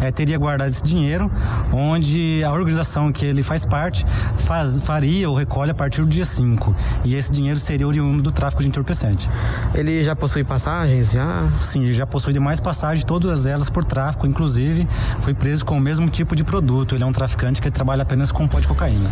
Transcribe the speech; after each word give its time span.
é, 0.00 0.10
teria 0.10 0.38
guardado 0.38 0.68
esse 0.68 0.82
dinheiro, 0.82 1.30
onde 1.72 2.42
a 2.44 2.52
organização 2.52 3.12
que 3.12 3.24
ele 3.24 3.42
faz 3.42 3.64
parte 3.64 4.04
faz, 4.40 4.78
faria 4.80 5.28
ou 5.28 5.36
recolhe 5.36 5.70
a 5.70 5.74
partir 5.74 6.00
do 6.00 6.08
dia 6.08 6.24
5. 6.24 6.74
E 7.04 7.14
esse 7.14 7.32
dinheiro 7.32 7.58
seria 7.58 7.86
oriundo 7.86 8.22
do 8.22 8.32
tráfico 8.32 8.62
de 8.62 8.68
entorpecente. 8.68 9.28
Ele 9.74 10.02
já 10.02 10.14
possui 10.14 10.44
passagens? 10.44 11.12
Já? 11.12 11.48
Sim, 11.60 11.84
ele 11.84 11.92
já 11.92 12.06
possui 12.06 12.32
demais 12.32 12.60
passagens, 12.60 13.04
todas 13.04 13.46
elas 13.46 13.70
por 13.70 13.84
tráfico. 13.84 14.26
Inclusive, 14.26 14.88
foi 15.20 15.34
preso 15.34 15.64
com 15.64 15.76
o 15.76 15.80
mesmo 15.80 16.08
tipo 16.08 16.34
de 16.34 16.44
produto. 16.44 16.94
Ele 16.94 17.04
é 17.04 17.06
um 17.06 17.12
traficante 17.12 17.60
que 17.60 17.70
trabalha 17.70 18.02
apenas 18.02 18.30
com 18.32 18.46
pó 18.46 18.60
de 18.60 18.68
cocaína. 18.68 19.10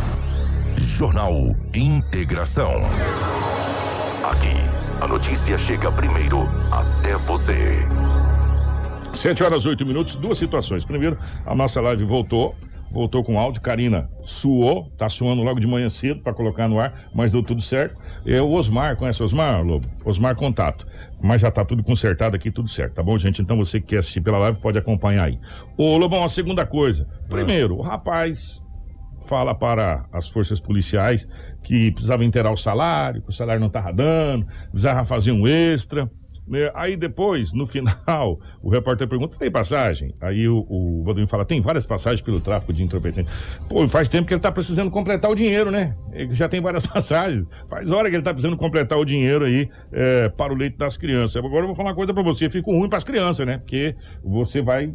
Jornal 0.76 1.32
Integração. 1.74 2.72
Aqui, 4.24 4.54
a 5.00 5.06
notícia 5.06 5.58
chega 5.58 5.90
primeiro 5.92 6.48
até 6.70 7.16
você. 7.16 7.86
7 9.14 9.42
horas 9.44 9.66
8 9.66 9.84
minutos, 9.86 10.16
duas 10.16 10.38
situações. 10.38 10.84
Primeiro, 10.84 11.18
a 11.46 11.54
nossa 11.54 11.80
live 11.80 12.04
voltou. 12.04 12.54
Voltou 12.92 13.24
com 13.24 13.38
áudio, 13.38 13.62
Karina 13.62 14.10
suou, 14.22 14.92
tá 14.98 15.08
suando 15.08 15.42
logo 15.42 15.58
de 15.58 15.66
manhã 15.66 15.88
cedo 15.88 16.20
para 16.20 16.34
colocar 16.34 16.68
no 16.68 16.78
ar, 16.78 17.08
mas 17.14 17.32
deu 17.32 17.42
tudo 17.42 17.62
certo. 17.62 17.96
É 18.26 18.38
o 18.42 18.50
Osmar, 18.50 18.96
conhece 18.96 19.22
o 19.22 19.24
Osmar, 19.24 19.64
Lobo? 19.64 19.88
Osmar 20.04 20.36
Contato. 20.36 20.86
Mas 21.22 21.40
já 21.40 21.50
tá 21.50 21.64
tudo 21.64 21.82
consertado 21.82 22.36
aqui, 22.36 22.50
tudo 22.50 22.68
certo, 22.68 22.96
tá 22.96 23.02
bom, 23.02 23.16
gente? 23.16 23.40
Então 23.40 23.56
você 23.56 23.80
que 23.80 23.86
quer 23.86 23.98
assistir 23.98 24.20
pela 24.20 24.36
live 24.36 24.60
pode 24.60 24.76
acompanhar 24.76 25.24
aí. 25.24 25.38
Ô, 25.74 25.96
Lobão, 25.96 26.22
a 26.22 26.28
segunda 26.28 26.66
coisa. 26.66 27.08
Primeiro, 27.30 27.78
o 27.78 27.80
rapaz 27.80 28.62
fala 29.26 29.54
para 29.54 30.04
as 30.12 30.28
forças 30.28 30.60
policiais 30.60 31.26
que 31.62 31.92
precisava 31.92 32.26
inteirar 32.26 32.52
o 32.52 32.58
salário, 32.58 33.22
que 33.22 33.30
o 33.30 33.32
salário 33.32 33.60
não 33.60 33.68
estava 33.68 33.90
dando, 33.90 34.46
precisava 34.70 35.02
fazer 35.06 35.32
um 35.32 35.48
extra. 35.48 36.10
Né? 36.46 36.70
Aí 36.74 36.96
depois, 36.96 37.52
no 37.52 37.66
final, 37.66 38.38
o 38.62 38.68
repórter 38.68 39.08
pergunta: 39.08 39.38
tem 39.38 39.50
passagem? 39.50 40.14
Aí 40.20 40.48
o, 40.48 40.66
o 40.68 41.26
fala: 41.26 41.44
tem 41.44 41.60
várias 41.60 41.86
passagens 41.86 42.20
pelo 42.20 42.40
tráfico 42.40 42.72
de 42.72 42.82
entorpecente. 42.82 43.30
Pô, 43.68 43.86
faz 43.86 44.08
tempo 44.08 44.26
que 44.26 44.34
ele 44.34 44.38
está 44.38 44.50
precisando 44.50 44.90
completar 44.90 45.30
o 45.30 45.34
dinheiro, 45.34 45.70
né? 45.70 45.96
Ele 46.12 46.34
já 46.34 46.48
tem 46.48 46.60
várias 46.60 46.86
passagens. 46.86 47.46
Faz 47.68 47.90
hora 47.90 48.08
que 48.08 48.16
ele 48.16 48.22
está 48.22 48.32
precisando 48.32 48.56
completar 48.56 48.98
o 48.98 49.04
dinheiro 49.04 49.44
aí 49.44 49.68
é, 49.92 50.28
para 50.28 50.52
o 50.52 50.56
leite 50.56 50.76
das 50.76 50.96
crianças. 50.96 51.36
Agora 51.36 51.62
eu 51.62 51.66
vou 51.66 51.76
falar 51.76 51.90
uma 51.90 51.96
coisa 51.96 52.12
para 52.12 52.22
você: 52.22 52.50
fica 52.50 52.70
ruim 52.70 52.88
para 52.88 52.98
as 52.98 53.04
crianças, 53.04 53.46
né? 53.46 53.58
Porque 53.58 53.94
você 54.22 54.60
vai 54.60 54.92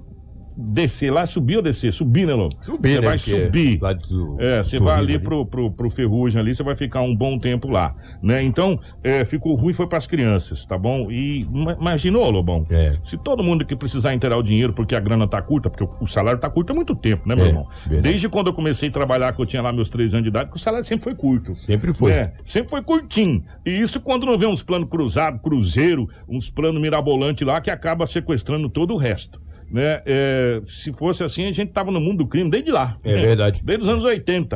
descer 0.58 1.12
lá, 1.12 1.26
subir 1.26 1.58
ou 1.58 1.62
descer? 1.62 1.94
Subir, 1.94 2.26
né, 2.26 2.34
Lobo? 2.34 2.56
Subir, 2.62 2.90
Você 2.96 3.02
né, 3.02 3.08
vai 3.08 3.18
subir. 3.18 3.80
lá 3.82 3.94
do- 3.94 4.36
é, 4.40 4.64
você 4.64 4.80
vai 4.80 4.98
ali 4.98 5.14
ali. 5.16 5.20
pro, 5.24 5.46
pro, 5.46 5.72
pro 5.72 5.90
Ferrugem 5.90 6.42
ali, 6.42 6.56
você 6.56 6.64
vai 6.64 6.76
ficar 6.76 7.02
um 7.02 7.16
bom 7.16 7.38
tempo 7.38 7.70
lá, 7.70 7.96
né? 8.22 8.42
Então, 8.42 8.80
é, 9.04 9.24
ficou 9.24 9.54
ruim 9.56 9.74
foi 9.74 9.86
para 9.88 9.98
as 9.98 10.08
crianças, 10.08 10.66
tá 10.66 10.78
bom? 10.78 11.12
E 11.12 11.42
ima- 11.42 11.78
imaginou, 11.80 12.30
Lobão? 12.30 12.66
É. 12.70 12.98
Se 13.04 13.18
todo 13.18 13.44
mundo 13.44 13.64
que 13.66 13.76
precisar 13.76 14.14
inteirar 14.14 14.38
o 14.38 14.44
dinheiro 14.44 14.74
porque 14.74 14.96
a 14.96 15.00
grana 15.00 15.28
tá 15.28 15.42
curta, 15.42 15.70
porque 15.70 15.84
o, 15.84 15.90
o 16.02 16.08
salário 16.08 16.40
tá 16.40 16.50
curto 16.50 16.72
há 16.72 16.76
muito 16.76 16.96
tempo, 16.96 17.28
né, 17.30 17.36
meu 17.36 17.46
É, 17.46 17.48
irmão? 17.50 17.68
verdade. 17.86 18.02
Desde 18.02 18.28
quando 18.28 18.48
eu 18.48 18.54
comecei 18.54 18.90
a 18.90 18.92
trabalhar, 18.92 19.34
que 19.36 19.42
eu 19.42 19.46
tinha 19.46 19.62
lá 19.62 19.72
meus 19.72 19.90
três 19.90 20.14
anos 20.14 20.24
de 20.24 20.30
idade, 20.30 20.50
que 20.50 20.58
o 20.58 20.60
salário 20.60 20.86
sempre 20.86 21.04
foi 21.04 21.16
curto. 21.16 21.56
Sempre 21.56 21.94
foi. 21.94 22.12
É, 22.12 22.34
sempre 22.44 22.70
foi 22.72 22.82
curtinho. 22.82 23.44
E 23.66 23.70
isso 23.70 24.02
quando 24.02 24.26
não 24.26 24.38
vê 24.38 24.46
uns 24.48 24.64
planos 24.64 24.90
cruzados, 24.90 25.42
cruzeiro, 25.42 26.08
uns 26.28 26.50
planos 26.50 26.82
mirabolantes 26.82 27.46
lá 27.46 27.62
que 27.62 27.70
acaba 27.70 28.06
sequestrando 28.06 28.70
todo 28.70 28.94
o 28.94 28.98
resto. 28.98 29.40
Né? 29.70 30.02
É, 30.06 30.62
se 30.66 30.94
fosse 30.94 31.24
assim, 31.24 31.46
a 31.46 31.52
gente 31.52 31.72
tava 31.72 31.92
no 31.92 32.00
mundo 32.00 32.20
do 32.20 32.28
crime 32.28 32.50
desde 32.50 32.72
lá. 32.72 32.98
É 33.04 33.16
verdade. 33.16 33.62
Desde 33.64 33.84
os 33.84 33.90
anos 33.90 34.04
80. 34.04 34.56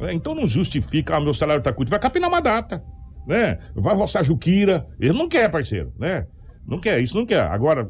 É, 0.00 0.12
então 0.12 0.34
não 0.34 0.46
justifica, 0.46 1.16
ah, 1.16 1.20
meu 1.20 1.34
salário 1.34 1.62
tá 1.62 1.72
curto. 1.72 1.90
Vai 1.90 1.98
capinar 1.98 2.28
uma 2.28 2.40
data, 2.40 2.82
né? 3.26 3.58
Vai 3.74 3.94
roçar 3.94 4.24
juquira. 4.24 4.86
Ele 5.00 5.16
não 5.16 5.28
quer, 5.28 5.50
parceiro, 5.50 5.92
né? 5.98 6.26
Não 6.66 6.78
quer, 6.78 7.00
isso 7.00 7.16
não 7.16 7.26
quer. 7.26 7.42
Agora, 7.42 7.88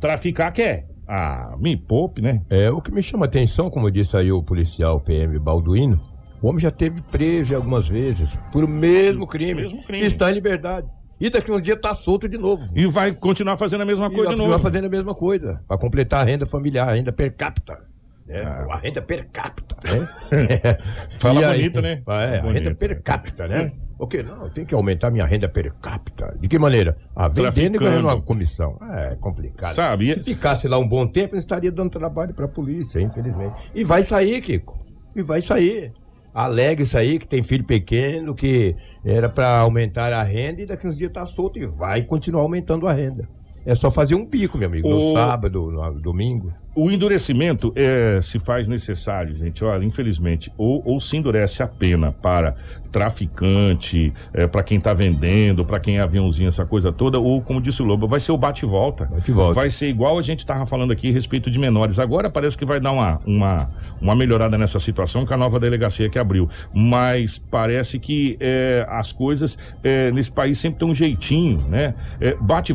traficar 0.00 0.50
quer. 0.52 0.86
Ah, 1.06 1.54
me 1.58 1.76
poupe, 1.76 2.22
né? 2.22 2.40
É, 2.48 2.70
o 2.70 2.80
que 2.80 2.90
me 2.90 3.02
chama 3.02 3.26
atenção, 3.26 3.70
como 3.70 3.90
disse 3.90 4.16
aí 4.16 4.32
o 4.32 4.42
policial 4.42 5.00
PM 5.00 5.38
Balduino, 5.38 6.00
o 6.42 6.48
homem 6.48 6.60
já 6.60 6.70
teve 6.70 7.02
preso 7.02 7.54
algumas 7.54 7.88
vezes 7.88 8.38
por 8.50 8.64
o 8.64 8.68
mesmo 8.68 9.26
crime. 9.26 9.62
Mesmo 9.62 9.82
crime. 9.84 10.04
Está 10.04 10.30
em 10.30 10.34
liberdade. 10.34 10.86
E 11.20 11.30
daqui 11.30 11.50
uns 11.52 11.62
dias 11.62 11.78
tá 11.80 11.94
solto 11.94 12.28
de 12.28 12.36
novo. 12.38 12.68
E 12.74 12.86
vai 12.86 13.12
continuar 13.12 13.56
fazendo 13.56 13.82
a 13.82 13.84
mesma 13.86 14.06
E 14.06 14.10
coisa 14.10 14.24
vai 14.26 14.34
de 14.36 14.42
novo. 14.42 14.58
fazendo 14.58 14.86
a 14.86 14.90
mesma 14.90 15.14
coisa. 15.14 15.60
Para 15.68 15.78
completar 15.78 16.22
a 16.22 16.24
renda 16.28 16.44
familiar, 16.46 16.88
a 16.88 16.92
renda 16.92 17.12
per 17.12 17.32
capita. 17.34 17.78
né? 18.26 18.42
Ah. 18.42 18.66
A 18.74 18.76
renda 18.78 19.00
per 19.02 19.28
capita, 19.32 19.76
né? 19.84 20.08
Fala 21.18 21.40
E 21.40 21.44
aí- 21.44 21.58
bonito, 21.58 21.80
né? 21.82 22.02
É, 22.06 22.38
a 22.38 22.42
Bonito. 22.42 22.52
renda 22.64 22.74
per 22.74 23.02
capita, 23.02 23.46
né? 23.46 23.72
O 23.98 24.06
que? 24.08 24.22
Não, 24.24 24.50
tem 24.50 24.64
que 24.64 24.74
aumentar 24.74 25.10
minha 25.10 25.24
renda 25.24 25.48
per 25.48 25.72
capita. 25.80 26.34
De 26.40 26.48
que 26.48 26.58
maneira? 26.58 26.96
Ah, 27.14 27.28
vendendo 27.28 27.76
e 27.76 27.78
ganhando 27.78 28.08
uma 28.08 28.20
comissão. 28.20 28.76
É 28.92 29.14
complicado. 29.20 29.74
Sabe? 29.74 30.12
Se 30.14 30.20
ficasse 30.20 30.66
lá 30.66 30.78
um 30.78 30.88
bom 30.88 31.06
tempo, 31.06 31.34
não 31.34 31.38
estaria 31.38 31.70
dando 31.70 31.90
trabalho 31.90 32.34
pra 32.34 32.48
polícia, 32.48 33.00
infelizmente. 33.00 33.54
E 33.74 33.84
vai 33.84 34.02
sair, 34.02 34.40
Kiko. 34.42 34.76
E 35.14 35.22
vai 35.22 35.40
sair. 35.40 35.92
Alega 36.34 36.82
isso 36.82 36.98
aí, 36.98 37.18
que 37.20 37.28
tem 37.28 37.44
filho 37.44 37.64
pequeno, 37.64 38.34
que 38.34 38.74
era 39.04 39.28
pra 39.28 39.60
aumentar 39.60 40.12
a 40.12 40.24
renda 40.24 40.62
e 40.62 40.66
daqui 40.66 40.88
uns 40.88 40.98
dias 40.98 41.12
tá 41.12 41.24
solto 41.24 41.60
e 41.60 41.66
vai 41.66 42.02
continuar 42.02 42.42
aumentando 42.42 42.88
a 42.88 42.92
renda. 42.92 43.28
É 43.66 43.74
só 43.74 43.90
fazer 43.90 44.14
um 44.14 44.26
pico, 44.26 44.58
meu 44.58 44.68
amigo, 44.68 44.88
no 44.88 44.96
O- 44.96 45.12
sábado, 45.12 45.70
no 45.72 46.00
domingo. 46.00 46.52
O 46.76 46.90
endurecimento 46.90 47.72
é, 47.76 48.18
se 48.20 48.38
faz 48.40 48.66
necessário, 48.66 49.36
gente. 49.36 49.64
Olha, 49.64 49.84
infelizmente, 49.84 50.52
ou, 50.58 50.82
ou 50.84 51.00
se 51.00 51.16
endurece 51.16 51.62
a 51.62 51.68
pena 51.68 52.10
para 52.10 52.56
traficante, 52.90 54.12
é, 54.32 54.46
para 54.46 54.62
quem 54.62 54.80
tá 54.80 54.92
vendendo, 54.92 55.64
para 55.64 55.78
quem 55.78 55.98
é 55.98 56.00
aviãozinho, 56.00 56.48
essa 56.48 56.64
coisa 56.64 56.92
toda, 56.92 57.18
ou, 57.18 57.40
como 57.40 57.60
disse 57.60 57.80
o 57.82 57.84
Lobo, 57.84 58.06
vai 58.08 58.20
ser 58.20 58.32
o 58.32 58.36
bate-volta. 58.38 59.06
Bate-volta. 59.06 59.54
Vai 59.54 59.70
ser 59.70 59.88
igual 59.88 60.18
a 60.18 60.22
gente 60.22 60.44
tava 60.44 60.66
falando 60.66 60.92
aqui 60.92 61.10
a 61.10 61.12
respeito 61.12 61.50
de 61.50 61.58
menores. 61.58 61.98
Agora 61.98 62.28
parece 62.28 62.56
que 62.58 62.64
vai 62.64 62.80
dar 62.80 62.92
uma, 62.92 63.20
uma, 63.24 63.70
uma 64.00 64.14
melhorada 64.16 64.58
nessa 64.58 64.78
situação 64.78 65.24
com 65.24 65.32
a 65.34 65.36
nova 65.36 65.60
delegacia 65.60 66.08
que 66.08 66.18
abriu. 66.18 66.48
Mas 66.74 67.38
parece 67.38 67.98
que 67.98 68.36
é, 68.40 68.84
as 68.88 69.12
coisas 69.12 69.56
é, 69.82 70.10
nesse 70.10 70.30
país 70.32 70.58
sempre 70.58 70.80
tem 70.80 70.88
um 70.88 70.94
jeitinho, 70.94 71.58
né? 71.68 71.94
É, 72.20 72.34
bate 72.34 72.72
e 72.72 72.74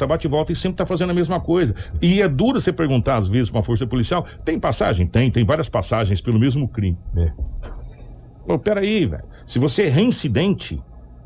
volta, 0.00 0.06
bate 0.06 0.26
e 0.26 0.30
volta, 0.30 0.52
e 0.52 0.54
e 0.54 0.56
sempre 0.56 0.76
tá 0.76 0.86
fazendo 0.86 1.10
a 1.10 1.14
mesma 1.14 1.40
coisa. 1.40 1.74
E 2.00 2.20
é 2.20 2.28
duro 2.28 2.60
você 2.60 2.72
perguntar, 2.72 3.16
às 3.16 3.28
vezes, 3.28 3.50
pra 3.50 3.58
uma 3.58 3.62
força 3.62 3.86
policial: 3.86 4.24
tem 4.44 4.58
passagem? 4.58 5.06
Tem, 5.06 5.30
tem 5.30 5.44
várias 5.44 5.68
passagens 5.68 6.20
pelo 6.20 6.38
mesmo 6.38 6.68
crime. 6.68 6.98
É. 7.16 7.32
Pô, 8.46 8.58
peraí, 8.58 9.06
velho. 9.06 9.24
Se 9.46 9.58
você 9.58 9.84
é 9.84 9.88
reincidente 9.88 10.78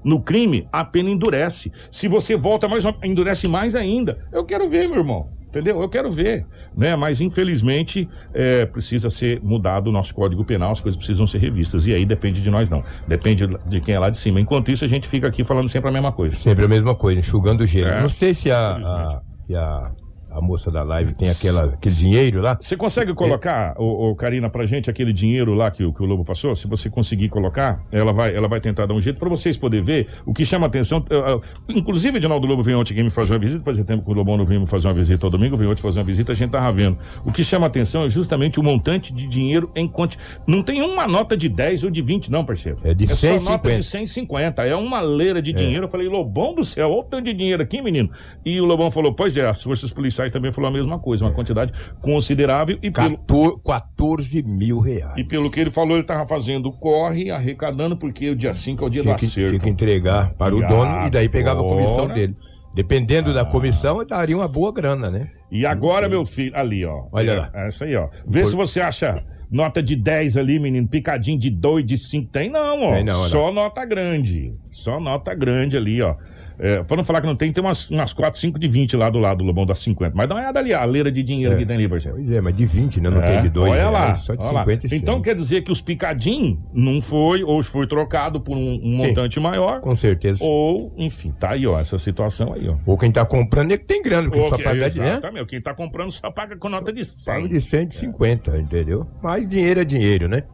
no 0.02 0.20
crime, 0.20 0.68
a 0.72 0.84
pena 0.84 1.10
endurece. 1.10 1.72
Se 1.90 2.08
você 2.08 2.36
volta 2.36 2.68
mais, 2.68 2.84
endurece 3.02 3.48
mais 3.48 3.74
ainda. 3.74 4.18
Eu 4.32 4.44
quero 4.44 4.68
ver, 4.68 4.88
meu 4.88 4.98
irmão. 4.98 5.28
Entendeu? 5.54 5.80
Eu 5.80 5.88
quero 5.88 6.10
ver. 6.10 6.44
Né? 6.76 6.96
Mas, 6.96 7.20
infelizmente, 7.20 8.08
é, 8.32 8.66
precisa 8.66 9.08
ser 9.08 9.40
mudado 9.40 9.86
o 9.86 9.92
nosso 9.92 10.12
Código 10.12 10.44
Penal, 10.44 10.72
as 10.72 10.80
coisas 10.80 10.96
precisam 10.96 11.28
ser 11.28 11.38
revistas. 11.38 11.86
E 11.86 11.94
aí 11.94 12.04
depende 12.04 12.40
de 12.40 12.50
nós, 12.50 12.68
não. 12.68 12.82
Depende 13.06 13.46
de 13.46 13.80
quem 13.80 13.94
é 13.94 13.98
lá 13.98 14.10
de 14.10 14.16
cima. 14.16 14.40
Enquanto 14.40 14.72
isso, 14.72 14.84
a 14.84 14.88
gente 14.88 15.06
fica 15.06 15.28
aqui 15.28 15.44
falando 15.44 15.68
sempre 15.68 15.90
a 15.90 15.92
mesma 15.92 16.10
coisa. 16.10 16.34
Sempre 16.34 16.64
a 16.64 16.68
mesma 16.68 16.96
coisa, 16.96 17.20
enxugando 17.20 17.60
o 17.60 17.66
gelo. 17.66 17.88
É, 17.88 18.00
Não 18.00 18.08
sei 18.08 18.34
se 18.34 18.50
a, 18.50 18.76
a, 18.76 19.22
se 19.46 19.54
a, 19.54 19.92
a 20.34 20.40
moça 20.40 20.70
da 20.70 20.82
live 20.82 21.12
tem 21.14 21.30
aquela, 21.30 21.64
aquele 21.66 21.94
dinheiro 21.94 22.40
lá. 22.40 22.58
Você 22.60 22.76
consegue 22.76 23.14
colocar, 23.14 23.74
ô, 23.78 24.10
ô, 24.10 24.16
Karina, 24.16 24.50
pra 24.50 24.66
gente 24.66 24.90
aquele 24.90 25.12
dinheiro 25.12 25.54
lá 25.54 25.70
que, 25.70 25.84
o- 25.84 25.92
que 25.92 26.02
o 26.02 26.06
Lobo 26.06 26.24
passou? 26.24 26.54
Se 26.56 26.66
você 26.66 26.90
conseguir 26.90 27.28
colocar, 27.28 27.82
ela 27.92 28.12
vai, 28.12 28.34
ela 28.34 28.48
vai 28.48 28.60
tentar 28.60 28.86
dar 28.86 28.94
um 28.94 29.00
jeito 29.00 29.18
pra 29.18 29.28
vocês 29.28 29.56
poderem 29.56 29.84
ver 29.84 30.08
o 30.26 30.34
que 30.34 30.44
chama 30.44 30.66
atenção. 30.66 31.04
eh, 31.10 31.16
eh, 31.16 31.40
inclusive, 31.76 32.16
Edinaldo 32.18 32.46
Lobo 32.46 32.62
veio 32.62 32.78
ontem 32.80 32.92
aqui 32.94 33.02
me 33.02 33.10
fazer 33.10 33.32
uma 33.34 33.38
visita, 33.38 33.64
fazia 33.64 33.84
tempo 33.84 34.04
que 34.04 34.10
o 34.10 34.14
Lobão 34.14 34.36
não 34.36 34.44
vinha 34.44 34.60
me 34.60 34.66
fazer 34.66 34.88
uma 34.88 34.94
visita 34.94 35.26
ao 35.26 35.30
domingo, 35.30 35.56
veio 35.56 35.70
ontem 35.70 35.80
fazer 35.82 36.00
uma 36.00 36.04
visita, 36.06 36.32
a 36.32 36.34
gente 36.34 36.50
tava 36.50 36.70
vendo. 36.72 36.98
O 37.24 37.30
que 37.32 37.44
chama 37.44 37.66
atenção 37.66 38.04
é 38.04 38.08
justamente 38.10 38.58
o 38.58 38.62
montante 38.62 39.12
de 39.12 39.26
dinheiro 39.26 39.70
em 39.74 39.86
quanti... 39.88 40.18
Não 40.46 40.62
tem 40.62 40.82
uma 40.82 41.06
nota 41.06 41.36
de 41.36 41.48
10 41.48 41.84
ou 41.84 41.90
de 41.90 42.02
20, 42.02 42.30
não, 42.30 42.44
parceiro. 42.44 42.78
É 42.84 42.92
de 42.94 43.06
só 43.06 43.14
150. 43.14 43.50
nota 43.50 43.76
de 43.78 43.82
150. 43.84 44.62
É 44.64 44.74
uma 44.76 45.00
leira 45.00 45.40
de 45.40 45.52
dinheiro. 45.52 45.84
Eu 45.84 45.88
falei, 45.88 46.08
Lobão 46.08 46.54
do 46.54 46.64
céu, 46.64 46.90
olha 46.90 47.00
o 47.00 47.04
tanto 47.04 47.24
de 47.24 47.34
dinheiro 47.34 47.62
aqui, 47.62 47.80
menino. 47.80 48.10
E 48.44 48.60
o 48.60 48.64
Lobão 48.64 48.90
falou, 48.90 49.12
pois 49.14 49.36
é, 49.36 49.48
as 49.48 49.62
forças 49.62 49.92
policiais 49.92 50.23
também 50.32 50.50
falaram 50.52 50.74
a 50.74 50.78
mesma 50.78 50.98
coisa, 50.98 51.24
uma 51.24 51.32
quantidade 51.32 51.72
considerável. 52.00 52.78
E 52.82 52.90
pelo, 52.90 53.18
14, 53.18 53.60
14 53.64 54.42
mil 54.42 54.80
reais. 54.80 55.14
e 55.16 55.24
pelo 55.24 55.50
que 55.50 55.60
ele 55.60 55.70
falou, 55.70 55.96
ele 55.96 56.04
tava 56.04 56.26
fazendo 56.26 56.70
corre, 56.72 57.30
arrecadando, 57.30 57.96
porque 57.96 58.30
o 58.30 58.36
dia 58.36 58.52
5 58.52 58.82
é 58.82 58.86
o 58.86 58.90
dia 58.90 59.02
tinha 59.02 59.14
do 59.14 59.18
que, 59.18 59.26
acerto. 59.26 59.50
tinha 59.50 59.60
que 59.60 59.68
entregar 59.68 60.34
para 60.34 60.54
o 60.54 60.62
E 60.62 60.66
dono 60.66 61.06
e 61.06 61.10
daí 61.10 61.28
pegava 61.28 61.60
a 61.60 61.64
comissão 61.64 62.08
dele. 62.08 62.36
Dependendo 62.74 63.32
da 63.32 63.44
comissão, 63.44 64.04
daria 64.04 64.36
uma 64.36 64.48
boa 64.48 64.72
grana, 64.72 65.08
né? 65.08 65.28
E 65.50 65.64
agora, 65.64 66.08
meu 66.08 66.26
filho, 66.26 66.56
ali, 66.56 66.84
ó. 66.84 67.04
Olha 67.12 67.30
é, 67.30 67.38
lá. 67.38 67.50
É 67.54 67.68
isso 67.68 67.84
aí, 67.84 67.94
ó. 67.94 68.08
Vê 68.26 68.40
Por- 68.40 68.48
se 68.48 68.56
você 68.56 68.80
acha 68.80 69.22
nota 69.48 69.80
de 69.80 69.94
10 69.94 70.36
ali, 70.36 70.58
menino, 70.58 70.88
picadinho 70.88 71.38
de 71.38 71.50
2, 71.50 71.86
de 71.86 71.96
5. 71.96 72.32
Tem 72.32 72.50
não, 72.50 72.82
ó. 72.82 72.92
Tem 72.92 73.04
não, 73.04 73.24
Só 73.26 73.52
nota 73.52 73.84
grande. 73.84 74.52
Só 74.70 74.98
nota 74.98 75.32
grande 75.34 75.76
ali, 75.76 76.02
ó. 76.02 76.16
É, 76.58 76.82
pra 76.84 76.96
não 76.96 77.02
falar 77.04 77.20
que 77.20 77.26
não 77.26 77.34
tem, 77.34 77.52
tem 77.52 77.62
umas, 77.62 77.90
umas 77.90 78.12
4, 78.12 78.38
5 78.38 78.58
de 78.58 78.68
20 78.68 78.96
lá 78.96 79.10
do 79.10 79.18
lado 79.18 79.38
do 79.38 79.44
Lobão 79.44 79.66
das 79.66 79.80
50. 79.80 80.12
Mas 80.14 80.28
dá 80.28 80.34
uma 80.36 80.40
olhada 80.40 80.58
ali, 80.60 80.72
a 80.72 80.84
leira 80.84 81.10
de 81.10 81.22
dinheiro 81.22 81.54
É. 81.54 81.56
que 81.58 81.66
tem 81.66 81.76
ali, 81.76 81.88
parceiro. 81.88 82.16
Pois 82.16 82.30
é, 82.30 82.40
mas 82.40 82.54
de 82.54 82.64
20, 82.64 83.00
né? 83.00 83.10
Não 83.10 83.20
tem 83.20 83.40
de 83.42 83.48
2. 83.48 83.72
Olha 83.72 83.90
lá. 83.90 84.14
Só 84.14 84.34
de 84.34 84.44
olha 84.44 84.52
lá. 84.52 84.60
50 84.60 84.86
e 84.86 84.88
100. 84.90 84.98
Então 84.98 85.20
quer 85.20 85.34
dizer 85.34 85.62
que 85.62 85.72
os 85.72 85.80
picadinhos 85.80 86.58
não 86.72 87.02
foi, 87.02 87.42
ou 87.42 87.62
foi 87.62 87.86
trocado 87.86 88.40
por 88.40 88.56
um, 88.56 88.80
um 88.84 88.96
montante 88.96 89.40
maior, 89.40 89.80
Com 89.80 89.96
certeza. 89.96 90.44
ou, 90.44 90.92
enfim, 90.96 91.32
tá 91.40 91.50
aí, 91.50 91.66
ó, 91.66 91.78
essa 91.80 91.98
situação 91.98 92.52
aí, 92.52 92.68
ó. 92.68 92.76
Ou 92.86 92.96
quem 92.96 93.10
tá 93.10 93.24
comprando 93.24 93.72
é 93.72 93.76
que 93.76 93.84
tem 93.84 94.02
grana, 94.02 94.30
porque 94.30 94.48
só 94.48 94.56
paga 94.56 94.88
de, 94.90 95.00
né? 95.00 95.06
Exatamente. 95.08 95.46
Quem 95.46 95.60
tá 95.60 95.74
comprando 95.74 96.10
só 96.12 96.30
paga 96.30 96.56
com 96.56 96.68
nota 96.68 96.92
de 96.92 97.04
100. 97.04 97.34
Paga 97.34 97.48
de 97.48 97.60
150, 97.60 98.58
entendeu? 98.58 99.06
Mas 99.22 99.48
dinheiro 99.48 99.80
é 99.80 99.84
dinheiro, 99.84 100.28
né? 100.28 100.44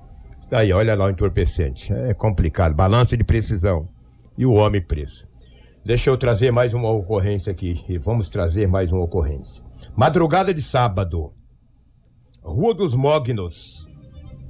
Isso 0.41 0.49
daí, 0.51 0.73
olha 0.73 0.95
lá 0.95 1.07
o 1.07 1.11
entorpecente. 1.11 1.93
É 1.93 2.15
complicado. 2.15 2.75
Balança 2.75 3.17
de 3.17 3.23
precisão. 3.25 3.87
E 4.39 4.47
o 4.47 4.53
homem 4.55 4.81
preso. 4.81 5.29
Deixa 5.85 6.11
eu 6.11 6.17
trazer 6.17 6.51
mais 6.51 6.75
uma 6.75 6.91
ocorrência 6.91 7.51
aqui. 7.51 7.85
E 7.89 7.99
vamos 7.99 8.29
trazer 8.29 8.69
mais 8.69 8.93
uma 8.93 9.03
ocorrência. 9.03 9.63
Madrugada 9.97 10.53
de 10.53 10.63
sábado. 10.63 11.33
Rua 12.43 12.75
dos 12.75 12.95
Mognos. 12.95 13.89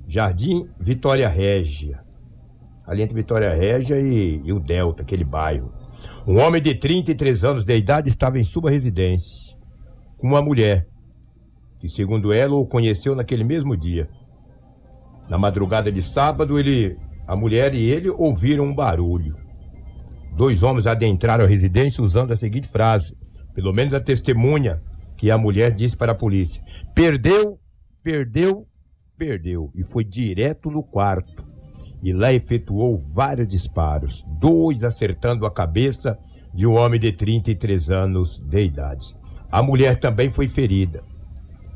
Jardim 0.07 0.69
Vitória 0.79 1.29
Régia. 1.29 2.01
Ali 2.85 3.03
entre 3.03 3.15
Vitória 3.15 3.55
Régia 3.55 4.01
e, 4.01 4.43
e 4.45 4.53
o 4.53 4.59
Delta, 4.59 5.03
aquele 5.03 5.25
bairro. 5.25 5.73
Um 6.27 6.39
homem 6.39 6.61
de 6.61 6.75
33 6.75 7.45
anos 7.45 7.65
de 7.65 7.77
idade 7.77 8.09
estava 8.09 8.39
em 8.39 8.45
sua 8.45 8.71
residência 8.71 9.51
com 10.21 10.27
uma 10.27 10.43
mulher 10.43 10.87
que, 11.79 11.89
segundo 11.89 12.31
ela, 12.33 12.55
o 12.55 12.67
conheceu 12.67 13.15
naquele 13.15 13.43
mesmo 13.43 13.75
dia. 13.75 14.09
Na 15.29 15.39
madrugada 15.39 15.91
de 15.91 16.03
sábado, 16.03 16.59
ele, 16.59 16.99
a 17.27 17.35
mulher 17.35 17.75
e 17.75 17.89
ele 17.89 18.11
ouviram 18.11 18.65
um 18.65 18.75
barulho. 18.75 19.35
Dois 20.41 20.63
homens 20.63 20.87
adentraram 20.87 21.45
a 21.45 21.47
residência 21.47 22.03
usando 22.03 22.33
a 22.33 22.37
seguinte 22.37 22.67
frase, 22.67 23.15
pelo 23.53 23.75
menos 23.75 23.93
a 23.93 24.01
testemunha 24.01 24.81
que 25.19 25.31
a 25.31 25.37
mulher 25.37 25.71
disse 25.71 25.95
para 25.95 26.13
a 26.13 26.15
polícia: 26.15 26.63
Perdeu, 26.95 27.59
perdeu, 28.03 28.67
perdeu. 29.19 29.71
E 29.75 29.85
foi 29.85 30.03
direto 30.03 30.71
no 30.71 30.83
quarto. 30.83 31.45
E 32.03 32.11
lá 32.15 32.33
efetuou 32.33 32.97
vários 33.13 33.47
disparos, 33.47 34.25
dois 34.41 34.83
acertando 34.83 35.45
a 35.45 35.51
cabeça 35.51 36.19
de 36.55 36.67
um 36.67 36.73
homem 36.73 36.99
de 36.99 37.13
33 37.13 37.91
anos 37.91 38.41
de 38.41 38.65
idade. 38.65 39.15
A 39.53 39.63
mulher 39.63 40.01
também 40.01 40.33
foi 40.33 40.49
ferida. 40.49 41.05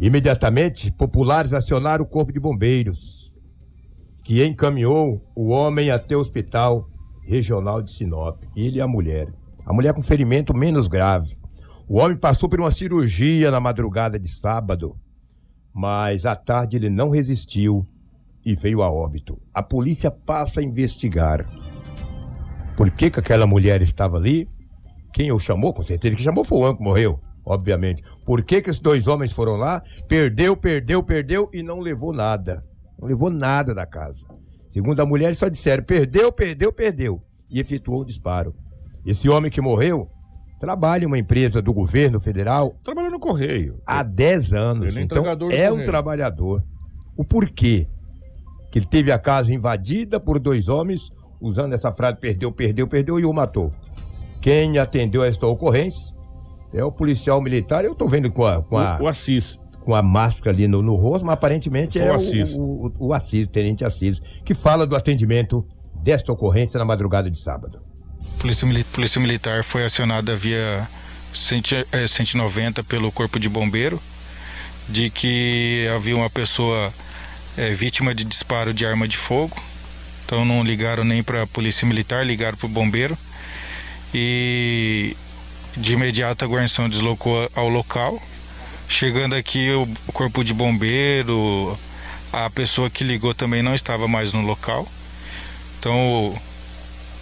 Imediatamente, 0.00 0.90
populares 0.90 1.52
acionaram 1.52 2.02
o 2.02 2.08
corpo 2.08 2.32
de 2.32 2.40
bombeiros, 2.40 3.30
que 4.24 4.42
encaminhou 4.42 5.22
o 5.36 5.48
homem 5.48 5.90
até 5.90 6.16
o 6.16 6.20
hospital 6.20 6.88
regional 7.26 7.82
de 7.82 7.92
Sinop. 7.92 8.42
Ele 8.54 8.78
e 8.78 8.80
a 8.80 8.86
mulher. 8.86 9.28
A 9.64 9.72
mulher 9.72 9.94
com 9.94 10.02
ferimento 10.02 10.54
menos 10.54 10.86
grave. 10.86 11.36
O 11.88 11.98
homem 11.98 12.16
passou 12.16 12.48
por 12.48 12.60
uma 12.60 12.70
cirurgia 12.70 13.50
na 13.50 13.60
madrugada 13.60 14.18
de 14.18 14.28
sábado, 14.28 14.96
mas 15.72 16.24
à 16.24 16.34
tarde 16.34 16.76
ele 16.76 16.88
não 16.88 17.10
resistiu 17.10 17.82
e 18.44 18.54
veio 18.54 18.82
a 18.82 18.90
óbito. 18.90 19.40
A 19.52 19.62
polícia 19.62 20.10
passa 20.10 20.60
a 20.60 20.62
investigar. 20.62 21.44
Por 22.76 22.90
que, 22.90 23.10
que 23.10 23.20
aquela 23.20 23.46
mulher 23.46 23.82
estava 23.82 24.16
ali? 24.16 24.48
Quem 25.12 25.30
o 25.30 25.38
chamou? 25.38 25.72
Com 25.72 25.82
certeza 25.82 26.16
que 26.16 26.22
chamou 26.22 26.44
foi 26.44 26.58
o 26.58 26.60
homem 26.62 26.76
que 26.76 26.82
morreu, 26.82 27.20
obviamente. 27.44 28.02
Por 28.24 28.42
que, 28.42 28.60
que 28.60 28.70
esses 28.70 28.82
dois 28.82 29.06
homens 29.06 29.32
foram 29.32 29.56
lá? 29.56 29.82
Perdeu, 30.08 30.56
perdeu, 30.56 31.02
perdeu 31.02 31.48
e 31.52 31.62
não 31.62 31.80
levou 31.80 32.12
nada. 32.12 32.64
Não 32.98 33.08
levou 33.08 33.30
nada 33.30 33.74
da 33.74 33.86
casa. 33.86 34.26
Segundo 34.74 34.98
a 34.98 35.06
mulher, 35.06 35.26
eles 35.26 35.38
só 35.38 35.48
disseram: 35.48 35.84
perdeu, 35.84 36.32
perdeu, 36.32 36.72
perdeu. 36.72 37.22
E 37.48 37.60
efetuou 37.60 38.00
o 38.00 38.04
disparo. 38.04 38.52
Esse 39.06 39.28
homem 39.28 39.48
que 39.48 39.60
morreu 39.60 40.10
trabalha 40.58 41.04
em 41.04 41.06
uma 41.06 41.16
empresa 41.16 41.62
do 41.62 41.72
governo 41.72 42.18
federal 42.18 42.74
Trabalhou 42.82 43.12
no 43.12 43.20
correio. 43.20 43.80
há 43.86 44.02
10 44.02 44.52
anos. 44.52 44.88
Ele 44.88 44.98
é 44.98 45.02
então, 45.04 45.24
é 45.52 45.70
um 45.70 45.84
trabalhador. 45.84 46.64
O 47.16 47.24
porquê? 47.24 47.86
Que 48.72 48.80
ele 48.80 48.86
teve 48.86 49.12
a 49.12 49.18
casa 49.18 49.54
invadida 49.54 50.18
por 50.18 50.40
dois 50.40 50.68
homens, 50.68 51.08
usando 51.40 51.72
essa 51.72 51.92
frase 51.92 52.18
perdeu, 52.18 52.50
perdeu, 52.50 52.88
perdeu 52.88 53.20
e 53.20 53.24
o 53.24 53.32
matou. 53.32 53.72
Quem 54.40 54.76
atendeu 54.78 55.22
a 55.22 55.28
esta 55.28 55.46
ocorrência 55.46 56.12
é 56.72 56.82
o 56.82 56.90
policial 56.90 57.40
militar. 57.40 57.84
Eu 57.84 57.94
tô 57.94 58.08
vendo 58.08 58.28
com 58.32 58.44
a, 58.44 58.60
com 58.60 58.76
a, 58.76 58.98
O, 58.98 59.04
o 59.04 59.06
Assis. 59.06 59.60
Com 59.84 59.94
a 59.94 60.02
máscara 60.02 60.54
ali 60.54 60.66
no, 60.66 60.82
no 60.82 60.94
rosto, 60.96 61.24
mas 61.24 61.34
aparentemente 61.34 61.98
Foi 61.98 62.08
é 62.08 62.10
o 62.10 62.12
o, 62.12 62.16
Assis. 62.16 62.54
o, 62.54 62.60
o, 62.62 63.08
o 63.08 63.14
Assis, 63.14 63.46
Tenente 63.48 63.84
Assis, 63.84 64.20
que 64.44 64.54
fala 64.54 64.86
do 64.86 64.96
atendimento 64.96 65.64
desta 66.02 66.32
ocorrência 66.32 66.78
na 66.78 66.84
madrugada 66.84 67.30
de 67.30 67.38
sábado. 67.38 67.80
Polícia, 68.38 68.66
Polícia 68.92 69.20
Militar 69.20 69.62
foi 69.62 69.84
acionada 69.84 70.36
via 70.36 70.88
100, 71.32 71.62
eh, 71.92 72.06
190 72.06 72.82
pelo 72.84 73.12
Corpo 73.12 73.38
de 73.38 73.48
Bombeiro 73.48 74.00
de 74.88 75.10
que 75.10 75.88
havia 75.94 76.16
uma 76.16 76.30
pessoa 76.30 76.92
eh, 77.56 77.70
vítima 77.70 78.14
de 78.14 78.24
disparo 78.24 78.74
de 78.74 78.84
arma 78.86 79.08
de 79.08 79.16
fogo. 79.16 79.56
Então 80.24 80.44
não 80.44 80.62
ligaram 80.62 81.04
nem 81.04 81.22
para 81.22 81.42
a 81.42 81.46
Polícia 81.46 81.86
Militar, 81.86 82.24
ligaram 82.24 82.56
para 82.56 82.66
o 82.66 82.70
bombeiro. 82.70 83.16
E 84.12 85.16
de 85.76 85.92
imediato 85.94 86.44
a 86.44 86.48
guarnição 86.48 86.88
deslocou 86.88 87.50
ao 87.54 87.68
local. 87.68 88.20
Chegando 88.88 89.34
aqui, 89.34 89.70
o 89.72 89.86
Corpo 90.12 90.44
de 90.44 90.54
Bombeiro, 90.54 91.78
a 92.32 92.48
pessoa 92.50 92.90
que 92.90 93.04
ligou 93.04 93.34
também 93.34 93.62
não 93.62 93.74
estava 93.74 94.06
mais 94.06 94.32
no 94.32 94.42
local. 94.42 94.86
Então 95.78 95.96
o 95.96 96.38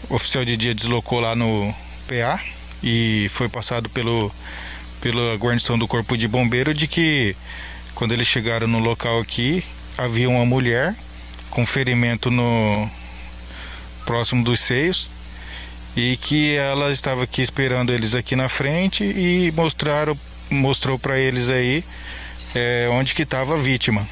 o 0.08 0.14
oficial 0.14 0.44
de 0.44 0.56
dia 0.56 0.74
deslocou 0.74 1.20
lá 1.20 1.34
no 1.34 1.74
PA 2.06 2.40
e 2.82 3.28
foi 3.30 3.48
passado 3.48 3.88
pelo 3.88 4.30
pela 5.00 5.34
guarnição 5.36 5.76
do 5.76 5.88
corpo 5.88 6.16
de 6.16 6.28
bombeiro 6.28 6.72
de 6.72 6.86
que 6.86 7.34
quando 7.94 8.12
eles 8.12 8.28
chegaram 8.28 8.68
no 8.68 8.78
local 8.78 9.18
aqui 9.20 9.64
havia 9.98 10.28
uma 10.28 10.46
mulher 10.46 10.94
com 11.50 11.66
ferimento 11.66 12.30
no 12.30 12.88
próximo 14.06 14.44
dos 14.44 14.60
seios 14.60 15.08
e 15.96 16.16
que 16.16 16.56
ela 16.56 16.92
estava 16.92 17.24
aqui 17.24 17.42
esperando 17.42 17.92
eles 17.92 18.14
aqui 18.14 18.36
na 18.36 18.48
frente 18.48 19.02
e 19.02 19.52
mostraram 19.56 20.16
mostrou 20.52 20.98
para 20.98 21.18
eles 21.18 21.50
aí 21.50 21.84
é, 22.54 22.88
onde 22.90 23.14
que 23.14 23.22
estava 23.22 23.54
a 23.54 23.58
vítima 23.58 24.06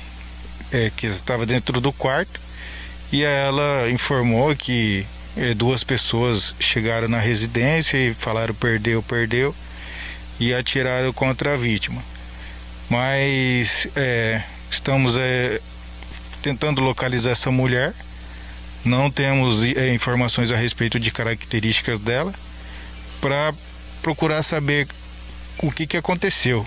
é, 0.72 0.90
que 0.96 1.06
estava 1.06 1.44
dentro 1.44 1.80
do 1.80 1.92
quarto 1.92 2.40
e 3.12 3.24
ela 3.24 3.90
informou 3.90 4.54
que 4.54 5.04
eh, 5.36 5.54
duas 5.54 5.82
pessoas 5.82 6.54
chegaram 6.60 7.08
na 7.08 7.18
residência 7.18 7.96
e 7.96 8.14
falaram 8.14 8.54
perdeu, 8.54 9.02
perdeu 9.02 9.54
e 10.38 10.54
atiraram 10.54 11.12
contra 11.12 11.54
a 11.54 11.56
vítima. 11.56 12.02
Mas 12.88 13.86
eh, 13.96 14.42
estamos 14.70 15.16
eh, 15.16 15.60
tentando 16.42 16.80
localizar 16.80 17.30
essa 17.30 17.50
mulher. 17.50 17.94
Não 18.84 19.10
temos 19.10 19.62
eh, 19.62 19.92
informações 19.94 20.50
a 20.50 20.56
respeito 20.56 20.98
de 20.98 21.10
características 21.10 21.98
dela 21.98 22.34
para 23.20 23.54
procurar 24.02 24.42
saber 24.42 24.88
o 25.62 25.70
que, 25.70 25.86
que 25.86 25.96
aconteceu. 25.96 26.66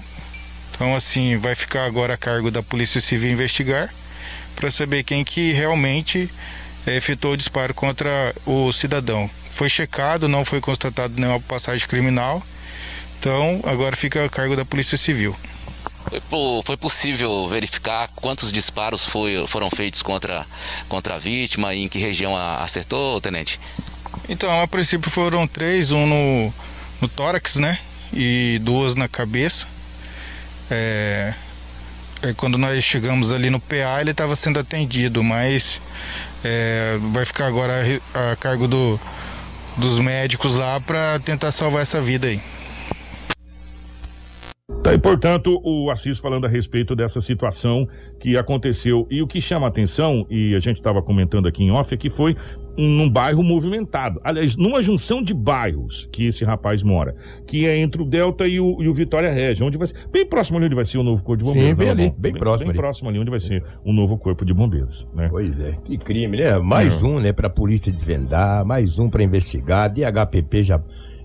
Então 0.74 0.95
assim 0.95 1.38
vai 1.38 1.56
ficar 1.56 1.86
agora 1.86 2.13
a 2.16 2.18
cargo 2.18 2.50
da 2.51 2.63
Polícia 2.63 3.00
Civil 3.00 3.31
investigar 3.31 3.94
para 4.56 4.71
saber 4.71 5.04
quem 5.04 5.23
que 5.23 5.52
realmente 5.52 6.30
eh, 6.88 6.95
efetuou 6.95 7.33
o 7.33 7.38
disparo 7.38 7.73
contra 7.73 8.33
o 8.45 8.71
cidadão. 8.71 9.30
Foi 9.52 9.69
checado, 9.69 10.28
não 10.28 10.44
foi 10.44 10.59
constatado 10.59 11.14
nenhuma 11.16 11.40
passagem 11.40 11.88
criminal. 11.88 12.42
Então, 13.19 13.62
agora 13.66 13.95
fica 13.95 14.26
a 14.26 14.30
cargo 14.30 14.56
da 14.56 14.66
Polícia 14.66 14.97
Civil. 14.97 15.35
Foi 16.66 16.76
possível 16.76 17.47
verificar 17.47 18.09
quantos 18.16 18.52
disparos 18.52 19.06
foi- 19.06 19.45
foram 19.47 19.69
feitos 19.69 20.02
contra, 20.02 20.45
contra 20.90 21.16
a 21.16 21.19
vítima 21.19 21.73
e 21.73 21.83
em 21.83 21.88
que 21.88 21.97
região 22.00 22.35
a- 22.35 22.62
acertou, 22.64 23.21
tenente? 23.21 23.59
Então, 24.28 24.62
a 24.62 24.68
princípio 24.68 25.09
foram 25.09 25.47
três, 25.47 25.92
um 25.92 26.06
no, 26.06 26.54
no 27.02 27.07
tórax, 27.07 27.56
né? 27.56 27.80
E 28.14 28.60
duas 28.62 28.96
na 28.96 29.08
cabeça. 29.08 29.68
É, 30.70 31.34
é, 32.22 32.34
quando 32.34 32.58
nós 32.58 32.84
chegamos 32.84 33.32
ali 33.32 33.50
no 33.50 33.60
PA, 33.60 34.00
ele 34.00 34.12
estava 34.12 34.36
sendo 34.36 34.60
atendido, 34.60 35.24
mas 35.24 35.82
é, 36.44 36.98
vai 37.12 37.26
ficar 37.26 37.48
agora 37.48 37.74
a, 38.14 38.32
a 38.32 38.36
cargo 38.36 38.68
do, 38.68 39.00
dos 39.78 40.00
médicos 40.00 40.56
lá 40.56 40.80
para 40.80 41.20
tentar 41.20 41.52
salvar 41.52 41.82
essa 41.82 42.00
vida 42.00 42.28
aí. 42.28 42.42
Tá, 44.82 44.94
e, 44.94 44.98
portanto, 44.98 45.60
o 45.62 45.92
Assis 45.92 46.20
falando 46.20 46.46
a 46.46 46.48
respeito 46.48 46.96
dessa 46.96 47.20
situação 47.20 47.86
que 48.18 48.38
aconteceu. 48.38 49.06
E 49.12 49.22
o 49.22 49.28
que 49.28 49.42
chama 49.42 49.66
a 49.66 49.70
atenção, 49.70 50.26
e 50.30 50.56
a 50.56 50.60
gente 50.62 50.78
estava 50.78 51.02
comentando 51.02 51.50
aqui 51.50 51.66
em 51.66 51.72
off, 51.72 51.94
é 51.94 51.98
que 51.98 52.10
foi 52.10 52.34
num 52.78 53.10
bairro 53.10 53.44
movimentado. 53.44 54.22
Aliás, 54.24 54.56
numa 54.56 54.82
junção 54.82 55.22
de 55.22 55.34
bairros 55.34 56.08
que 56.14 56.28
esse 56.28 56.46
rapaz 56.46 56.82
mora, 56.82 57.14
que 57.46 57.68
é 57.68 57.78
entre 57.78 58.02
o 58.02 58.06
Delta 58.06 58.48
e 58.48 58.58
o, 58.58 58.82
e 58.82 58.88
o 58.88 58.94
Vitória 58.94 59.32
Regia, 59.34 59.66
onde 59.68 59.78
vai 59.78 59.88
ser, 59.88 59.96
bem 60.10 60.26
próximo 60.26 60.58
ali 60.58 60.68
onde 60.68 60.76
vai 60.76 60.86
ser 60.86 60.98
o 60.98 61.04
novo 61.04 61.22
Corpo 61.22 61.44
de 61.44 61.52
Sim, 61.52 61.74
Bombeiros. 61.74 61.78
bem 61.78 61.86
né, 61.88 61.92
ali, 61.92 62.04
Lobão? 62.06 62.22
bem 62.22 62.34
próximo 62.34 62.68
Bem 62.68 62.70
ali. 62.72 62.78
próximo 62.80 63.10
ali 63.10 63.20
onde 63.20 63.30
vai 63.30 63.40
ser 63.42 63.64
o 63.84 63.92
novo 63.92 64.18
Corpo 64.18 64.46
de 64.46 64.54
Bombeiros, 64.54 65.06
né? 65.14 65.28
Pois 65.30 65.60
é, 65.60 65.74
que 65.84 65.98
crime, 65.98 66.38
né? 66.38 66.58
Mais 66.60 67.04
um, 67.04 67.20
né, 67.20 67.34
pra 67.34 67.50
polícia 67.50 67.92
desvendar, 67.92 68.66
mais 68.66 68.98
um 68.98 69.10
pra 69.10 69.22
investigar. 69.24 69.90
DHPP 69.94 70.64
já, 70.64 70.82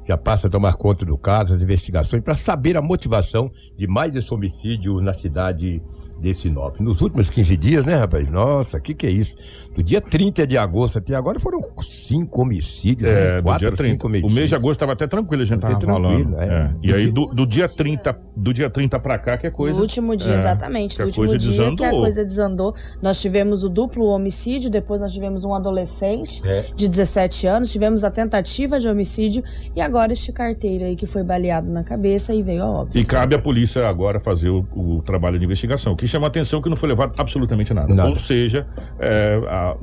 já 0.09 0.17
passa 0.17 0.47
a 0.47 0.51
tomar 0.51 0.73
conta 0.73 1.05
do 1.05 1.19
caso, 1.19 1.53
as 1.53 1.63
investigações, 1.63 2.23
para 2.23 2.35
saber 2.35 2.79
a 2.79 2.83
motivação 2.83 3.53
de 3.77 3.87
mais 3.87 4.17
esse 4.17 4.33
homicídio 4.33 5.03
na 5.03 5.13
cidade 5.13 5.83
de 6.21 6.35
Sinop. 6.35 6.81
Nos 6.81 7.01
últimos 7.01 7.31
15 7.31 7.57
dias, 7.57 7.87
né, 7.87 7.95
rapaz? 7.95 8.31
Nossa, 8.31 8.79
o 8.79 8.83
que, 8.83 8.95
que 8.95 9.07
é 9.07 9.11
isso? 9.11 9.37
Do 9.75 9.83
dia 9.83 10.01
30 10.01 10.47
de 10.47 10.57
agosto 10.59 10.99
até 10.99 11.15
agora 11.15 11.39
foram 11.39 11.63
cinco 11.83 12.43
homicídios, 12.43 13.09
É, 13.11 13.15
né? 13.35 13.37
do 13.39 13.43
Quatro, 13.45 13.59
dia 13.69 13.77
30. 13.77 13.93
cinco 13.93 14.07
O 14.07 14.11
mês 14.11 14.25
homicídios. 14.25 14.49
de 14.51 14.55
agosto 14.57 14.73
estava 14.73 14.93
até 14.93 15.07
tranquilo, 15.07 15.43
a 15.43 15.47
gente 15.47 15.65
Até 15.65 15.75
tava 15.75 15.81
falando. 15.81 16.17
tranquilo, 16.35 16.41
é. 16.41 16.47
É. 16.49 16.71
E 16.83 16.89
Do 16.89 16.95
aí, 16.95 17.03
dia- 17.05 17.13
do, 17.13 17.27
do 17.27 17.47
dia 17.47 17.69
30, 17.69 18.19
do 18.37 18.53
dia 18.53 18.69
30 18.71 18.99
pra 18.99 19.19
cá, 19.19 19.37
que 19.39 19.47
é 19.47 19.51
coisa. 19.51 19.77
No 19.77 19.83
último 19.83 20.17
dia, 20.17 20.33
é, 20.33 20.37
exatamente. 20.37 20.97
que 20.97 21.03
a 21.03 21.05
No 21.05 21.09
último 21.11 21.27
coisa 21.27 21.39
dia 21.39 21.53
que 21.53 21.61
a 21.61 21.65
desandou. 21.65 22.01
coisa 22.01 22.25
desandou. 22.25 22.75
Nós 23.01 23.21
tivemos 23.21 23.63
o 23.65 23.69
duplo 23.69 24.07
homicídio, 24.07 24.71
depois 24.71 25.01
nós 25.01 25.13
tivemos 25.13 25.45
um 25.45 25.55
adolescente 25.55 26.41
É. 26.45 26.67
de 26.75 26.89
17 26.89 27.47
anos, 27.47 27.71
tivemos 27.71 28.03
a 28.05 28.11
tentativa 28.11 28.81
de 28.81 28.89
homicídio 28.89 29.43
e 29.77 29.81
agora 29.81 30.13
este 30.13 30.33
carteiro 30.33 30.85
aí 30.85 30.97
que 30.97 31.07
foi 31.07 31.23
baleado 31.23 31.71
na 31.71 31.85
cabeça 31.85 32.35
e 32.35 32.43
veio 32.43 32.63
a 32.63 32.67
óbito. 32.71 32.99
E 32.99 33.05
cabe 33.05 33.35
à 33.35 33.39
polícia 33.39 33.87
agora 33.89 34.19
fazer 34.19 34.49
o, 34.49 34.67
o 34.75 35.03
trabalho 35.03 35.39
de 35.39 35.45
investigação. 35.45 35.93
O 35.93 35.97
que 36.09 36.13
chama 36.13 36.27
a 36.27 36.29
atenção 36.29 36.59
é 36.59 36.63
que 36.63 36.69
não 36.69 36.77
foi 36.77 36.89
levado 36.89 37.13
absolutamente 37.19 37.73
nada. 37.75 37.95
Nada. 37.95 38.09
Ou 38.09 38.15
seja, 38.17 38.67
é, 38.99 39.41
a- 39.49 39.77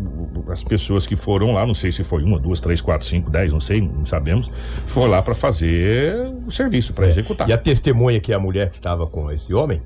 as 0.52 0.64
pessoas 0.64 1.06
que 1.08 1.16
foram 1.16 1.52
lá, 1.54 1.66
não 1.66 1.74
sei 1.74 1.92
se 1.92 2.04
foi 2.04 2.24
uma, 2.24 2.40
duas, 2.40 2.60
três, 2.60 2.82
quatro, 2.82 3.06
cinco, 3.06 3.30
dez, 3.30 3.54
não 3.54 3.60
sei, 3.60 3.80
não 3.82 4.06
sabemos, 4.06 4.52
foi 4.88 5.08
lá 5.08 5.22
para 5.22 5.34
fazer 5.36 6.16
o 6.46 6.52
serviço, 6.52 6.94
para 6.94 7.06
É. 7.06 7.10
executar. 7.10 7.48
E 7.50 7.54
a 7.54 7.58
testemunha 7.58 8.20
que 8.20 8.32
é 8.32 8.36
a 8.36 8.40
mulher 8.40 8.70
que 8.70 8.76
estava 8.76 9.08
com 9.08 9.32
esse 9.32 9.54
homem, 9.54 9.82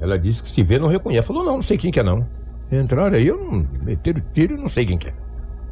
ela 0.00 0.18
disse 0.18 0.42
que 0.42 0.48
se 0.48 0.62
vê 0.62 0.78
não 0.78 0.88
reconhece. 0.88 1.26
Falou, 1.26 1.44
não, 1.44 1.54
não 1.56 1.62
sei 1.62 1.76
quem 1.76 1.90
que 1.90 2.00
é 2.00 2.02
não. 2.02 2.26
Entraram 2.70 3.16
aí, 3.16 3.26
eu 3.26 3.36
não 3.36 3.66
meteram 3.82 4.22
tiro, 4.32 4.56
não 4.56 4.68
sei 4.68 4.84
quem 4.86 4.96
que 4.96 5.08
é. 5.08 5.14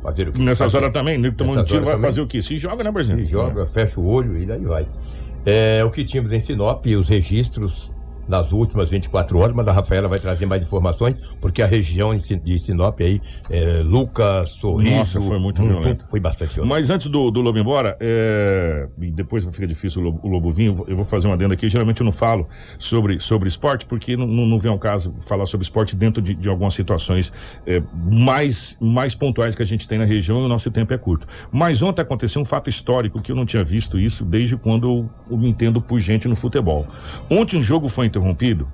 Fazer 0.02 0.28
o 0.28 0.32
quê? 0.32 0.38
Nessas 0.42 0.74
horas 0.74 0.92
também, 0.92 1.18
né, 1.18 1.30
tomando 1.30 1.64
tiro, 1.64 1.84
vai 1.84 1.94
também. 1.94 2.08
fazer 2.10 2.20
o 2.20 2.26
quê? 2.26 2.40
Se 2.42 2.56
joga, 2.58 2.82
né, 2.84 2.90
Brasil? 2.90 3.16
Se 3.18 3.24
joga, 3.24 3.66
fecha 3.66 4.00
o 4.00 4.10
olho 4.10 4.36
e 4.36 4.46
daí 4.46 4.64
vai. 4.64 4.86
É, 5.46 5.82
o 5.84 5.90
que 5.90 6.04
tínhamos 6.04 6.32
em 6.32 6.40
Sinop, 6.40 6.84
os 6.86 7.08
registros 7.08 7.92
nas 8.28 8.52
últimas 8.52 8.90
24 8.90 9.38
horas, 9.38 9.54
mas 9.54 9.66
a 9.66 9.72
Rafaela 9.72 10.08
vai 10.08 10.18
trazer 10.18 10.46
mais 10.46 10.62
informações, 10.62 11.16
porque 11.40 11.62
a 11.62 11.66
região 11.66 12.14
de 12.16 12.58
Sinop 12.58 13.00
aí, 13.00 13.20
é, 13.50 13.82
Lucas, 13.82 14.50
Sorriso... 14.50 14.90
Nossa, 14.90 15.20
foi 15.20 15.38
muito 15.38 15.62
Mutum, 15.62 15.74
violento. 15.74 16.06
Foi 16.08 16.20
bastante 16.20 16.54
violento. 16.54 16.70
Mas 16.74 16.90
antes 16.90 17.08
do, 17.08 17.30
do 17.30 17.40
Lobo 17.40 17.58
embora, 17.58 17.96
é, 18.00 18.88
e 19.00 19.10
depois 19.10 19.44
fica 19.46 19.66
difícil 19.66 20.02
o 20.02 20.04
Lobo, 20.04 20.20
o 20.22 20.28
Lobo 20.28 20.50
vir, 20.52 20.66
eu 20.66 20.96
vou- 20.96 21.08
fazer 21.08 21.26
uma 21.26 21.34
adenda 21.34 21.54
aqui. 21.54 21.68
Geralmente 21.68 22.00
eu 22.00 22.04
não 22.04 22.12
falo 22.12 22.46
sobre, 22.78 23.18
sobre 23.18 23.48
esporte, 23.48 23.86
porque 23.86 24.16
não, 24.16 24.26
não, 24.26 24.58
vem 24.58 24.70
ao 24.70 24.78
caso 24.78 25.14
falar 25.20 25.46
sobre 25.46 25.64
esporte 25.64 25.96
dentro 25.96 26.22
de, 26.22 26.34
de 26.34 26.48
algumas 26.48 26.74
situações 26.74 27.32
é, 27.66 27.82
mais, 28.12 28.76
mais 28.80 29.14
pontuais 29.14 29.54
que 29.54 29.62
a 29.62 29.66
gente 29.66 29.88
tem 29.88 29.98
na 29.98 30.04
região 30.04 30.42
e 30.42 30.44
o 30.44 30.48
nosso 30.48 30.70
tempo 30.70 30.92
é 30.92 30.98
curto. 30.98 31.26
Mas 31.50 31.82
ontem 31.82 32.02
aconteceu 32.02 32.42
um 32.42 32.44
fato 32.44 32.68
histórico 32.68 33.20
que 33.22 33.32
eu 33.32 33.36
não 33.36 33.46
tinha 33.46 33.64
visto 33.64 33.98
isso 33.98 34.24
desde 34.24 34.56
quando 34.56 34.86
eu, 34.86 35.10
eu 35.30 35.38
me 35.38 35.48
entendo 35.48 35.80
por 35.80 35.98
gente 35.98 36.28
no 36.28 36.36
futebol. 36.36 36.86
Ontem 37.30 37.56
um 37.58 37.62
jogo 37.62 37.88
foi 37.88 38.06
interrompido. 38.18 38.68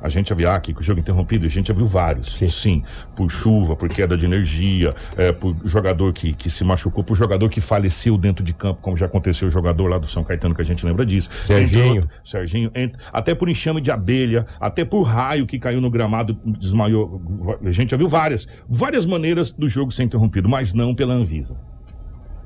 A 0.00 0.08
gente 0.08 0.34
viu 0.34 0.50
ah, 0.50 0.56
aqui 0.56 0.74
que 0.74 0.80
o 0.80 0.82
jogo 0.82 0.98
interrompido, 0.98 1.46
a 1.46 1.48
gente 1.48 1.68
já 1.68 1.74
viu 1.74 1.86
vários. 1.86 2.36
Sim. 2.36 2.82
por 3.14 3.30
chuva, 3.30 3.76
por 3.76 3.88
queda 3.88 4.16
de 4.16 4.24
energia, 4.24 4.90
é, 5.16 5.30
por 5.30 5.56
jogador 5.64 6.12
que, 6.12 6.32
que 6.32 6.50
se 6.50 6.64
machucou, 6.64 7.04
por 7.04 7.16
jogador 7.16 7.48
que 7.48 7.60
faleceu 7.60 8.18
dentro 8.18 8.44
de 8.44 8.52
campo, 8.52 8.80
como 8.82 8.96
já 8.96 9.06
aconteceu 9.06 9.46
o 9.46 9.50
jogador 9.50 9.86
lá 9.86 9.98
do 9.98 10.06
São 10.08 10.24
Caetano, 10.24 10.56
que 10.56 10.60
a 10.62 10.64
gente 10.64 10.84
lembra 10.84 11.06
disso. 11.06 11.30
Serginho. 11.38 11.84
Entre 11.84 11.98
outros, 12.00 12.30
Serginho. 12.30 12.70
ent- 12.74 12.96
até 13.12 13.32
por 13.32 13.48
enxame 13.48 13.80
de 13.80 13.92
abelha, 13.92 14.44
até 14.60 14.84
por 14.84 15.02
raio 15.02 15.46
que 15.46 15.56
caiu 15.56 15.80
no 15.80 15.88
gramado, 15.88 16.36
desmaiou. 16.44 17.56
A 17.64 17.70
gente 17.70 17.90
já 17.92 17.96
viu 17.96 18.08
várias, 18.08 18.48
várias 18.68 19.06
maneiras 19.06 19.52
do 19.52 19.68
jogo 19.68 19.92
ser 19.92 20.02
interrompido, 20.02 20.48
mas 20.48 20.74
não 20.74 20.96
pela 20.96 21.14
Anvisa 21.14 21.56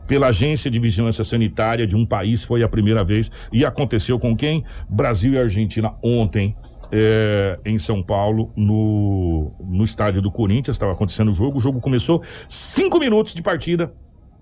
pela 0.07 0.29
Agência 0.29 0.71
de 0.71 0.79
Vigilância 0.79 1.25
Sanitária 1.25 1.87
de 1.87 1.97
um 1.97 2.07
país 2.07 2.43
foi 2.43 2.63
a 2.63 2.69
primeira 2.69 3.05
vez 3.05 3.31
e 3.53 3.65
aconteceu 3.65 4.19
com 4.19 4.37
quem? 4.37 4.65
Brasil 4.89 5.33
e 5.35 5.39
Argentina 5.39 5.95
ontem 6.03 6.57
é, 6.93 7.59
em 7.65 7.79
São 7.79 8.03
Paulo 8.03 8.53
no, 8.57 9.53
no 9.61 9.85
estádio 9.85 10.23
do 10.23 10.31
Corinthians 10.31 10.77
estava 10.77 10.93
acontecendo 10.93 11.33
o 11.33 11.35
jogo. 11.35 11.59
O 11.59 11.61
jogo 11.61 11.81
começou 11.81 12.23
cinco 12.49 12.99
minutos 12.99 13.35
de 13.35 13.43
partida. 13.43 13.93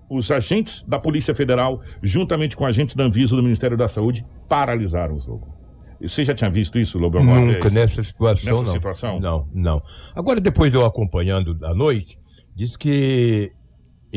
Os 0.07 0.29
agentes 0.29 0.83
da 0.83 0.99
Polícia 0.99 1.33
Federal, 1.33 1.81
juntamente 2.03 2.55
com 2.55 2.63
agentes 2.63 2.95
da 2.95 3.03
Anvisa 3.03 3.35
do 3.35 3.41
Ministério 3.41 3.75
da 3.75 3.87
Saúde, 3.87 4.23
paralisaram 4.47 5.15
o 5.15 5.19
jogo. 5.19 5.55
Você 5.99 6.23
já 6.23 6.35
tinha 6.35 6.49
visto 6.49 6.77
isso, 6.77 6.99
Lobo? 6.99 7.17
alguma 7.17 7.39
Nunca 7.39 7.69
nessa 7.69 8.03
situação, 8.03 8.51
Nessa 8.51 8.65
não. 8.65 8.71
situação? 8.71 9.19
Não, 9.19 9.47
não. 9.53 9.81
Agora, 10.13 10.39
depois 10.39 10.73
eu 10.73 10.85
acompanhando 10.85 11.57
à 11.63 11.73
noite, 11.73 12.19
diz 12.53 12.77
que 12.77 13.51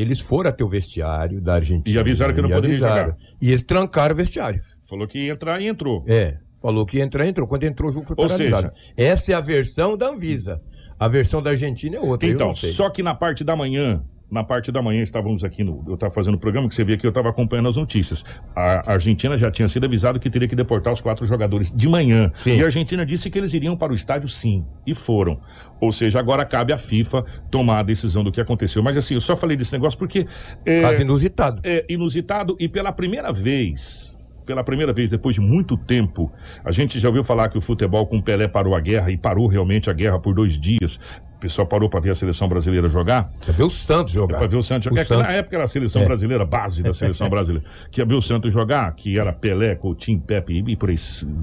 eles 0.01 0.19
foram 0.19 0.49
até 0.49 0.63
o 0.63 0.69
vestiário 0.69 1.41
da 1.41 1.55
Argentina. 1.55 1.95
E 1.95 1.99
avisaram 1.99 2.33
que 2.33 2.41
não 2.41 2.49
e 2.49 2.53
poderia 2.53 2.77
avisaram. 2.77 3.11
jogar. 3.11 3.17
E 3.41 3.49
eles 3.49 3.63
trancaram 3.63 4.13
o 4.13 4.17
vestiário. 4.17 4.61
Falou 4.81 5.07
que 5.07 5.19
ia 5.19 5.33
entrar 5.33 5.61
e 5.61 5.67
entrou. 5.67 6.03
É, 6.07 6.37
falou 6.61 6.85
que 6.85 6.97
ia 6.97 7.03
entrar, 7.03 7.27
entrou. 7.27 7.47
Quando 7.47 7.63
entrou, 7.63 7.89
o 7.89 7.93
jogo 7.93 8.05
foi 8.05 8.15
Ou 8.17 8.27
paralisado. 8.27 8.71
Essa 8.95 9.31
é 9.31 9.35
a 9.35 9.41
versão 9.41 9.97
da 9.97 10.09
Anvisa. 10.09 10.61
A 10.99 11.07
versão 11.07 11.41
da 11.41 11.51
Argentina 11.51 11.95
é 11.95 11.99
outra. 11.99 12.27
Então, 12.27 12.53
só 12.53 12.89
que 12.89 13.01
na 13.01 13.15
parte 13.15 13.43
da 13.43 13.55
manhã, 13.55 14.03
na 14.31 14.43
parte 14.43 14.71
da 14.71 14.81
manhã 14.81 15.01
estávamos 15.01 15.43
aqui 15.43 15.63
no, 15.63 15.83
eu 15.87 15.95
estava 15.95 16.13
fazendo 16.13 16.35
o 16.35 16.37
programa 16.37 16.67
que 16.67 16.75
você 16.75 16.83
vê 16.83 16.93
aqui, 16.93 17.05
eu 17.05 17.09
estava 17.09 17.29
acompanhando 17.29 17.69
as 17.69 17.77
notícias. 17.77 18.23
A 18.55 18.93
Argentina 18.93 19.37
já 19.37 19.49
tinha 19.49 19.67
sido 19.67 19.85
avisado 19.85 20.19
que 20.19 20.29
teria 20.29 20.47
que 20.47 20.55
deportar 20.55 20.93
os 20.93 21.01
quatro 21.01 21.25
jogadores 21.25 21.71
de 21.75 21.87
manhã. 21.87 22.31
Sim. 22.35 22.57
E 22.57 22.61
a 22.61 22.65
Argentina 22.65 23.05
disse 23.05 23.29
que 23.29 23.37
eles 23.39 23.53
iriam 23.53 23.75
para 23.75 23.91
o 23.91 23.95
estádio 23.95 24.29
sim, 24.29 24.65
e 24.85 24.93
foram. 24.93 25.39
Ou 25.81 25.91
seja, 25.91 26.19
agora 26.19 26.45
cabe 26.45 26.73
à 26.73 26.77
FIFA 26.77 27.23
tomar 27.49 27.79
a 27.79 27.83
decisão 27.83 28.23
do 28.23 28.31
que 28.31 28.39
aconteceu. 28.41 28.83
Mas 28.83 28.97
assim, 28.97 29.15
eu 29.15 29.21
só 29.21 29.35
falei 29.35 29.57
desse 29.57 29.71
negócio 29.71 29.97
porque 29.97 30.27
é, 30.65 30.81
Caso 30.81 31.01
inusitado. 31.01 31.61
é 31.63 31.85
inusitado 31.89 32.55
e 32.59 32.67
pela 32.67 32.91
primeira 32.91 33.31
vez, 33.31 34.17
pela 34.45 34.63
primeira 34.63 34.91
vez 34.91 35.09
depois 35.09 35.35
de 35.35 35.41
muito 35.41 35.77
tempo, 35.77 36.31
a 36.63 36.71
gente 36.71 36.99
já 36.99 37.07
ouviu 37.07 37.23
falar 37.23 37.49
que 37.49 37.57
o 37.57 37.61
futebol 37.61 38.05
com 38.05 38.21
Pelé 38.21 38.47
parou 38.47 38.75
a 38.75 38.79
guerra 38.79 39.11
e 39.11 39.17
parou 39.17 39.47
realmente 39.47 39.89
a 39.89 39.93
guerra 39.93 40.19
por 40.19 40.33
dois 40.33 40.59
dias. 40.59 40.99
O 41.39 41.41
pessoal 41.41 41.65
parou 41.65 41.89
para 41.89 42.01
ver 42.01 42.09
a 42.09 42.15
seleção 42.15 42.49
brasileira 42.49 42.89
jogar. 42.89 43.31
Quer 43.39 43.53
ver 43.53 43.63
o 43.63 43.69
Santos 43.69 44.11
jogar. 44.11 44.37
Para 44.39 44.47
ver 44.47 44.57
o 44.57 44.61
Santos 44.61 44.83
jogar. 44.83 45.03
O 45.03 45.05
que 45.05 45.13
na 45.13 45.19
Santos. 45.19 45.33
época 45.35 45.55
era 45.55 45.63
a 45.63 45.67
seleção 45.69 46.01
É. 46.01 46.05
brasileira, 46.05 46.45
base 46.45 46.83
da 46.83 46.91
seleção 46.91 47.29
brasileira. 47.31 47.65
Que 47.89 48.01
ia 48.01 48.05
ver 48.05 48.15
o 48.15 48.21
Santos 48.21 48.51
jogar, 48.51 48.93
que 48.93 49.17
era 49.17 49.31
Pelé, 49.31 49.73
Coutinho, 49.75 50.19
Pepe 50.19 50.61
e 50.67 50.75
por 50.75 50.89
aí 50.89 50.97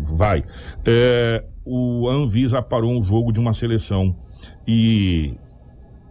vai. 0.05 0.45
É, 0.85 1.43
o 1.65 2.07
Anvisa 2.11 2.61
parou 2.61 2.93
um 2.93 3.03
jogo 3.03 3.33
de 3.33 3.41
uma 3.41 3.55
seleção 3.55 4.15
e 4.69 5.33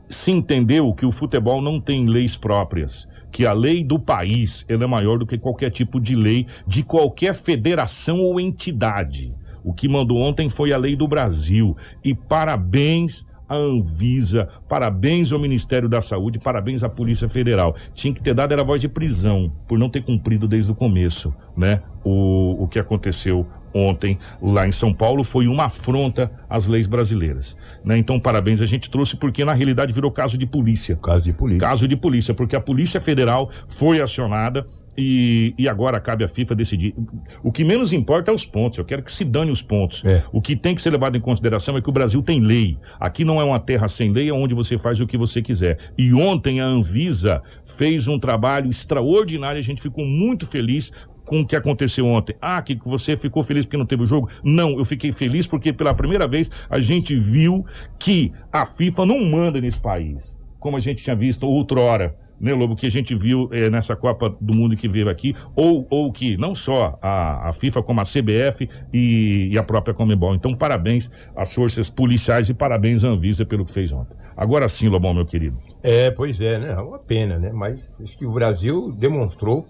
se 0.09 0.31
entendeu 0.31 0.91
que 0.91 1.05
o 1.05 1.11
futebol 1.11 1.61
não 1.61 1.79
tem 1.79 2.07
leis 2.07 2.35
próprias, 2.35 3.07
que 3.31 3.45
a 3.45 3.53
lei 3.53 3.83
do 3.83 3.99
país 3.99 4.65
é 4.67 4.75
maior 4.77 5.19
do 5.19 5.27
que 5.27 5.37
qualquer 5.37 5.69
tipo 5.69 5.99
de 6.01 6.15
lei 6.15 6.47
de 6.65 6.81
qualquer 6.83 7.35
federação 7.35 8.19
ou 8.19 8.39
entidade. 8.39 9.31
O 9.63 9.73
que 9.75 9.87
mandou 9.87 10.17
ontem 10.17 10.49
foi 10.49 10.73
a 10.73 10.77
lei 10.77 10.95
do 10.95 11.07
Brasil. 11.07 11.75
E 12.03 12.15
parabéns 12.15 13.25
à 13.47 13.55
Anvisa, 13.55 14.47
parabéns 14.67 15.31
ao 15.31 15.39
Ministério 15.39 15.87
da 15.87 16.01
Saúde, 16.01 16.39
parabéns 16.39 16.83
à 16.83 16.89
Polícia 16.89 17.29
Federal. 17.29 17.75
Tinha 17.93 18.13
que 18.13 18.21
ter 18.21 18.33
dado 18.33 18.51
era 18.51 18.63
voz 18.63 18.81
de 18.81 18.87
prisão 18.87 19.51
por 19.67 19.77
não 19.77 19.89
ter 19.89 20.03
cumprido 20.03 20.47
desde 20.47 20.71
o 20.71 20.75
começo, 20.75 21.33
né? 21.55 21.81
O, 22.03 22.63
o 22.63 22.67
que 22.67 22.77
aconteceu 22.77 23.47
ontem 23.73 24.17
lá 24.41 24.67
em 24.67 24.71
São 24.71 24.93
Paulo 24.93 25.23
foi 25.23 25.47
uma 25.47 25.65
afronta 25.65 26.31
às 26.49 26.65
leis 26.65 26.87
brasileiras, 26.87 27.57
né? 27.83 27.97
Então 27.97 28.19
parabéns 28.19 28.61
a 28.61 28.65
gente 28.65 28.89
trouxe 28.89 29.17
porque 29.17 29.43
na 29.43 29.53
realidade 29.53 29.93
virou 29.93 30.11
caso 30.11 30.37
de 30.37 30.45
polícia. 30.45 30.95
Caso 30.95 31.23
de 31.23 31.33
polícia. 31.33 31.67
Caso 31.67 31.87
de 31.87 31.97
polícia, 31.97 32.33
porque 32.33 32.55
a 32.55 32.61
Polícia 32.61 33.01
Federal 33.01 33.49
foi 33.67 34.01
acionada 34.01 34.65
e, 34.97 35.53
e 35.57 35.67
agora 35.67 35.99
cabe 35.99 36.23
à 36.23 36.27
FIFA 36.27 36.55
decidir. 36.55 36.95
O 37.43 37.51
que 37.51 37.63
menos 37.63 37.93
importa 37.93 38.31
é 38.31 38.33
os 38.33 38.45
pontos. 38.45 38.77
Eu 38.77 38.85
quero 38.85 39.03
que 39.03 39.11
se 39.11 39.23
dane 39.23 39.51
os 39.51 39.61
pontos. 39.61 40.03
É. 40.05 40.23
O 40.31 40.41
que 40.41 40.55
tem 40.55 40.75
que 40.75 40.81
ser 40.81 40.91
levado 40.91 41.17
em 41.17 41.21
consideração 41.21 41.77
é 41.77 41.81
que 41.81 41.89
o 41.89 41.93
Brasil 41.93 42.21
tem 42.21 42.39
lei. 42.39 42.77
Aqui 42.99 43.25
não 43.25 43.41
é 43.41 43.43
uma 43.43 43.59
terra 43.59 43.87
sem 43.87 44.11
lei, 44.11 44.29
é 44.29 44.33
onde 44.33 44.53
você 44.53 44.77
faz 44.77 44.99
o 45.01 45.07
que 45.07 45.17
você 45.17 45.41
quiser. 45.41 45.77
E 45.97 46.13
ontem 46.13 46.61
a 46.61 46.65
Anvisa 46.65 47.41
fez 47.63 48.07
um 48.07 48.17
trabalho 48.17 48.69
extraordinário. 48.69 49.59
A 49.59 49.63
gente 49.63 49.81
ficou 49.81 50.05
muito 50.05 50.45
feliz 50.45 50.91
com 51.25 51.41
o 51.41 51.45
que 51.45 51.55
aconteceu 51.55 52.05
ontem. 52.05 52.35
Ah, 52.39 52.61
que 52.61 52.77
você 52.85 53.17
ficou 53.17 53.43
feliz 53.43 53.65
porque 53.65 53.77
não 53.77 53.85
teve 53.85 54.03
o 54.03 54.07
jogo? 54.07 54.29
Não, 54.43 54.77
eu 54.77 54.85
fiquei 54.85 55.11
feliz 55.11 55.47
porque 55.47 55.73
pela 55.73 55.93
primeira 55.93 56.27
vez 56.27 56.49
a 56.69 56.79
gente 56.79 57.15
viu 57.15 57.65
que 57.99 58.31
a 58.51 58.65
FIFA 58.65 59.05
não 59.05 59.23
manda 59.25 59.59
nesse 59.59 59.79
país, 59.79 60.37
como 60.59 60.77
a 60.77 60.79
gente 60.79 61.03
tinha 61.03 61.15
visto 61.15 61.45
outrora. 61.47 62.15
Né, 62.39 62.53
Lobo, 62.53 62.75
que 62.75 62.85
a 62.85 62.91
gente 62.91 63.15
viu 63.15 63.49
eh, 63.51 63.69
nessa 63.69 63.95
Copa 63.95 64.35
do 64.41 64.53
Mundo 64.53 64.75
que 64.75 64.87
veio 64.87 65.09
aqui, 65.09 65.33
ou, 65.55 65.87
ou 65.89 66.11
que 66.11 66.35
não 66.37 66.53
só 66.53 66.97
a, 67.01 67.49
a 67.49 67.53
FIFA, 67.53 67.81
como 67.81 68.01
a 68.01 68.03
CBF 68.03 68.69
e, 68.93 69.49
e 69.51 69.57
a 69.57 69.63
própria 69.63 69.93
Comembol. 69.93 70.35
Então, 70.35 70.53
parabéns 70.53 71.09
às 71.35 71.53
forças 71.53 71.89
policiais 71.89 72.49
e 72.49 72.53
parabéns 72.53 73.03
à 73.03 73.07
Anvisa 73.07 73.45
pelo 73.45 73.65
que 73.65 73.71
fez 73.71 73.91
ontem. 73.91 74.15
Agora 74.35 74.67
sim, 74.67 74.89
Lobão, 74.89 75.13
meu 75.13 75.25
querido. 75.25 75.57
É, 75.81 76.11
pois 76.11 76.41
é, 76.41 76.59
né? 76.59 76.71
É 76.71 76.79
uma 76.79 76.99
pena, 76.99 77.39
né? 77.39 77.51
Mas 77.53 77.95
acho 78.01 78.17
que 78.17 78.25
o 78.25 78.31
Brasil 78.31 78.91
demonstrou 78.91 79.65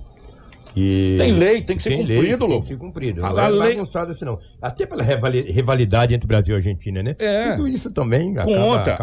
Tem 0.74 1.32
lei, 1.32 1.62
tem 1.62 1.78
que 1.78 1.84
ser 1.84 1.90
tem 1.90 2.00
cumprido, 2.00 2.22
lei, 2.22 2.38
tem 2.38 2.48
louco. 2.48 2.62
que 2.62 2.68
ser 2.68 2.78
cumprido. 2.78 3.26
A 3.26 3.30
Não 3.30 3.40
é 3.40 3.50
lei- 3.50 3.76
bagunçado 3.76 4.12
assim, 4.12 4.26
não. 4.26 4.40
Até 4.62 4.86
pela 4.86 5.04
rivali- 5.04 5.52
rivalidade 5.52 6.14
entre 6.14 6.28
Brasil 6.28 6.56
e 6.56 6.58
Argentina, 6.58 7.02
né? 7.04 7.16
É. 7.20 7.52
Tudo 7.56 7.68
isso 7.68 7.94
também 7.94 8.34
Conta. 8.36 8.98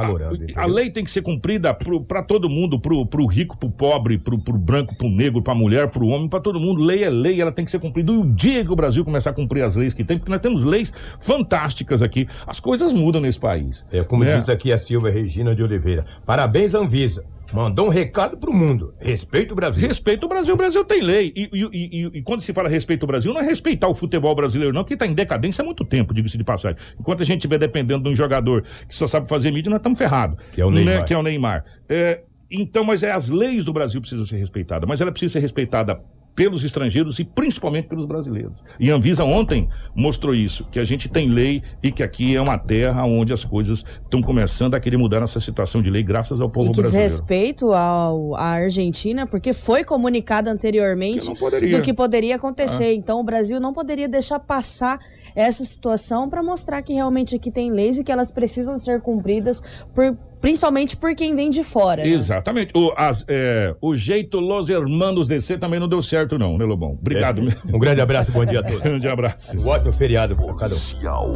A, 0.56 0.62
a 0.62 0.66
lei 0.66 0.90
tem 0.90 1.04
que 1.04 1.10
ser 1.10 1.22
cumprida 1.22 1.72
para 1.74 2.22
todo 2.22 2.48
mundo, 2.48 2.78
pro, 2.80 3.06
pro 3.06 3.26
rico, 3.26 3.56
pro 3.56 3.70
pobre, 3.70 4.18
pro, 4.18 4.38
pro 4.38 4.58
branco, 4.58 4.94
pro 4.96 5.08
negro, 5.08 5.42
pra 5.42 5.54
mulher, 5.54 5.90
pro 5.90 6.06
homem, 6.06 6.28
pra 6.28 6.40
todo 6.40 6.60
mundo. 6.60 6.82
Lei 6.82 7.04
é 7.04 7.10
lei, 7.10 7.40
ela 7.40 7.52
tem 7.52 7.64
que 7.64 7.70
ser 7.70 7.78
cumprida. 7.80 8.12
E 8.12 8.16
o 8.16 8.24
dia 8.24 8.64
que 8.64 8.72
o 8.72 8.76
Brasil 8.76 9.04
começar 9.04 9.30
a 9.30 9.34
cumprir 9.34 9.64
as 9.64 9.76
leis 9.76 9.94
que 9.94 10.04
tem, 10.04 10.18
porque 10.18 10.30
nós 10.30 10.40
temos 10.40 10.64
leis 10.64 10.92
fantásticas 11.20 12.02
aqui, 12.02 12.28
as 12.46 12.60
coisas 12.60 12.92
mudam 12.92 13.20
nesse 13.20 13.38
país. 13.40 13.86
É 13.90 14.02
como 14.04 14.24
né? 14.24 14.36
diz 14.36 14.48
aqui 14.48 14.72
a 14.72 14.78
Silva 14.78 15.10
Regina 15.10 15.54
de 15.54 15.62
Oliveira. 15.62 16.04
Parabéns, 16.26 16.74
Anvisa. 16.74 17.24
Mandou 17.52 17.86
um 17.86 17.88
recado 17.90 18.36
pro 18.36 18.52
mundo. 18.52 18.94
Respeita 18.98 19.52
o 19.52 19.56
Brasil. 19.56 19.86
Respeita 19.86 20.24
o 20.24 20.28
Brasil, 20.28 20.54
o 20.54 20.56
Brasil 20.56 20.84
tem 20.84 21.02
lei. 21.02 21.32
E, 21.36 21.48
e- 21.52 21.68
e- 21.72 22.18
e- 22.18 22.22
quando 22.22 22.40
se 22.40 22.52
fala 22.52 22.68
respeito 22.68 23.02
ao 23.02 23.06
Brasil, 23.06 23.32
não 23.32 23.40
é 23.40 23.44
respeitar 23.44 23.88
o 23.88 23.94
futebol 23.94 24.34
brasileiro, 24.34 24.72
não, 24.72 24.84
que 24.84 24.94
está 24.94 25.06
em 25.06 25.12
decadência 25.14 25.62
há 25.62 25.64
muito 25.64 25.84
tempo, 25.84 26.14
diga-se 26.14 26.38
de 26.38 26.44
passagem. 26.44 26.78
Enquanto 26.98 27.20
a 27.22 27.24
gente 27.24 27.38
estiver 27.38 27.58
dependendo 27.58 28.04
de 28.04 28.08
um 28.10 28.16
jogador 28.16 28.64
que 28.88 28.94
só 28.94 29.06
sabe 29.06 29.28
fazer 29.28 29.50
mídia, 29.50 29.70
nós 29.70 29.78
estamos 29.80 29.98
ferrados. 29.98 30.38
Que 30.54 30.60
é 30.60 30.64
o 30.66 30.70
Neymar. 30.70 30.94
Né? 30.94 31.02
Que 31.04 31.14
é 31.14 31.18
o 31.18 31.22
Neymar. 31.22 31.64
É, 31.88 32.22
então, 32.50 32.84
mas 32.84 33.02
é, 33.02 33.10
as 33.12 33.28
leis 33.28 33.64
do 33.64 33.72
Brasil 33.72 34.00
precisam 34.00 34.24
ser 34.24 34.36
respeitadas, 34.36 34.88
mas 34.88 35.00
ela 35.00 35.10
precisa 35.10 35.34
ser 35.34 35.40
respeitada 35.40 36.00
pelos 36.34 36.64
estrangeiros 36.64 37.18
e 37.18 37.24
principalmente 37.24 37.88
pelos 37.88 38.06
brasileiros. 38.06 38.52
E 38.80 38.90
a 38.90 38.94
Anvisa 38.94 39.22
ontem 39.22 39.68
mostrou 39.94 40.34
isso, 40.34 40.64
que 40.70 40.78
a 40.80 40.84
gente 40.84 41.08
tem 41.08 41.28
lei 41.28 41.62
e 41.82 41.92
que 41.92 42.02
aqui 42.02 42.34
é 42.34 42.40
uma 42.40 42.56
terra 42.58 43.04
onde 43.04 43.32
as 43.32 43.44
coisas 43.44 43.84
estão 44.02 44.22
começando 44.22 44.74
a 44.74 44.80
querer 44.80 44.96
mudar 44.96 45.20
nessa 45.20 45.40
situação 45.40 45.82
de 45.82 45.90
lei 45.90 46.02
graças 46.02 46.40
ao 46.40 46.48
E 46.48 46.50
povo 46.50 46.68
que 46.68 46.72
diz 46.74 46.80
brasileiro. 46.82 47.12
respeito 47.12 47.72
ao, 47.72 48.34
à 48.34 48.44
Argentina, 48.44 49.26
porque 49.26 49.52
foi 49.52 49.84
comunicado 49.84 50.48
anteriormente 50.48 51.30
Que 51.30 51.68
do 51.76 51.82
que 51.82 51.92
poderia 51.92 52.36
acontecer. 52.36 52.94
Então 52.94 53.20
o 53.20 53.24
Brasil 53.24 53.60
não 53.60 53.72
poderia 53.74 54.08
deixar 54.08 54.38
passar 54.40 54.98
essa 55.36 55.62
situação 55.64 56.28
para 56.30 56.42
mostrar 56.42 56.80
que 56.82 56.92
realmente 56.94 57.36
aqui 57.36 57.50
tem 57.50 57.70
leis 57.70 57.98
e 57.98 58.04
que 58.04 58.10
elas 58.12 58.30
precisam 58.30 58.78
ser 58.78 59.00
cumpridas, 59.00 59.62
por- 59.94 60.16
principalmente 60.42 60.94
por 60.96 61.14
quem 61.14 61.34
vem 61.34 61.48
de 61.48 61.64
fora. 61.64 62.02
né? 62.02 62.08
Exatamente. 62.10 62.76
O, 62.76 62.92
as- 62.96 63.24
é, 63.28 63.74
o 63.80 63.96
jeito 63.96 64.38
Los 64.40 64.68
Hermanos 64.68 65.26
descer 65.26 65.58
também 65.58 65.80
não 65.80 65.88
deu 65.88 66.02
certo, 66.02 66.38
não, 66.38 66.58
né, 66.58 66.64
Lobão? 66.66 66.98
Obrigado. 67.00 67.40
É. 67.48 67.56
Um 67.74 67.78
grande 67.78 68.00
abraço, 68.02 68.30
bom 68.30 68.44
dia 68.44 68.60
a 68.60 68.62
todos. 68.62 68.80
Grande 68.82 69.08
abraço. 69.08 69.56
Um 69.58 69.66
ótimo 69.66 69.92
feriado 69.92 70.36
pra 70.36 70.46
cada 70.54 70.74
um. 70.74 70.78
Policial. 70.78 71.32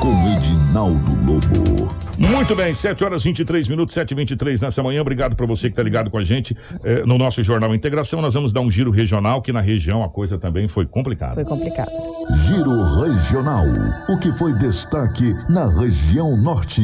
Com 0.00 0.36
Edinaldo 0.36 1.14
Lobo. 1.24 2.04
Muito 2.18 2.54
bem, 2.54 2.72
7 2.72 3.02
horas 3.04 3.24
23 3.24 3.68
minutos, 3.68 3.94
7 3.94 4.12
e 4.12 4.14
23 4.14 4.60
nessa 4.60 4.82
manhã. 4.82 5.00
Obrigado 5.00 5.34
para 5.34 5.46
você 5.46 5.68
que 5.68 5.72
está 5.72 5.82
ligado 5.82 6.10
com 6.10 6.18
a 6.18 6.24
gente 6.24 6.56
eh, 6.84 7.04
no 7.04 7.18
nosso 7.18 7.42
Jornal 7.42 7.74
Integração. 7.74 8.20
Nós 8.22 8.34
vamos 8.34 8.52
dar 8.52 8.60
um 8.60 8.70
giro 8.70 8.90
regional, 8.90 9.42
que 9.42 9.52
na 9.52 9.60
região 9.60 10.02
a 10.02 10.08
coisa 10.08 10.38
também 10.38 10.68
foi 10.68 10.86
complicada. 10.86 11.34
Foi 11.34 11.44
complicado. 11.44 11.90
Giro 12.46 12.70
Regional. 13.02 13.64
O 14.08 14.18
que 14.18 14.32
foi 14.32 14.52
destaque 14.54 15.34
na 15.48 15.66
região 15.78 16.36
norte? 16.36 16.82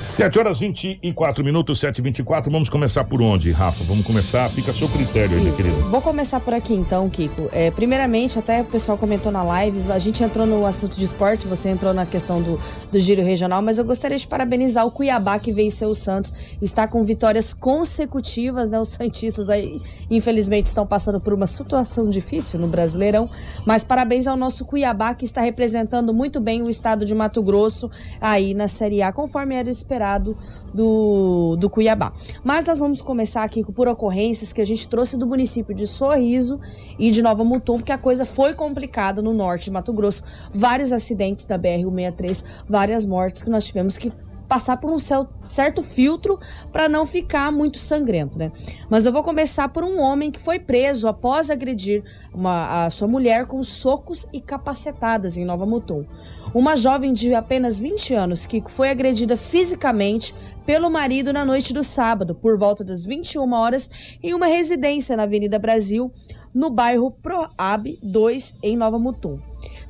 7 0.00 0.38
horas 0.38 0.60
24 0.60 1.42
minutos, 1.42 1.80
7 1.80 1.98
e 1.98 2.02
24 2.02 2.50
Vamos 2.50 2.68
começar 2.68 3.04
por 3.04 3.22
onde, 3.22 3.52
Rafa? 3.52 3.82
Vamos 3.84 4.04
começar, 4.04 4.50
fica 4.50 4.70
a 4.70 4.74
seu 4.74 4.88
critério 4.88 5.36
aí, 5.36 5.42
minha 5.42 5.54
querida. 5.54 5.76
Vou 5.76 6.02
começar 6.02 6.40
por 6.40 6.52
aqui 6.52 6.74
então, 6.74 7.08
Kiko. 7.08 7.48
É, 7.52 7.70
primeiramente, 7.70 8.38
até 8.38 8.60
o 8.60 8.66
pessoal 8.66 8.98
comentou 8.98 9.32
na 9.32 9.42
live, 9.42 9.90
a 9.90 9.98
gente 9.98 10.22
entrou 10.22 10.46
no 10.46 10.66
assunto 10.66 10.98
de 10.98 11.04
esporte, 11.04 11.46
você 11.46 11.70
entrou 11.70 11.94
na 11.94 12.04
questão 12.04 12.29
do, 12.38 12.60
do 12.92 13.00
giro 13.00 13.22
regional, 13.22 13.62
mas 13.62 13.78
eu 13.78 13.84
gostaria 13.86 14.18
de 14.18 14.26
parabenizar 14.26 14.86
o 14.86 14.90
Cuiabá 14.90 15.38
que 15.38 15.50
venceu 15.50 15.88
o 15.88 15.94
Santos. 15.94 16.34
Está 16.60 16.86
com 16.86 17.02
vitórias 17.02 17.54
consecutivas, 17.54 18.68
né? 18.68 18.78
Os 18.78 18.88
Santistas 18.88 19.48
aí, 19.48 19.80
infelizmente, 20.10 20.66
estão 20.66 20.86
passando 20.86 21.18
por 21.18 21.32
uma 21.32 21.46
situação 21.46 22.10
difícil 22.10 22.60
no 22.60 22.68
Brasileirão. 22.68 23.30
Mas 23.64 23.82
parabéns 23.82 24.26
ao 24.26 24.36
nosso 24.36 24.66
Cuiabá 24.66 25.14
que 25.14 25.24
está 25.24 25.40
representando 25.40 26.12
muito 26.12 26.40
bem 26.40 26.60
o 26.62 26.68
estado 26.68 27.06
de 27.06 27.14
Mato 27.14 27.42
Grosso 27.42 27.90
aí 28.20 28.52
na 28.52 28.68
Série 28.68 29.00
A, 29.00 29.10
conforme 29.10 29.54
era 29.54 29.70
esperado 29.70 30.36
do, 30.74 31.56
do 31.56 31.68
Cuiabá. 31.68 32.12
Mas 32.44 32.66
nós 32.66 32.78
vamos 32.78 33.02
começar 33.02 33.44
aqui 33.44 33.64
por 33.64 33.88
ocorrências 33.88 34.52
que 34.52 34.60
a 34.60 34.66
gente 34.66 34.88
trouxe 34.88 35.16
do 35.16 35.26
município 35.26 35.74
de 35.74 35.86
Sorriso 35.86 36.60
e 36.98 37.10
de 37.10 37.22
Nova 37.22 37.44
Mutum, 37.44 37.76
porque 37.76 37.92
a 37.92 37.98
coisa 37.98 38.24
foi 38.24 38.54
complicada 38.54 39.20
no 39.22 39.32
norte 39.32 39.64
de 39.64 39.70
Mato 39.70 39.92
Grosso. 39.92 40.22
Vários 40.52 40.92
acidentes 40.92 41.46
da 41.46 41.58
BR-163, 41.58 42.44
várias 42.68 43.04
mortes 43.04 43.42
que 43.42 43.50
nós 43.50 43.64
tivemos 43.64 43.98
que 43.98 44.12
passar 44.50 44.78
por 44.78 44.90
um 44.90 44.98
certo 44.98 45.80
filtro 45.80 46.40
para 46.72 46.88
não 46.88 47.06
ficar 47.06 47.52
muito 47.52 47.78
sangrento, 47.78 48.36
né? 48.36 48.50
Mas 48.90 49.06
eu 49.06 49.12
vou 49.12 49.22
começar 49.22 49.68
por 49.68 49.84
um 49.84 50.00
homem 50.00 50.28
que 50.28 50.40
foi 50.40 50.58
preso 50.58 51.06
após 51.06 51.50
agredir 51.50 52.02
uma, 52.34 52.86
a 52.86 52.90
sua 52.90 53.06
mulher 53.06 53.46
com 53.46 53.62
socos 53.62 54.26
e 54.32 54.40
capacetadas 54.40 55.38
em 55.38 55.44
Nova 55.44 55.64
Mutum. 55.64 56.04
Uma 56.52 56.74
jovem 56.74 57.12
de 57.12 57.32
apenas 57.32 57.78
20 57.78 58.12
anos 58.12 58.44
que 58.44 58.60
foi 58.66 58.88
agredida 58.88 59.36
fisicamente 59.36 60.34
pelo 60.66 60.90
marido 60.90 61.32
na 61.32 61.44
noite 61.44 61.72
do 61.72 61.84
sábado, 61.84 62.34
por 62.34 62.58
volta 62.58 62.82
das 62.82 63.04
21 63.04 63.52
horas, 63.52 63.88
em 64.20 64.34
uma 64.34 64.46
residência 64.46 65.16
na 65.16 65.22
Avenida 65.22 65.60
Brasil, 65.60 66.12
no 66.52 66.70
bairro 66.70 67.12
Proab 67.12 67.96
2, 68.02 68.56
em 68.64 68.76
Nova 68.76 68.98
Mutum. 68.98 69.38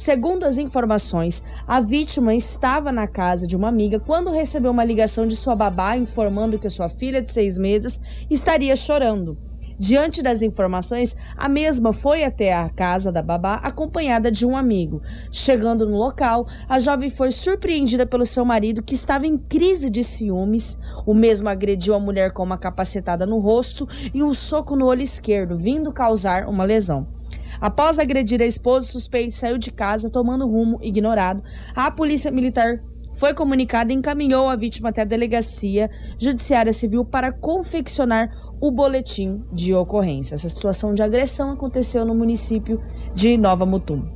Segundo 0.00 0.44
as 0.44 0.56
informações, 0.56 1.44
a 1.68 1.78
vítima 1.78 2.34
estava 2.34 2.90
na 2.90 3.06
casa 3.06 3.46
de 3.46 3.54
uma 3.54 3.68
amiga 3.68 4.00
quando 4.00 4.30
recebeu 4.30 4.70
uma 4.70 4.82
ligação 4.82 5.26
de 5.26 5.36
sua 5.36 5.54
babá 5.54 5.94
informando 5.94 6.58
que 6.58 6.70
sua 6.70 6.88
filha 6.88 7.20
de 7.20 7.30
seis 7.30 7.58
meses 7.58 8.00
estaria 8.30 8.74
chorando. 8.74 9.36
Diante 9.78 10.22
das 10.22 10.40
informações, 10.40 11.14
a 11.36 11.50
mesma 11.50 11.92
foi 11.92 12.24
até 12.24 12.54
a 12.54 12.70
casa 12.70 13.12
da 13.12 13.20
babá 13.20 13.56
acompanhada 13.56 14.32
de 14.32 14.46
um 14.46 14.56
amigo. 14.56 15.02
Chegando 15.30 15.86
no 15.86 15.98
local, 15.98 16.48
a 16.66 16.80
jovem 16.80 17.10
foi 17.10 17.30
surpreendida 17.30 18.06
pelo 18.06 18.24
seu 18.24 18.42
marido, 18.42 18.82
que 18.82 18.94
estava 18.94 19.26
em 19.26 19.36
crise 19.36 19.90
de 19.90 20.02
ciúmes. 20.02 20.78
O 21.04 21.12
mesmo 21.12 21.46
agrediu 21.46 21.92
a 21.94 22.00
mulher 22.00 22.32
com 22.32 22.42
uma 22.42 22.56
capacetada 22.56 23.26
no 23.26 23.38
rosto 23.38 23.86
e 24.14 24.22
um 24.22 24.32
soco 24.32 24.74
no 24.76 24.86
olho 24.86 25.02
esquerdo, 25.02 25.58
vindo 25.58 25.92
causar 25.92 26.48
uma 26.48 26.64
lesão. 26.64 27.19
Após 27.60 27.98
agredir 27.98 28.40
a 28.40 28.46
esposa, 28.46 28.86
o 28.86 28.92
suspeito 28.92 29.34
saiu 29.34 29.58
de 29.58 29.70
casa 29.70 30.08
tomando 30.08 30.46
rumo 30.46 30.78
ignorado. 30.82 31.42
A 31.74 31.90
polícia 31.90 32.30
militar 32.30 32.80
foi 33.14 33.34
comunicada 33.34 33.92
e 33.92 33.96
encaminhou 33.96 34.48
a 34.48 34.56
vítima 34.56 34.88
até 34.88 35.02
a 35.02 35.04
delegacia 35.04 35.90
judiciária 36.18 36.72
civil 36.72 37.04
para 37.04 37.32
confeccionar 37.32 38.30
o 38.60 38.70
boletim 38.70 39.42
de 39.52 39.74
ocorrência. 39.74 40.34
Essa 40.34 40.48
situação 40.48 40.94
de 40.94 41.02
agressão 41.02 41.50
aconteceu 41.50 42.04
no 42.04 42.14
município 42.14 42.80
de 43.14 43.36
Nova 43.38 43.64
Mutum. 43.64 44.06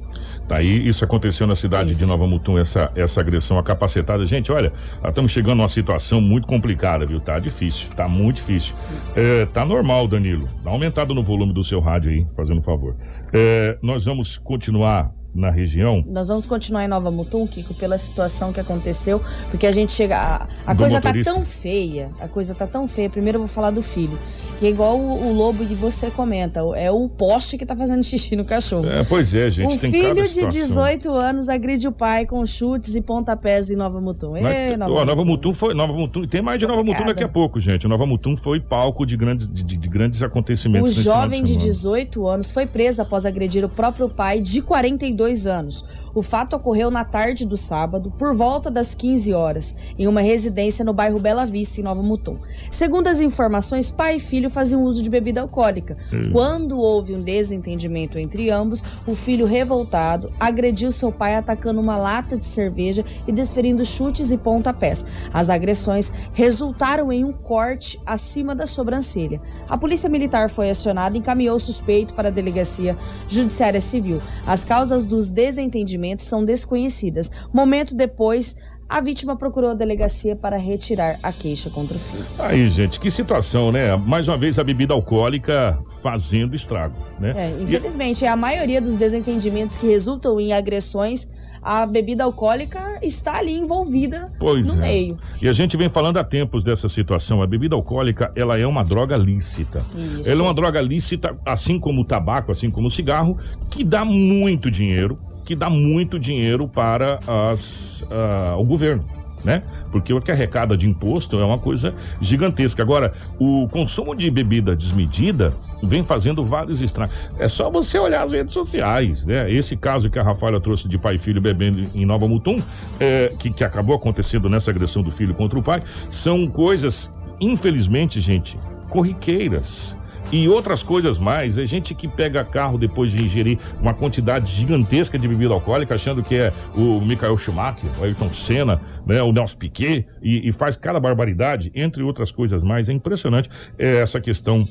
Tá 0.46 0.56
aí, 0.56 0.86
isso 0.86 1.04
aconteceu 1.04 1.46
na 1.46 1.54
cidade 1.54 1.92
Isso. 1.92 2.00
de 2.00 2.06
Nova 2.06 2.26
Mutum, 2.26 2.58
essa, 2.58 2.92
essa 2.94 3.20
agressão 3.20 3.58
a 3.58 3.62
capacetada. 3.62 4.24
Gente, 4.26 4.52
olha, 4.52 4.72
estamos 5.06 5.32
chegando 5.32 5.56
numa 5.56 5.68
situação 5.68 6.20
muito 6.20 6.46
complicada, 6.46 7.06
viu? 7.06 7.18
Tá 7.20 7.38
difícil, 7.38 7.88
tá 7.96 8.06
muito 8.06 8.36
difícil. 8.36 8.74
É, 9.16 9.46
tá 9.46 9.64
normal, 9.64 10.06
Danilo. 10.06 10.46
Dá 10.62 10.70
uma 10.70 10.72
aumentada 10.72 11.14
no 11.14 11.22
volume 11.22 11.52
do 11.52 11.64
seu 11.64 11.80
rádio 11.80 12.12
aí, 12.12 12.26
fazendo 12.36 12.58
um 12.58 12.62
favor. 12.62 12.94
É, 13.36 13.76
nós 13.82 14.04
vamos 14.04 14.38
continuar 14.38 15.12
na 15.34 15.50
região. 15.50 16.02
Nós 16.06 16.28
vamos 16.28 16.46
continuar 16.46 16.84
em 16.84 16.88
Nova 16.88 17.10
Mutum, 17.10 17.46
Kiko, 17.46 17.74
pela 17.74 17.98
situação 17.98 18.52
que 18.52 18.60
aconteceu, 18.60 19.20
porque 19.50 19.66
a 19.66 19.72
gente 19.72 19.92
chega. 19.92 20.16
A, 20.16 20.46
a 20.66 20.74
coisa 20.76 20.96
motorista? 20.96 21.30
tá 21.30 21.36
tão 21.36 21.44
feia, 21.44 22.10
a 22.20 22.28
coisa 22.28 22.54
tá 22.54 22.66
tão 22.66 22.86
feia. 22.86 23.10
Primeiro 23.10 23.36
eu 23.36 23.40
vou 23.40 23.48
falar 23.48 23.70
do 23.70 23.82
filho, 23.82 24.18
que 24.58 24.66
é 24.66 24.68
igual 24.70 24.98
o, 24.98 25.28
o 25.28 25.32
lobo 25.32 25.64
que 25.66 25.74
você 25.74 26.10
comenta, 26.10 26.60
é 26.76 26.90
o 26.90 27.08
poste 27.08 27.58
que 27.58 27.66
tá 27.66 27.74
fazendo 27.74 28.04
xixi 28.04 28.36
no 28.36 28.44
cachorro. 28.44 28.86
É, 28.86 29.02
pois 29.02 29.34
é, 29.34 29.50
gente, 29.50 29.74
um 29.74 29.78
tem 29.78 29.90
filho 29.90 30.14
de 30.14 30.28
situação. 30.28 30.66
18 30.66 31.12
anos 31.12 31.48
agride 31.48 31.88
o 31.88 31.92
pai 31.92 32.26
com 32.26 32.44
chutes 32.46 32.94
e 32.94 33.00
pontapés 33.00 33.70
em 33.70 33.76
Nova 33.76 34.00
Mutum. 34.00 34.32
Mas, 34.40 34.44
Ê, 34.44 34.74
ó, 34.80 35.04
Nova 35.04 35.24
Mutum 35.24 35.52
foi. 35.52 35.74
Nova 35.74 35.92
Mutum, 35.92 36.26
tem 36.26 36.40
mais 36.42 36.58
de 36.60 36.66
Nova 36.66 36.84
Mutum 36.84 37.06
daqui 37.06 37.24
a 37.24 37.28
pouco, 37.28 37.58
gente. 37.58 37.88
Nova 37.88 38.06
Mutum 38.06 38.36
foi 38.36 38.60
palco 38.60 39.04
de 39.04 39.16
grandes, 39.16 39.48
de, 39.48 39.64
de- 39.64 39.76
de 39.76 39.88
grandes 39.88 40.22
acontecimentos. 40.22 40.96
O 40.96 41.02
jovem 41.02 41.42
de 41.42 41.54
semana. 41.54 41.66
18 41.66 42.26
anos 42.28 42.50
foi 42.50 42.66
preso 42.66 43.02
após 43.02 43.26
agredir 43.26 43.64
o 43.64 43.68
próprio 43.68 44.08
pai 44.08 44.40
de 44.40 44.62
42 44.62 45.23
anos. 45.46 45.84
O 46.14 46.22
fato 46.22 46.54
ocorreu 46.54 46.92
na 46.92 47.04
tarde 47.04 47.44
do 47.44 47.56
sábado, 47.56 48.12
por 48.16 48.36
volta 48.36 48.70
das 48.70 48.94
15 48.94 49.32
horas, 49.32 49.74
em 49.98 50.06
uma 50.06 50.20
residência 50.20 50.84
no 50.84 50.92
bairro 50.92 51.18
Bela 51.18 51.44
Vista, 51.44 51.80
em 51.80 51.82
Nova 51.82 52.02
Mutum. 52.02 52.36
Segundo 52.70 53.08
as 53.08 53.20
informações, 53.20 53.90
pai 53.90 54.16
e 54.16 54.20
filho 54.20 54.48
faziam 54.48 54.84
uso 54.84 55.02
de 55.02 55.10
bebida 55.10 55.40
alcoólica. 55.40 55.96
Quando 56.30 56.78
houve 56.78 57.16
um 57.16 57.20
desentendimento 57.20 58.16
entre 58.16 58.48
ambos, 58.48 58.84
o 59.04 59.16
filho 59.16 59.44
revoltado 59.44 60.32
agrediu 60.38 60.92
seu 60.92 61.10
pai 61.10 61.34
atacando 61.34 61.80
uma 61.80 61.96
lata 61.96 62.36
de 62.36 62.46
cerveja 62.46 63.04
e 63.26 63.32
desferindo 63.32 63.84
chutes 63.84 64.30
e 64.30 64.36
pontapés. 64.36 65.04
As 65.32 65.50
agressões 65.50 66.12
resultaram 66.32 67.12
em 67.12 67.24
um 67.24 67.32
corte 67.32 68.00
acima 68.06 68.54
da 68.54 68.68
sobrancelha. 68.68 69.40
A 69.68 69.76
polícia 69.76 70.08
militar 70.08 70.48
foi 70.48 70.70
acionada 70.70 71.16
e 71.16 71.20
encaminhou 71.20 71.56
o 71.56 71.60
suspeito 71.60 72.14
para 72.14 72.28
a 72.28 72.32
delegacia 72.32 72.96
judiciária 73.28 73.80
civil. 73.80 74.20
As 74.46 74.62
causas 74.62 75.04
dos 75.08 75.28
desentendimentos 75.28 76.03
são 76.22 76.44
desconhecidas. 76.44 77.30
Momento 77.52 77.94
depois, 77.94 78.56
A 78.88 79.00
vítima 79.00 79.34
procurou 79.34 79.70
a 79.70 79.74
delegacia 79.74 80.36
para 80.36 80.58
retirar 80.58 81.18
a 81.22 81.32
queixa 81.32 81.70
contra 81.70 81.96
o 81.96 82.00
filho. 82.00 82.24
Aí, 82.38 82.68
gente, 82.68 83.00
que 83.00 83.10
situação, 83.10 83.72
né? 83.72 83.96
Mais 83.96 84.28
uma 84.28 84.36
vez 84.36 84.58
a 84.58 84.64
bebida 84.64 84.92
alcoólica 84.92 85.78
fazendo 86.02 86.54
estrago, 86.54 86.94
né? 87.18 87.32
É, 87.34 87.62
infelizmente, 87.62 88.26
a 88.26 88.36
maioria 88.36 88.80
dos 88.82 88.96
desentendimentos 88.96 89.76
que 89.76 89.86
resultam 89.86 90.38
em 90.38 90.52
agressões, 90.52 91.26
a 91.62 91.86
bebida 91.86 92.24
alcoólica 92.24 92.98
está 93.02 93.38
ali 93.38 93.56
envolvida 93.56 94.30
Pois 94.38 94.66
no 94.66 94.74
é. 94.74 94.86
meio. 94.86 95.18
E 95.40 95.48
a 95.48 95.52
gente 95.52 95.78
vem 95.78 95.88
falando 95.88 96.18
há 96.18 96.24
tempos 96.24 96.62
dessa 96.62 96.86
situação. 96.86 97.40
A 97.40 97.46
bebida 97.46 97.74
alcoólica, 97.74 98.30
ela 98.36 98.58
é 98.58 98.66
uma 98.66 98.84
droga 98.84 99.16
lícita. 99.16 99.82
Isso. 100.20 100.30
Ela 100.30 100.40
é 100.40 100.42
uma 100.44 100.54
droga 100.54 100.80
lícita, 100.82 101.34
assim 101.46 101.80
como 101.80 102.02
o 102.02 102.04
tabaco, 102.04 102.52
assim 102.52 102.70
como 102.70 102.88
o 102.88 102.90
cigarro, 102.90 103.38
que 103.70 103.82
dá 103.82 104.04
muito 104.04 104.70
dinheiro, 104.70 105.18
que 105.44 105.54
dá 105.54 105.68
muito 105.68 106.18
dinheiro 106.18 106.66
para 106.66 107.20
as, 107.26 108.04
ah, 108.10 108.56
o 108.58 108.64
governo. 108.64 109.04
Né? 109.44 109.62
Porque 109.92 110.10
o 110.10 110.22
que 110.22 110.32
arrecada 110.32 110.74
de 110.74 110.88
imposto 110.88 111.38
é 111.38 111.44
uma 111.44 111.58
coisa 111.58 111.94
gigantesca. 112.18 112.82
Agora, 112.82 113.12
o 113.38 113.68
consumo 113.68 114.16
de 114.16 114.30
bebida 114.30 114.74
desmedida 114.74 115.52
vem 115.82 116.02
fazendo 116.02 116.42
vários 116.42 116.80
estragos. 116.80 117.14
É 117.38 117.46
só 117.46 117.70
você 117.70 117.98
olhar 117.98 118.22
as 118.22 118.32
redes 118.32 118.54
sociais, 118.54 119.26
né? 119.26 119.44
Esse 119.52 119.76
caso 119.76 120.08
que 120.08 120.18
a 120.18 120.22
Rafaela 120.22 120.58
trouxe 120.62 120.88
de 120.88 120.96
pai 120.96 121.16
e 121.16 121.18
filho 121.18 121.42
bebendo 121.42 121.90
em 121.94 122.06
Nova 122.06 122.26
Mutum, 122.26 122.56
é, 122.98 123.34
que, 123.38 123.50
que 123.50 123.62
acabou 123.62 123.94
acontecendo 123.94 124.48
nessa 124.48 124.70
agressão 124.70 125.02
do 125.02 125.10
filho 125.10 125.34
contra 125.34 125.58
o 125.58 125.62
pai, 125.62 125.82
são 126.08 126.46
coisas, 126.46 127.12
infelizmente, 127.38 128.22
gente, 128.22 128.58
corriqueiras. 128.88 129.94
E 130.34 130.48
outras 130.48 130.82
coisas 130.82 131.16
mais, 131.16 131.56
é 131.58 131.64
gente 131.64 131.94
que 131.94 132.08
pega 132.08 132.44
carro 132.44 132.76
depois 132.76 133.12
de 133.12 133.22
ingerir 133.22 133.56
uma 133.80 133.94
quantidade 133.94 134.50
gigantesca 134.50 135.16
de 135.16 135.28
bebida 135.28 135.54
alcoólica, 135.54 135.94
achando 135.94 136.24
que 136.24 136.34
é 136.34 136.52
o 136.74 137.00
Michael 137.00 137.38
Schumacher, 137.38 137.88
o 138.00 138.02
Ayrton 138.02 138.28
Senna, 138.34 138.80
né, 139.06 139.22
o 139.22 139.30
Nelson 139.30 139.56
Piquet, 139.56 140.04
e, 140.20 140.48
e 140.48 140.50
faz 140.50 140.76
cada 140.76 140.98
barbaridade, 140.98 141.70
entre 141.72 142.02
outras 142.02 142.32
coisas 142.32 142.64
mais. 142.64 142.88
É 142.88 142.92
impressionante 142.92 143.48
é, 143.78 143.98
essa 143.98 144.20
questão 144.20 144.66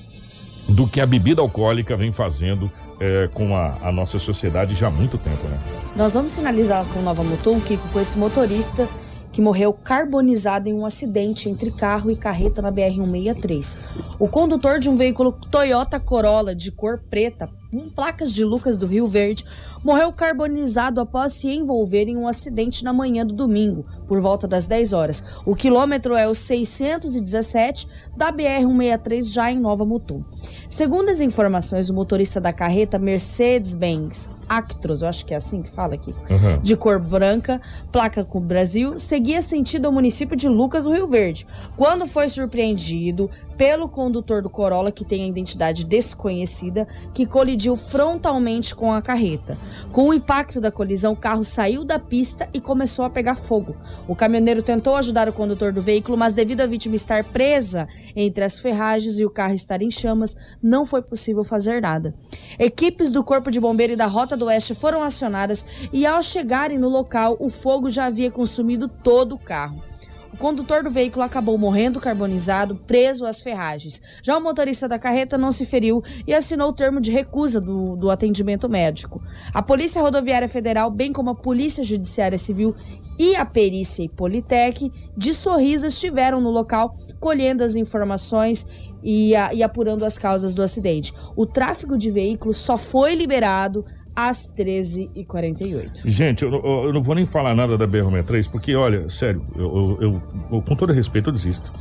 do 0.67 0.86
que 0.86 0.99
a 0.99 1.06
bebida 1.06 1.41
alcoólica 1.41 1.95
vem 1.95 2.12
fazendo 2.12 2.69
é, 2.99 3.30
com 3.34 3.56
a, 3.56 3.88
a 3.88 3.89
nossa 3.89 4.19
sociedade 4.19 4.76
já 4.76 4.88
há 4.88 4.91
muito 4.91 5.17
tempo, 5.17 5.47
né? 5.47 5.58
Nós 5.95 6.13
vamos 6.13 6.36
finalizar 6.36 6.84
com 6.88 7.02
Nova 7.02 7.23
Mutum, 7.23 7.62
Kiko, 7.62 7.88
com 7.88 8.02
esse 8.02 8.19
motorista 8.19 8.86
que 9.34 9.41
morreu 9.41 9.74
carbonizado 9.74 10.69
em 10.69 10.74
um 10.74 10.86
acidente 10.86 11.50
entre 11.50 11.72
carro 11.72 12.12
e 12.12 12.15
carreta 12.15 12.62
na 12.62 12.72
BR-163. 12.72 13.80
O 14.19 14.30
condutor 14.30 14.80
de 14.80 14.88
um 14.88 14.96
veículo 14.96 15.32
Toyota 15.32 16.00
Corolla 16.00 16.56
de 16.56 16.72
cor 16.72 17.02
preta, 17.10 17.50
com 17.74 17.90
placas 17.90 18.32
de 18.32 18.46
Lucas 18.46 18.78
do 18.78 18.86
Rio 18.86 19.08
Verde, 19.08 19.44
morreu 19.84 20.14
carbonizado 20.14 21.02
após 21.02 21.34
se 21.34 21.48
envolver 21.50 22.08
em 22.08 22.16
um 22.16 22.28
acidente 22.28 22.84
na 22.84 22.94
manhã 22.94 23.26
do 23.26 23.34
domingo, 23.34 23.84
por 24.08 24.22
volta 24.22 24.48
das 24.48 24.68
10 24.68 24.94
horas. 24.94 25.24
O 25.44 25.56
quilômetro 25.56 26.16
é 26.16 26.28
o 26.28 26.36
617 26.36 27.88
da 28.16 28.32
BR-163, 28.32 29.24
já 29.34 29.52
em 29.52 29.60
Nova 29.60 29.84
Mutum. 29.84 30.24
Segundo 30.70 31.10
as 31.10 31.20
informações, 31.20 31.90
o 31.90 31.94
motorista 31.96 32.40
da 32.40 32.54
carreta 32.54 33.00
Mercedes-Benz 33.00 34.30
Actros, 34.48 35.02
eu 35.02 35.08
acho 35.08 35.26
que 35.26 35.34
é 35.34 35.38
assim 35.38 35.62
que 35.62 35.70
fala 35.70 35.96
aqui, 35.96 36.14
Uhum. 36.30 36.60
de 36.62 36.76
cor 36.76 37.00
branca, 37.00 37.62
placa 37.92 38.26
com 38.26 38.42
Brasil, 38.42 39.00
seguia 39.00 39.42
sentido 39.42 39.86
ao 39.86 39.92
município 39.92 40.36
de 40.36 40.50
Lucas 40.50 40.84
do 40.84 40.92
Rio 40.92 41.08
Verde, 41.08 41.48
quando 41.78 42.06
foi 42.06 42.28
surpreendido 42.28 43.30
pelo 43.58 43.88
condutor 43.88 44.42
do 44.42 44.50
Corolla, 44.50 44.92
que 44.92 45.06
tem 45.06 45.24
a 45.24 45.28
identidade 45.28 45.86
desconhecida, 45.86 46.86
que 47.14 47.26
colidiu 47.26 47.62
frontalmente 47.76 48.76
com 48.76 48.91
a 48.91 49.02
carreta. 49.02 49.58
Com 49.91 50.10
o 50.10 50.13
impacto 50.13 50.60
da 50.60 50.71
colisão, 50.71 51.13
o 51.13 51.17
carro 51.17 51.43
saiu 51.43 51.84
da 51.84 51.97
pista 51.97 52.49
e 52.54 52.60
começou 52.60 53.06
a 53.06 53.10
pegar 53.10 53.36
fogo. 53.36 53.76
O 54.08 54.15
caminhoneiro 54.15 54.62
tentou 54.62 54.95
ajudar 54.95 55.30
o 55.30 55.34
condutor 55.34 55.71
do 55.71 55.82
veículo, 55.82 56.17
mas 56.17 56.34
devido 56.34 56.62
à 56.62 56.65
vítima 56.65 56.95
estar 56.95 57.23
presa 57.23 57.88
entre 58.15 58.43
as 58.43 58.60
ferragens 58.60 59.19
e 59.19 59.26
o 59.26 59.30
carro 59.30 59.54
estar 59.54 59.82
em 59.82 59.89
chamas, 59.89 60.36
não 60.62 60.84
foi 60.84 61.02
possível 61.02 61.43
fazer 61.43 61.82
nada. 61.82 62.13
Equipes 62.60 63.10
do 63.10 63.23
Corpo 63.23 63.49
de 63.49 63.60
Bombeiro 63.60 63.93
e 63.93 63.95
da 63.95 64.06
Rota 64.06 64.36
do 64.36 64.45
Oeste 64.45 64.76
foram 64.76 65.02
acionadas 65.02 65.65
e, 65.91 66.06
ao 66.06 66.21
chegarem 66.21 66.78
no 66.78 66.89
local, 66.89 67.38
o 67.39 67.49
fogo 67.49 67.89
já 67.89 68.06
havia 68.06 68.30
consumido 68.30 68.88
todo 68.88 69.36
o 69.36 69.39
carro. 69.39 69.92
O 70.34 70.38
condutor 70.38 70.84
do 70.84 70.89
veículo 70.89 71.24
acabou 71.24 71.56
morrendo 71.60 72.00
carbonizado, 72.02 72.76
preso 72.76 73.24
às 73.24 73.39
ferragens. 73.39 74.02
Já 74.24 74.36
o 74.36 74.41
motorista 74.41 74.88
da 74.88 74.98
carreta 74.98 75.38
não 75.38 75.52
se 75.52 75.63
feriu 75.63 76.02
e 76.26 76.34
assinou 76.34 76.69
o 76.69 76.74
termo 76.74 77.00
de 77.00 77.12
recusa 77.12 77.62
do, 77.62 77.96
do 77.96 78.10
atendimento 78.10 78.67
médico. 78.67 79.22
A 79.54 79.62
Polícia 79.62 80.02
Rodoviária 80.02 80.48
Federal, 80.48 80.89
bem 80.89 81.13
como 81.13 81.30
a 81.30 81.36
Polícia 81.36 81.84
Judiciária 81.84 82.39
Civil 82.39 82.76
e 83.19 83.36
a 83.36 83.46
Perícia 83.46 84.04
e 84.04 84.10
Politec 84.10 84.91
de 85.15 85.34
Sorriso 85.36 85.86
estiveram 85.86 86.41
no 86.41 86.50
local 86.50 86.98
colhendo 87.19 87.63
as 87.63 87.76
informações 87.76 88.65
e, 89.04 89.36
a- 89.36 89.54
e 89.54 89.62
apurando 89.62 90.04
as 90.04 90.17
causas 90.17 90.56
do 90.56 90.63
acidente. 90.63 91.13
O 91.36 91.46
tráfego 91.46 91.96
de 91.96 92.10
veículos 92.10 92.58
só 92.58 92.76
foi 92.76 93.13
liberado 93.13 93.86
às 94.15 94.54
13h48. 94.54 96.02
Gente, 96.06 96.43
eu, 96.43 96.52
não- 96.52 96.84
eu 96.86 96.93
não 96.93 97.02
vou 97.02 97.15
nem 97.15 97.26
falar 97.26 97.56
nada 97.56 97.78
da 97.78 97.88
BR-63, 97.88 98.49
porque, 98.49 98.76
olha, 98.76 99.08
sério, 99.10 99.45
eu, 99.56 99.97
eu- 100.02 100.21
eu- 100.52 100.62
com 100.62 100.76
todo 100.76 100.93
respeito, 100.93 101.30
eu 101.30 101.34
desisto. 101.34 101.71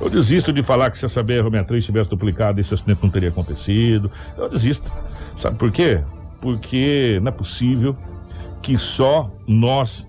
Eu 0.00 0.10
desisto 0.10 0.52
de 0.52 0.62
falar 0.62 0.90
que 0.90 0.98
se 0.98 1.04
essa 1.06 1.22
BR-63 1.22 1.82
tivesse 1.84 2.10
duplicado, 2.10 2.60
esse 2.60 2.74
acidente 2.74 3.00
não 3.02 3.10
teria 3.10 3.30
acontecido. 3.30 4.10
Eu 4.36 4.48
desisto. 4.48 4.92
Sabe 5.34 5.56
por 5.58 5.70
quê? 5.70 6.02
Porque 6.40 7.18
não 7.22 7.28
é 7.28 7.32
possível 7.32 7.96
que 8.60 8.76
só 8.76 9.30
nós 9.46 10.06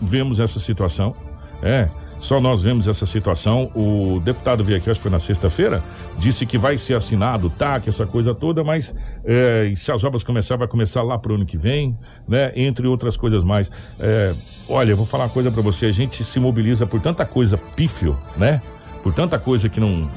vemos 0.00 0.38
essa 0.40 0.58
situação. 0.58 1.14
É, 1.62 1.88
só 2.22 2.40
nós 2.40 2.62
vemos 2.62 2.86
essa 2.86 3.04
situação. 3.04 3.68
O 3.74 4.20
deputado 4.20 4.62
veio 4.62 4.78
aqui, 4.78 4.88
acho 4.88 5.00
que 5.00 5.02
foi 5.02 5.10
na 5.10 5.18
sexta-feira, 5.18 5.82
disse 6.16 6.46
que 6.46 6.56
vai 6.56 6.78
ser 6.78 6.94
assinado 6.94 7.48
o 7.48 7.50
TAC, 7.50 7.88
essa 7.88 8.06
coisa 8.06 8.32
toda, 8.32 8.62
mas 8.62 8.94
é, 9.24 9.72
se 9.74 9.90
as 9.90 10.04
obras 10.04 10.22
começar, 10.22 10.56
vai 10.56 10.68
começar 10.68 11.02
lá 11.02 11.18
pro 11.18 11.34
ano 11.34 11.44
que 11.44 11.58
vem, 11.58 11.98
né? 12.28 12.52
Entre 12.54 12.86
outras 12.86 13.16
coisas 13.16 13.42
mais. 13.42 13.72
É, 13.98 14.34
olha, 14.68 14.92
eu 14.92 14.96
vou 14.96 15.04
falar 15.04 15.24
uma 15.24 15.30
coisa 15.30 15.50
para 15.50 15.62
você, 15.62 15.86
a 15.86 15.92
gente 15.92 16.22
se 16.22 16.38
mobiliza 16.38 16.86
por 16.86 17.00
tanta 17.00 17.26
coisa 17.26 17.58
pífio, 17.58 18.16
né? 18.36 18.62
Por 19.02 19.12
tanta 19.12 19.38
coisa 19.38 19.68
que 19.68 19.80
não 19.80 20.10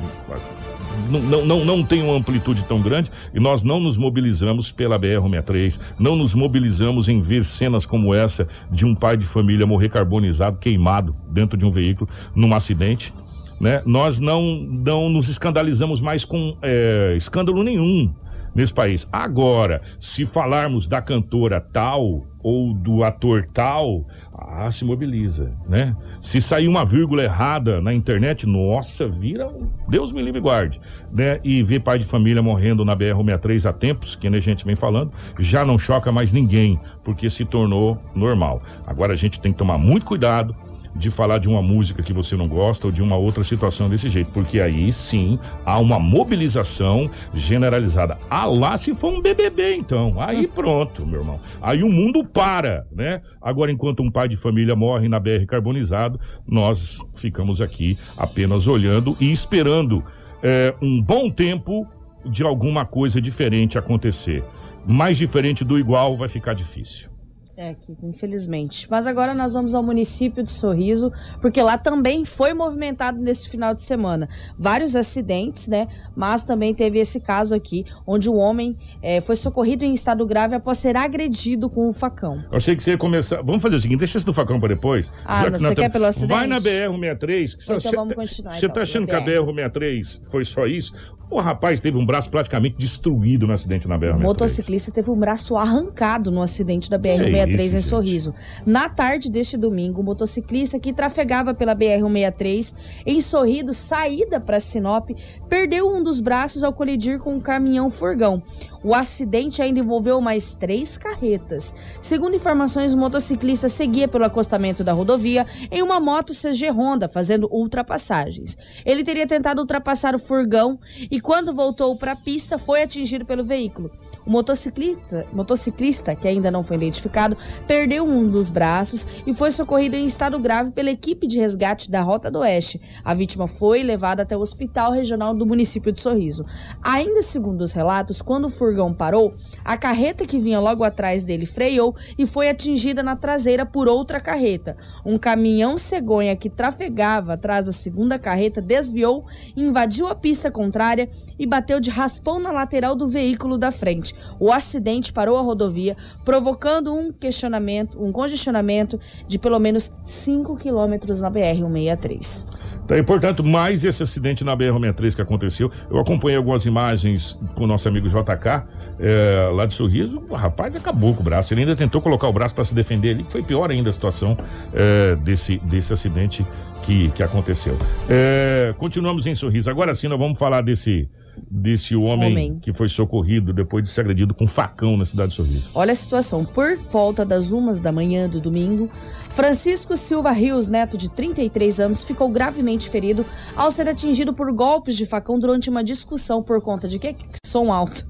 não, 1.10 1.46
não, 1.46 1.66
não, 1.66 1.84
tem 1.84 2.02
uma 2.02 2.16
amplitude 2.16 2.64
tão 2.64 2.82
grande 2.82 3.12
e 3.34 3.40
nós 3.40 3.62
não 3.62 3.80
nos 3.80 3.98
mobilizamos 3.98 4.72
pela 4.72 5.00
BR-63, 5.00 5.80
não 6.00 6.16
nos 6.16 6.34
mobilizamos 6.34 7.10
em 7.10 7.22
ver 7.22 7.44
cenas 7.44 7.86
como 7.86 8.14
essa 8.14 8.48
de 8.72 8.86
um 8.86 8.96
pai 8.96 9.18
de 9.18 9.26
família 9.26 9.68
morrer 9.68 9.90
carbonizado, 9.90 10.58
queimado 10.58 11.16
dentro 11.30 11.58
de 11.58 11.66
um 11.66 11.72
veículo 11.72 12.10
num 12.34 12.54
acidente. 12.54 13.14
Né? 13.60 13.82
Nós 13.86 14.20
não, 14.20 14.42
não 14.42 15.10
nos 15.10 15.30
escandalizamos 15.30 16.02
mais 16.02 16.26
com 16.26 16.58
é, 16.62 17.14
escândalo 17.16 17.64
nenhum 17.64 18.14
nesse 18.56 18.74
país. 18.74 19.08
Agora, 19.12 19.82
se 20.00 20.26
falarmos 20.26 20.88
da 20.88 21.02
cantora 21.02 21.60
tal 21.60 22.26
ou 22.42 22.74
do 22.74 23.04
ator 23.04 23.48
tal, 23.54 24.06
ah, 24.34 24.72
se 24.72 24.86
mobiliza, 24.86 25.52
né? 25.68 25.96
Se 26.22 26.40
sair 26.40 26.68
uma 26.68 26.86
vírgula 26.86 27.24
errada 27.24 27.82
na 27.82 27.94
internet, 27.94 28.46
nossa, 28.48 29.08
vira, 29.08 29.48
um- 29.48 29.68
Deus 29.90 30.12
me 30.12 30.22
livre 30.22 30.38
e 30.40 30.42
guarde, 30.42 30.80
né? 31.12 31.40
E 31.44 31.64
ver 31.64 31.82
pai 31.82 31.98
de 32.00 32.06
família 32.06 32.42
morrendo 32.42 32.86
na 32.86 32.96
BR-63 32.96 33.66
há 33.68 33.74
tempos, 33.74 34.16
que 34.16 34.28
a 34.28 34.40
gente 34.40 34.64
vem 34.64 34.76
falando, 34.76 35.12
já 35.40 35.66
não 35.66 35.78
choca 35.78 36.12
mais 36.12 36.32
ninguém, 36.32 36.80
porque 37.04 37.30
se 37.30 37.44
tornou 37.46 37.98
normal. 38.16 38.62
Agora 38.86 39.14
a 39.14 39.18
gente 39.18 39.40
tem 39.40 39.52
que 39.52 39.58
tomar 39.58 39.78
muito 39.80 40.06
cuidado 40.06 40.56
de 40.96 41.12
falar 41.12 41.40
de 41.40 41.50
uma 41.50 41.62
música 41.62 42.02
que 42.02 42.14
você 42.14 42.36
não 42.36 42.48
gosta 42.48 42.88
ou 42.88 42.92
de 42.92 43.04
uma 43.04 43.18
outra 43.18 43.44
situação 43.44 43.90
desse 43.90 44.08
jeito, 44.08 44.32
porque 44.32 44.60
aí 44.60 44.94
sim 44.94 45.38
há 45.66 45.78
uma 45.80 46.00
mobilização 46.00 47.10
generalizada. 47.34 48.18
Ah 48.30 48.46
lá 48.46 48.78
se 48.78 48.96
for 48.96 49.14
um 49.14 49.22
BBB 49.22 49.76
então, 49.76 50.22
aí 50.22 50.48
pronto, 50.48 51.06
meu 51.06 51.20
irmão. 51.20 51.40
Aí 51.62 51.84
o 51.84 51.92
mundo 51.92 52.24
para, 52.24 52.88
né? 52.92 53.22
Agora 53.42 53.72
enquanto 53.72 54.02
um 54.02 54.10
pai 54.10 54.30
de 54.30 54.38
família 54.38 54.76
morre 54.76 55.10
na 55.10 55.20
BR 55.20 55.46
carbonizado, 55.48 56.20
nós 56.48 57.00
ficamos 57.14 57.62
aqui 57.62 57.98
apenas 58.18 58.68
olhando 58.68 59.18
e 59.20 59.32
esperando 59.32 60.04
é, 60.42 60.74
um 60.82 61.02
bom 61.02 61.30
tempo 61.30 61.88
de 62.26 62.44
alguma 62.44 62.86
coisa 62.86 63.20
diferente 63.22 63.78
acontecer. 63.78 64.44
Mais 64.88 65.18
diferente 65.18 65.64
do 65.66 65.78
igual 65.78 66.16
vai 66.16 66.28
ficar 66.28 66.54
difícil. 66.54 67.15
É, 67.58 67.74
Kiko, 67.74 68.06
infelizmente. 68.06 68.86
Mas 68.92 69.08
agora 69.08 69.34
nós 69.34 69.54
vamos 69.54 69.74
ao 69.74 69.82
município 69.82 70.44
de 70.44 70.52
Sorriso, 70.52 71.10
porque 71.40 71.62
lá 71.62 71.78
também 71.78 72.26
foi 72.26 72.54
movimentado 72.54 73.18
nesse 73.18 73.48
final 73.48 73.74
de 73.74 73.80
semana. 73.80 74.28
Vários 74.60 74.94
acidentes, 74.94 75.70
né? 75.70 75.88
Mas 76.14 76.44
também 76.44 76.74
teve 76.76 77.00
esse 77.00 77.18
caso 77.18 77.56
aqui, 77.56 77.86
onde 78.06 78.30
o 78.30 78.36
homem 78.36 78.76
eh, 79.02 79.22
foi 79.22 79.38
socorrido 79.38 79.86
em 79.86 79.94
estado 79.94 80.26
grave 80.26 80.54
após 80.56 80.80
ser 80.80 80.98
agredido 80.98 81.70
com 81.70 81.88
um 81.88 81.94
facão. 81.94 82.44
Eu 82.52 82.58
achei 82.58 82.76
que 82.76 82.84
você 82.84 82.92
ia 82.92 82.98
começar. 82.98 83.42
Vamos 83.42 83.62
fazer 83.62 83.78
o 83.78 83.80
seguinte: 83.80 84.00
deixa 84.00 84.18
esse 84.18 84.26
do 84.26 84.34
facão 84.34 84.60
para 84.60 84.70
depois. 84.76 85.10
Ah, 85.24 85.44
não, 85.44 85.52
que 85.54 85.58
você 85.60 85.76
quer 85.76 85.90
pelo 85.90 86.06
acidente? 86.08 86.30
Vai 86.34 86.48
na 86.48 86.58
BR-163. 86.60 87.56
que 87.56 87.64
Então 87.64 87.80
você- 87.80 87.96
vamos 87.96 88.14
você- 88.16 88.28
continuar, 88.28 88.52
Você 88.52 88.66
então, 88.66 88.74
tá 88.76 88.82
achando 88.82 89.08
que 89.08 89.16
a 89.16 89.22
BR-163 89.22 90.20
foi 90.30 90.44
só 90.44 90.66
isso? 90.68 90.94
O 91.28 91.40
rapaz 91.40 91.80
teve 91.80 91.98
um 91.98 92.06
braço 92.06 92.30
praticamente 92.30 92.76
destruído 92.78 93.48
no 93.48 93.54
acidente 93.54 93.88
na 93.88 93.96
O 93.96 94.00
BR-163. 94.00 94.22
motociclista 94.22 94.92
teve 94.92 95.10
o 95.10 95.16
braço 95.16 95.56
arrancado 95.58 96.30
no 96.30 96.40
acidente 96.40 96.88
da 96.88 96.98
É 96.98 97.00
BR-163. 97.46 97.56
BR-163 97.56 97.66
isso, 97.66 97.78
em 97.78 97.82
gente? 97.82 97.90
Sorriso. 97.90 98.34
Na 98.66 98.90
tarde 98.90 99.30
deste 99.30 99.58
domingo, 99.58 100.02
o 100.02 100.04
motociclista 100.04 100.80
que 100.80 100.94
trafegava 100.94 101.54
pela 101.54 101.76
BR-163 101.76 102.74
em 103.06 103.22
Sorrido, 103.22 103.74
saída 103.74 104.40
para 104.40 104.60
Sinop, 104.60 105.10
perdeu 105.48 105.90
um 105.90 106.04
dos 106.04 106.20
braços 106.20 106.64
ao 106.64 106.74
colidir 106.74 107.20
com 107.20 107.36
um 107.36 107.42
caminhão 107.42 107.90
furgão. 107.90 108.42
O 108.84 108.94
acidente 108.94 109.64
ainda 109.64 109.80
envolveu 109.80 110.22
mais 110.22 110.56
três 110.56 110.96
carretas. 110.96 111.74
Segundo 112.02 112.36
informações, 112.36 112.94
o 112.94 112.98
motociclista 113.00 113.68
seguia 113.68 114.08
pelo 114.08 114.26
acostamento 114.26 114.84
da 114.84 114.94
rodovia 114.94 115.48
em 115.72 115.82
uma 115.82 116.00
moto 116.00 116.34
CG 116.34 116.70
Honda, 116.70 117.10
fazendo 117.10 117.50
ultrapassagens. 117.52 118.56
Ele 118.86 119.04
teria 119.04 119.26
tentado 119.26 119.60
ultrapassar 119.60 120.14
o 120.14 120.20
furgão 120.20 120.80
e, 121.10 121.20
quando 121.20 121.56
voltou 121.56 121.96
para 121.96 122.12
a 122.12 122.16
pista, 122.16 122.60
foi 122.60 122.84
atingido 122.84 123.26
pelo 123.26 123.44
veículo. 123.44 123.90
O 124.26 124.32
motociclista, 124.32 125.28
motociclista, 125.32 126.16
que 126.16 126.28
ainda 126.28 126.50
não 126.50 126.64
foi 126.64 126.78
identificado, 126.78 127.38
perdeu 127.68 128.04
um 128.04 128.28
dos 128.28 128.50
braços 128.50 129.06
e 129.26 129.34
foi 129.34 129.52
socorrido 129.52 129.96
em 129.96 130.06
estado 130.06 130.40
grave 130.40 130.72
pela 130.72 130.90
equipe 130.90 131.28
de 131.28 131.40
resgate 131.40 131.92
da 131.92 132.02
Rota 132.02 132.32
do 132.32 132.40
Oeste. 132.40 132.82
A 133.04 133.14
vítima 133.14 133.48
foi 133.48 133.84
levada 133.84 134.24
até 134.24 134.36
o 134.36 134.40
hospital 134.40 134.92
regional 134.92 135.36
do 135.36 135.46
município 135.46 135.92
de 135.92 136.00
Sorriso. 136.00 136.44
Ainda 136.82 137.22
segundo 137.22 137.62
os 137.62 137.74
relatos, 137.74 138.20
quando 138.20 138.46
o 138.46 138.50
furgão 138.50 138.92
parou, 138.92 139.36
a 139.64 139.78
carreta 139.78 140.26
que 140.26 140.40
vinha 140.40 140.60
logo 140.60 140.84
atrás 140.84 141.24
dele 141.24 141.46
freou 141.46 141.96
e 142.18 142.26
foi 142.26 142.50
atingida 142.50 143.04
na 143.04 143.16
traseira 143.16 143.64
por 143.64 143.88
outra 143.88 144.20
carreta. 144.20 144.76
Um 145.06 145.20
caminhão 145.20 145.78
cegonha 145.78 146.36
que 146.36 146.50
trafegava 146.50 147.34
atrás 147.34 147.68
da 147.68 147.72
segunda 147.72 148.18
carreta 148.18 148.60
desviou, 148.60 149.26
invadiu 149.56 150.08
a 150.08 150.16
pista 150.16 150.50
contrária 150.50 151.10
e 151.38 151.46
bateu 151.46 151.80
de 151.80 151.90
raspão 151.90 152.40
na 152.40 152.52
lateral 152.52 152.96
do 152.96 153.08
veículo 153.08 153.58
da 153.58 153.72
frente. 153.72 154.15
O 154.40 154.52
acidente 154.52 155.14
parou 155.14 155.38
a 155.38 155.42
rodovia, 155.42 155.96
provocando 156.24 156.94
um 156.94 157.12
questionamento, 157.12 158.02
um 158.04 158.12
congestionamento 158.12 159.00
de 159.28 159.40
pelo 159.40 159.60
menos 159.60 159.94
5 160.04 160.58
quilômetros 160.58 161.22
na 161.22 161.32
BR-163. 161.32 162.46
Tá, 162.88 162.98
e, 162.98 163.04
portanto, 163.04 163.44
mais 163.44 163.84
esse 163.84 164.04
acidente 164.04 164.44
na 164.44 164.56
BR-63 164.56 165.16
que 165.16 165.22
aconteceu. 165.22 165.72
Eu 165.90 166.00
acompanhei 166.00 166.38
algumas 166.38 166.66
imagens 166.66 167.38
com 167.56 167.64
o 167.64 167.68
nosso 167.68 167.88
amigo 167.88 168.08
JK, 168.08 168.64
é, 169.00 169.50
lá 169.52 169.66
de 169.66 169.74
Sorriso. 169.74 170.24
O 170.30 170.36
rapaz 170.36 170.76
acabou 170.76 171.14
com 171.14 171.22
o 171.22 171.24
braço. 171.24 171.54
Ele 171.54 171.62
ainda 171.62 171.76
tentou 171.76 172.02
colocar 172.02 172.28
o 172.28 172.34
braço 172.34 172.54
para 172.54 172.64
se 172.64 172.76
defender 172.76 173.12
ali, 173.12 173.24
que 173.24 173.32
foi 173.32 173.42
pior 173.42 173.72
ainda 173.72 173.90
a 173.90 173.94
situação 173.94 174.38
é, 174.74 175.16
desse, 175.16 175.58
desse 175.60 175.94
acidente 175.94 176.46
que, 176.84 177.10
que 177.12 177.24
aconteceu. 177.24 177.76
É, 178.08 178.74
continuamos 178.78 179.26
em 179.26 179.34
Sorriso. 179.34 179.70
Agora 179.70 179.96
sim, 179.96 180.08
nós 180.08 180.20
vamos 180.20 180.38
falar 180.38 180.62
desse, 180.62 181.10
desse 181.50 181.96
homem, 181.96 182.32
Homem. 182.32 182.60
que 182.62 182.72
foi 182.74 182.88
socorrido 182.90 183.54
depois 183.54 183.84
de 183.84 183.90
ser 183.90 184.02
agredido 184.02 184.34
com 184.34 184.46
um 184.46 184.48
facão 184.48 184.96
na 184.98 185.06
cidade 185.06 185.30
de 185.30 185.36
Sorriso. 185.36 185.70
Olha 185.74 185.92
a 185.92 185.96
situação. 185.96 186.44
Por 186.46 186.78
volta 186.92 187.24
das 187.26 187.52
umas 187.52 187.80
da 187.80 187.92
manhã 187.92 188.28
do 188.30 188.40
domingo, 188.42 188.90
Francisco 189.30 189.98
Silva 189.98 190.32
Rios, 190.32 190.68
neto 190.68 190.98
de 190.98 191.10
33 191.10 191.80
anos, 191.80 192.02
ficou 192.02 192.30
gravemente 192.30 192.90
ferido 192.90 193.26
ao 193.56 193.70
ser 193.70 193.88
atingido 193.90 194.34
por 194.34 194.52
golpes 194.52 194.96
de 194.96 195.06
facão 195.06 195.38
durante 195.38 195.70
uma 195.70 195.84
discussão 195.84 196.42
por 196.42 196.62
conta 196.62 196.88
de 196.88 196.98
que 197.00 197.16
som 197.46 197.72
alto. 197.72 198.06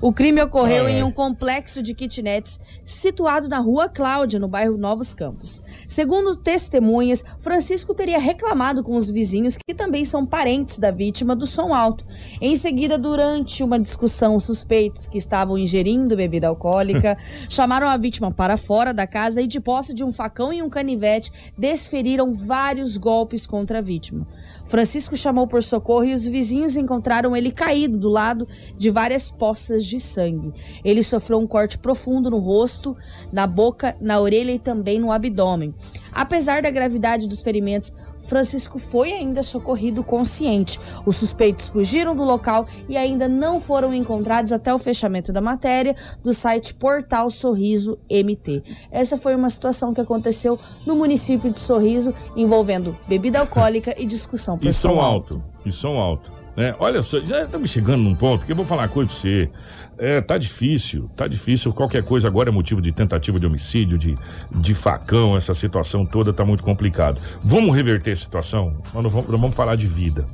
O 0.00 0.12
crime 0.12 0.40
ocorreu 0.42 0.86
Ah, 0.86 0.90
é. 0.90 0.98
em 0.98 1.02
um 1.02 1.10
complexo 1.10 1.82
de 1.82 1.94
kitnets 1.94 2.60
situado 2.84 3.48
na 3.48 3.58
Rua 3.58 3.88
Cláudia, 3.88 4.38
no 4.38 4.48
bairro 4.48 4.76
Novos 4.76 5.12
Campos. 5.14 5.62
Segundo 5.86 6.34
testemunhas, 6.36 7.24
Francisco 7.38 7.94
teria 7.94 8.18
reclamado 8.18 8.82
com 8.82 8.94
os 8.96 9.08
vizinhos 9.08 9.56
que 9.56 9.74
também 9.74 10.04
são 10.04 10.24
parentes 10.26 10.78
da 10.78 10.90
vítima 10.90 11.34
do 11.34 11.46
som 11.46 11.74
alto. 11.74 12.04
Em 12.40 12.54
seguida, 12.58 12.98
durante 12.98 13.62
uma 13.62 13.78
discussão, 13.78 14.36
os 14.36 14.44
suspeitos 14.44 15.06
que 15.06 15.16
estavam 15.16 15.56
ingerindo 15.56 16.16
bebida 16.16 16.48
alcoólica 16.48 17.16
chamaram 17.48 17.88
a 17.88 17.96
vítima 17.96 18.30
para 18.30 18.56
fora 18.56 18.92
da 18.92 19.06
casa 19.06 19.40
e, 19.40 19.46
de 19.46 19.60
posse 19.60 19.94
de 19.94 20.04
um 20.04 20.12
facão 20.12 20.52
e 20.52 20.62
um 20.62 20.68
canivete, 20.68 21.32
desferiram 21.56 22.34
vários 22.34 22.96
golpes 22.96 23.46
contra 23.46 23.78
a 23.78 23.80
vítima. 23.80 24.26
Francisco 24.64 25.16
chamou 25.16 25.46
por 25.46 25.62
socorro 25.62 26.04
e 26.04 26.12
os 26.12 26.24
vizinhos 26.24 26.76
encontraram 26.76 27.34
ele 27.36 27.50
caído 27.50 27.96
do 27.96 28.08
lado 28.08 28.46
de 28.76 28.90
várias 28.90 29.30
poças 29.30 29.86
de 29.86 29.98
sangue. 29.98 30.52
Ele 30.84 31.02
sofreu 31.02 31.38
um 31.38 31.46
corte 31.46 31.78
profundo 31.78 32.30
no 32.30 32.38
rosto, 32.38 32.96
na 33.32 33.46
boca, 33.46 33.96
na 34.00 34.20
orelha 34.20 34.52
e 34.52 34.58
também 34.58 34.98
no 34.98 35.12
abdômen. 35.12 35.74
Apesar 36.12 36.62
da 36.62 36.70
gravidade 36.70 37.28
dos 37.28 37.40
ferimentos, 37.40 37.94
Francisco 38.28 38.78
foi 38.78 39.12
ainda 39.12 39.42
socorrido 39.42 40.04
consciente. 40.04 40.78
Os 41.06 41.16
suspeitos 41.16 41.68
fugiram 41.68 42.14
do 42.14 42.22
local 42.22 42.66
e 42.88 42.96
ainda 42.96 43.28
não 43.28 43.58
foram 43.58 43.94
encontrados 43.94 44.52
até 44.52 44.72
o 44.74 44.78
fechamento 44.78 45.32
da 45.32 45.40
matéria 45.40 45.96
do 46.22 46.32
site 46.32 46.74
Portal 46.74 47.30
Sorriso 47.30 47.98
MT. 48.10 48.62
Essa 48.90 49.16
foi 49.16 49.34
uma 49.34 49.48
situação 49.48 49.94
que 49.94 50.00
aconteceu 50.00 50.58
no 50.84 50.94
município 50.94 51.50
de 51.50 51.60
Sorriso, 51.60 52.14
envolvendo 52.36 52.96
bebida 53.08 53.38
alcoólica 53.40 53.94
e 53.96 54.04
discussão 54.04 54.58
por 54.58 54.66
E 54.66 54.72
som 54.72 54.88
som 54.88 55.00
alto. 55.00 55.42
E 55.64 55.70
som 55.70 55.96
alto. 55.96 56.32
Né? 56.56 56.74
Olha 56.80 57.02
só, 57.02 57.20
já 57.20 57.44
estamos 57.44 57.70
chegando 57.70 58.02
num 58.02 58.14
ponto 58.16 58.44
que 58.44 58.50
eu 58.50 58.56
vou 58.56 58.64
falar 58.64 58.82
uma 58.82 58.88
coisa 58.88 59.08
pra 59.08 59.18
você. 59.18 59.50
É, 59.98 60.20
tá 60.20 60.38
difícil, 60.38 61.10
tá 61.16 61.26
difícil. 61.26 61.72
Qualquer 61.72 62.04
coisa 62.04 62.28
agora 62.28 62.50
é 62.50 62.52
motivo 62.52 62.80
de 62.80 62.92
tentativa 62.92 63.38
de 63.40 63.46
homicídio, 63.46 63.98
de, 63.98 64.16
de 64.50 64.74
facão, 64.74 65.36
essa 65.36 65.52
situação 65.52 66.06
toda 66.06 66.32
tá 66.32 66.44
muito 66.44 66.62
complicado. 66.62 67.20
Vamos 67.42 67.74
reverter 67.74 68.12
a 68.12 68.16
situação? 68.16 68.76
Nós 68.94 69.02
não 69.02 69.10
vamos, 69.10 69.26
vamos 69.26 69.56
falar 69.56 69.74
de 69.74 69.88
vida. 69.88 70.24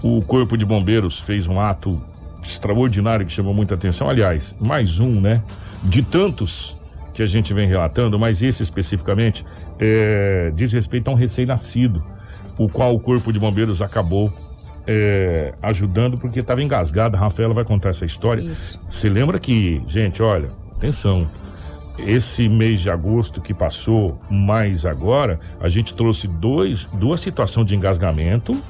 O 0.00 0.22
Corpo 0.22 0.56
de 0.56 0.64
Bombeiros 0.64 1.18
fez 1.18 1.48
um 1.48 1.58
ato 1.58 2.00
extraordinário 2.44 3.26
que 3.26 3.32
chamou 3.32 3.52
muita 3.52 3.74
atenção. 3.74 4.08
Aliás, 4.08 4.54
mais 4.60 5.00
um, 5.00 5.20
né? 5.20 5.42
De 5.82 6.02
tantos 6.02 6.78
que 7.12 7.22
a 7.22 7.26
gente 7.26 7.52
vem 7.52 7.66
relatando, 7.66 8.18
mas 8.18 8.42
esse 8.42 8.62
especificamente 8.62 9.44
é, 9.78 10.52
diz 10.54 10.72
respeito 10.72 11.08
a 11.08 11.12
um 11.12 11.16
recém-nascido, 11.16 12.04
o 12.58 12.68
qual 12.68 12.94
o 12.94 13.00
Corpo 13.00 13.32
de 13.32 13.40
Bombeiros 13.40 13.82
acabou 13.82 14.32
é, 14.86 15.54
ajudando 15.62 16.18
porque 16.18 16.40
estava 16.40 16.62
engasgado. 16.62 17.16
A 17.16 17.20
Rafaela 17.20 17.54
vai 17.54 17.64
contar 17.64 17.90
essa 17.90 18.04
história. 18.04 18.42
Isso. 18.42 18.80
Você 18.88 19.08
lembra 19.08 19.38
que, 19.38 19.82
gente, 19.86 20.22
olha, 20.22 20.50
atenção. 20.76 21.28
Esse 21.96 22.48
mês 22.48 22.80
de 22.80 22.90
agosto 22.90 23.40
que 23.40 23.54
passou, 23.54 24.20
mais 24.28 24.84
agora, 24.84 25.38
a 25.60 25.68
gente 25.68 25.94
trouxe 25.94 26.26
dois, 26.26 26.86
duas 26.94 27.20
situações 27.20 27.66
de 27.66 27.76
engasgamento 27.76 28.60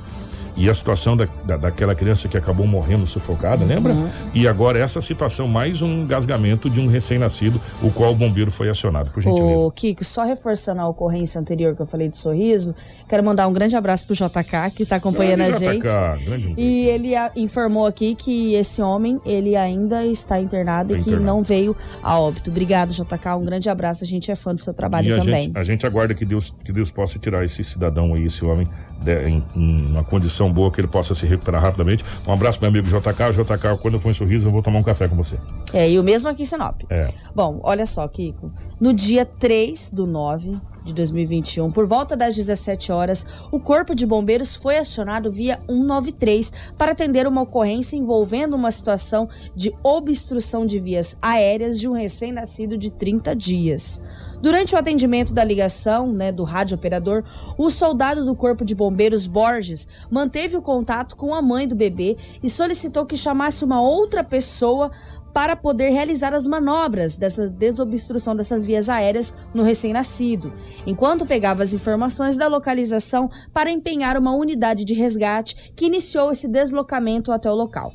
e 0.56 0.68
a 0.70 0.74
situação 0.74 1.16
da, 1.16 1.26
da- 1.44 1.56
daquela 1.56 1.94
criança 1.94 2.28
que 2.28 2.36
acabou 2.36 2.66
morrendo 2.66 3.06
sufocada, 3.06 3.64
lembra? 3.64 3.94
E 4.32 4.46
agora 4.46 4.78
essa 4.78 5.00
situação, 5.00 5.48
mais 5.48 5.82
um 5.82 6.02
engasgamento 6.02 6.70
de 6.70 6.80
um 6.80 6.86
recém-nascido, 6.86 7.60
o 7.82 7.90
qual 7.90 8.12
o 8.12 8.14
bombeiro 8.14 8.50
foi 8.50 8.68
acionado, 8.68 9.10
por 9.10 9.22
gentileza. 9.22 9.64
Ô, 9.66 9.70
Kiko, 9.70 10.04
só 10.04 10.24
reforçando 10.24 10.80
a 10.80 10.88
ocorrência 10.88 11.40
anterior 11.40 11.74
que 11.74 11.82
eu 11.82 11.86
falei 11.86 12.08
de 12.08 12.16
sorriso, 12.16 12.74
quero 13.08 13.24
mandar 13.24 13.46
um 13.48 13.52
grande 13.52 13.74
abraço 13.76 14.06
pro 14.06 14.14
JK, 14.14 14.70
que 14.74 14.86
tá 14.86 14.96
acompanhando 14.96 15.40
a 15.42 15.48
Grande 15.48 15.58
gente. 15.64 15.82
JK, 15.82 16.24
grande 16.24 16.48
um 16.48 16.54
E 16.56 16.86
ele 16.86 17.14
a- 17.16 17.32
informou 17.36 17.86
aqui 17.86 18.14
que 18.14 18.54
esse 18.54 18.80
homem, 18.80 19.20
ele 19.24 19.56
ainda 19.56 20.04
está 20.06 20.40
internado 20.40 20.92
Tá 20.94 20.98
e 21.00 21.02
que 21.02 21.10
internado. 21.10 21.26
não 21.26 21.42
veio 21.42 21.76
a 22.02 22.18
óbito. 22.20 22.50
Obrigado, 22.50 22.90
JK, 22.92 23.34
um 23.36 23.44
grande 23.44 23.68
abraço. 23.68 24.04
A 24.04 24.06
gente 24.06 24.30
é 24.30 24.36
fã 24.36 24.54
do 24.54 24.60
seu 24.60 24.72
trabalho 24.72 25.08
e 25.08 25.12
a 25.12 25.18
também. 25.18 25.42
gente, 25.44 25.58
a 25.58 25.62
gente 25.64 25.86
aguarda 25.86 26.14
que 26.14 26.24
Deus, 26.24 26.54
que 26.64 26.72
Deus 26.72 26.90
possa 26.90 27.18
tirar 27.18 27.44
esse 27.44 27.62
cidadão 27.64 28.14
aí, 28.14 28.24
esse 28.24 28.44
homem, 28.44 28.68
em, 29.12 29.42
em 29.54 29.86
uma 29.86 30.04
condição 30.04 30.52
boa, 30.52 30.70
que 30.70 30.80
ele 30.80 30.88
possa 30.88 31.14
se 31.14 31.26
recuperar 31.26 31.62
rapidamente. 31.62 32.04
Um 32.26 32.32
abraço, 32.32 32.58
meu 32.60 32.68
amigo 32.68 32.86
JK. 32.86 33.32
JK, 33.32 33.78
quando 33.80 33.94
eu 33.94 34.00
for 34.00 34.10
em 34.10 34.14
sorriso, 34.14 34.48
eu 34.48 34.52
vou 34.52 34.62
tomar 34.62 34.78
um 34.78 34.82
café 34.82 35.08
com 35.08 35.16
você. 35.16 35.36
É, 35.72 35.90
e 35.90 35.98
o 35.98 36.02
mesmo 36.02 36.28
aqui 36.28 36.42
em 36.42 36.46
Sinop. 36.46 36.82
É. 36.90 37.08
Bom, 37.34 37.60
olha 37.62 37.86
só, 37.86 38.06
Kiko. 38.08 38.52
No 38.80 38.92
dia 38.92 39.24
3 39.24 39.90
do 39.90 40.06
9 40.06 40.58
de 40.84 40.92
2021, 40.92 41.72
por 41.72 41.86
volta 41.86 42.16
das 42.16 42.36
17 42.36 42.92
horas, 42.92 43.26
o 43.50 43.58
Corpo 43.58 43.94
de 43.94 44.04
Bombeiros 44.04 44.54
foi 44.54 44.76
acionado 44.76 45.32
via 45.32 45.58
193 45.66 46.52
para 46.76 46.92
atender 46.92 47.26
uma 47.26 47.42
ocorrência 47.42 47.96
envolvendo 47.96 48.54
uma 48.54 48.70
situação 48.70 49.28
de 49.56 49.74
obstrução 49.82 50.66
de 50.66 50.78
vias 50.78 51.16
aéreas 51.22 51.80
de 51.80 51.88
um 51.88 51.92
recém-nascido 51.92 52.76
de 52.76 52.90
30 52.90 53.34
dias. 53.34 54.02
Durante 54.44 54.74
o 54.74 54.78
atendimento 54.78 55.32
da 55.32 55.42
ligação 55.42 56.12
né, 56.12 56.30
do 56.30 56.44
rádio 56.44 56.74
operador, 56.74 57.24
o 57.56 57.70
soldado 57.70 58.26
do 58.26 58.36
Corpo 58.36 58.62
de 58.62 58.74
Bombeiros 58.74 59.26
Borges 59.26 59.88
manteve 60.10 60.54
o 60.54 60.60
contato 60.60 61.16
com 61.16 61.34
a 61.34 61.40
mãe 61.40 61.66
do 61.66 61.74
bebê 61.74 62.18
e 62.42 62.50
solicitou 62.50 63.06
que 63.06 63.16
chamasse 63.16 63.64
uma 63.64 63.80
outra 63.80 64.22
pessoa 64.22 64.90
para 65.32 65.56
poder 65.56 65.88
realizar 65.88 66.34
as 66.34 66.46
manobras 66.46 67.16
dessa 67.16 67.48
desobstrução 67.48 68.36
dessas 68.36 68.66
vias 68.66 68.90
aéreas 68.90 69.32
no 69.54 69.62
recém-nascido, 69.62 70.52
enquanto 70.86 71.24
pegava 71.24 71.62
as 71.62 71.72
informações 71.72 72.36
da 72.36 72.46
localização 72.46 73.30
para 73.50 73.70
empenhar 73.70 74.18
uma 74.18 74.36
unidade 74.36 74.84
de 74.84 74.92
resgate 74.92 75.72
que 75.74 75.86
iniciou 75.86 76.30
esse 76.30 76.46
deslocamento 76.46 77.32
até 77.32 77.50
o 77.50 77.54
local. 77.54 77.94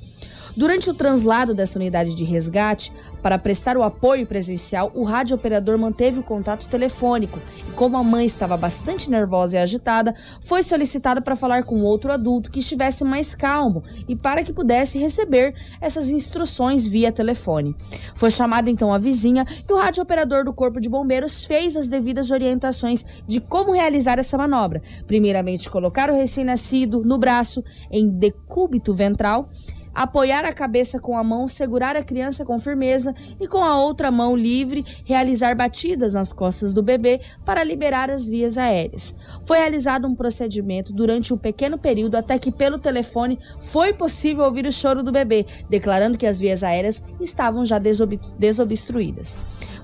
Durante 0.60 0.90
o 0.90 0.94
translado 0.94 1.56
dessa 1.56 1.80
unidade 1.80 2.14
de 2.14 2.26
resgate, 2.26 2.92
para 3.24 3.40
prestar 3.40 3.78
o 3.78 3.82
apoio 3.82 4.28
presencial, 4.28 4.92
o 4.94 5.06
rádio 5.06 5.38
operador 5.38 5.78
manteve 5.78 6.20
o 6.20 6.24
contato 6.24 6.68
telefônico 6.68 7.40
e, 7.66 7.72
como 7.72 7.96
a 7.96 8.04
mãe 8.04 8.26
estava 8.26 8.58
bastante 8.58 9.10
nervosa 9.10 9.56
e 9.56 9.60
agitada, 9.62 10.14
foi 10.42 10.62
solicitado 10.62 11.22
para 11.22 11.38
falar 11.38 11.64
com 11.64 11.82
outro 11.82 12.12
adulto 12.12 12.52
que 12.52 12.60
estivesse 12.60 13.06
mais 13.06 13.34
calmo 13.34 13.86
e 14.06 14.18
para 14.18 14.44
que 14.44 14.52
pudesse 14.52 15.00
receber 15.00 15.56
essas 15.80 16.10
instruções 16.10 16.86
via 16.86 17.10
telefone. 17.10 17.74
Foi 18.14 18.30
chamada 18.30 18.70
então 18.70 18.94
a 18.94 18.98
vizinha 18.98 19.46
e 19.66 19.72
o 19.72 19.78
rádio 19.78 20.04
operador 20.04 20.44
do 20.44 20.52
Corpo 20.52 20.82
de 20.82 20.90
Bombeiros 20.90 21.46
fez 21.46 21.78
as 21.78 21.88
devidas 21.88 22.32
orientações 22.32 23.06
de 23.26 23.40
como 23.40 23.72
realizar 23.72 24.20
essa 24.20 24.38
manobra. 24.38 24.82
Primeiramente, 25.08 25.70
colocar 25.70 26.10
o 26.10 26.16
recém-nascido 26.18 27.02
no 27.06 27.18
braço 27.18 27.64
em 27.90 28.10
decúbito 28.10 28.94
ventral 28.94 29.50
apoiar 29.94 30.46
a 30.46 30.54
cabeça 30.54 31.00
com 31.00 31.18
a 31.18 31.24
mão, 31.24 31.48
segurar 31.48 31.96
a 31.96 32.04
criança 32.04 32.46
com 32.46 32.60
firmeza 32.60 33.14
e 33.40 33.48
com 33.48 33.64
a 33.64 33.80
outra 33.80 34.12
mão 34.12 34.36
livre 34.36 34.86
realizar 35.06 35.56
batidas 35.56 36.14
nas 36.14 36.32
costas 36.32 36.74
do 36.74 36.84
bebê 36.84 37.22
para 37.46 37.64
liberar 37.64 38.10
as 38.10 38.28
vias 38.28 38.58
aéreas. 38.58 39.16
Foi 39.44 39.58
realizado 39.58 40.08
um 40.08 40.16
procedimento 40.16 40.94
durante 40.94 41.34
um 41.34 41.38
pequeno 41.38 41.78
período 41.78 42.16
até 42.16 42.38
que 42.38 42.52
pelo 42.52 42.80
telefone 42.80 43.40
foi 43.60 43.94
possível 43.94 44.46
ouvir 44.46 44.66
o 44.66 44.72
choro 44.72 45.04
do 45.04 45.12
bebê, 45.12 45.46
declarando 45.70 46.18
que 46.18 46.28
as 46.28 46.40
vias 46.40 46.64
aéreas 46.64 47.04
estavam 47.20 47.66
já 47.66 47.80
desob 47.80 48.20
desobstruídas. 48.38 49.40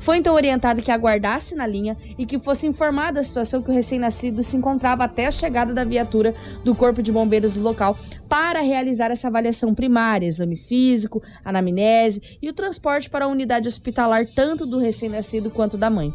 Foi 0.06 0.18
então 0.18 0.36
orientado 0.36 0.84
que 0.84 0.92
aguardasse 0.92 1.56
na 1.56 1.66
linha 1.66 1.98
e 2.16 2.28
que 2.28 2.38
fosse 2.38 2.68
informada 2.68 3.14
da 3.14 3.24
situação 3.24 3.64
que 3.64 3.72
o 3.72 3.74
recém-nascido 3.74 4.44
se 4.44 4.56
encontrava 4.56 5.04
até 5.04 5.26
a 5.26 5.32
chegada 5.32 5.74
da 5.74 5.84
viatura 5.84 6.36
do 6.64 6.76
Corpo 6.76 7.02
de 7.02 7.12
Bombeiros 7.12 7.56
do 7.56 7.64
local 7.64 7.98
para 8.30 8.62
realizar 8.62 9.10
essa 9.10 9.30
avaliação 9.30 9.74
primária, 9.74 10.28
exame 10.28 10.58
físico, 10.58 11.24
anamnese 11.44 12.38
e 12.40 12.48
o 12.48 12.54
transporte 12.54 13.10
para 13.10 13.26
a 13.26 13.28
unidade 13.28 13.68
hospitalar 13.68 14.28
tanto 14.28 14.68
do 14.68 14.78
recém-nascido 14.78 15.50
quanto 15.50 15.76
da 15.76 15.90
mãe. 15.90 16.14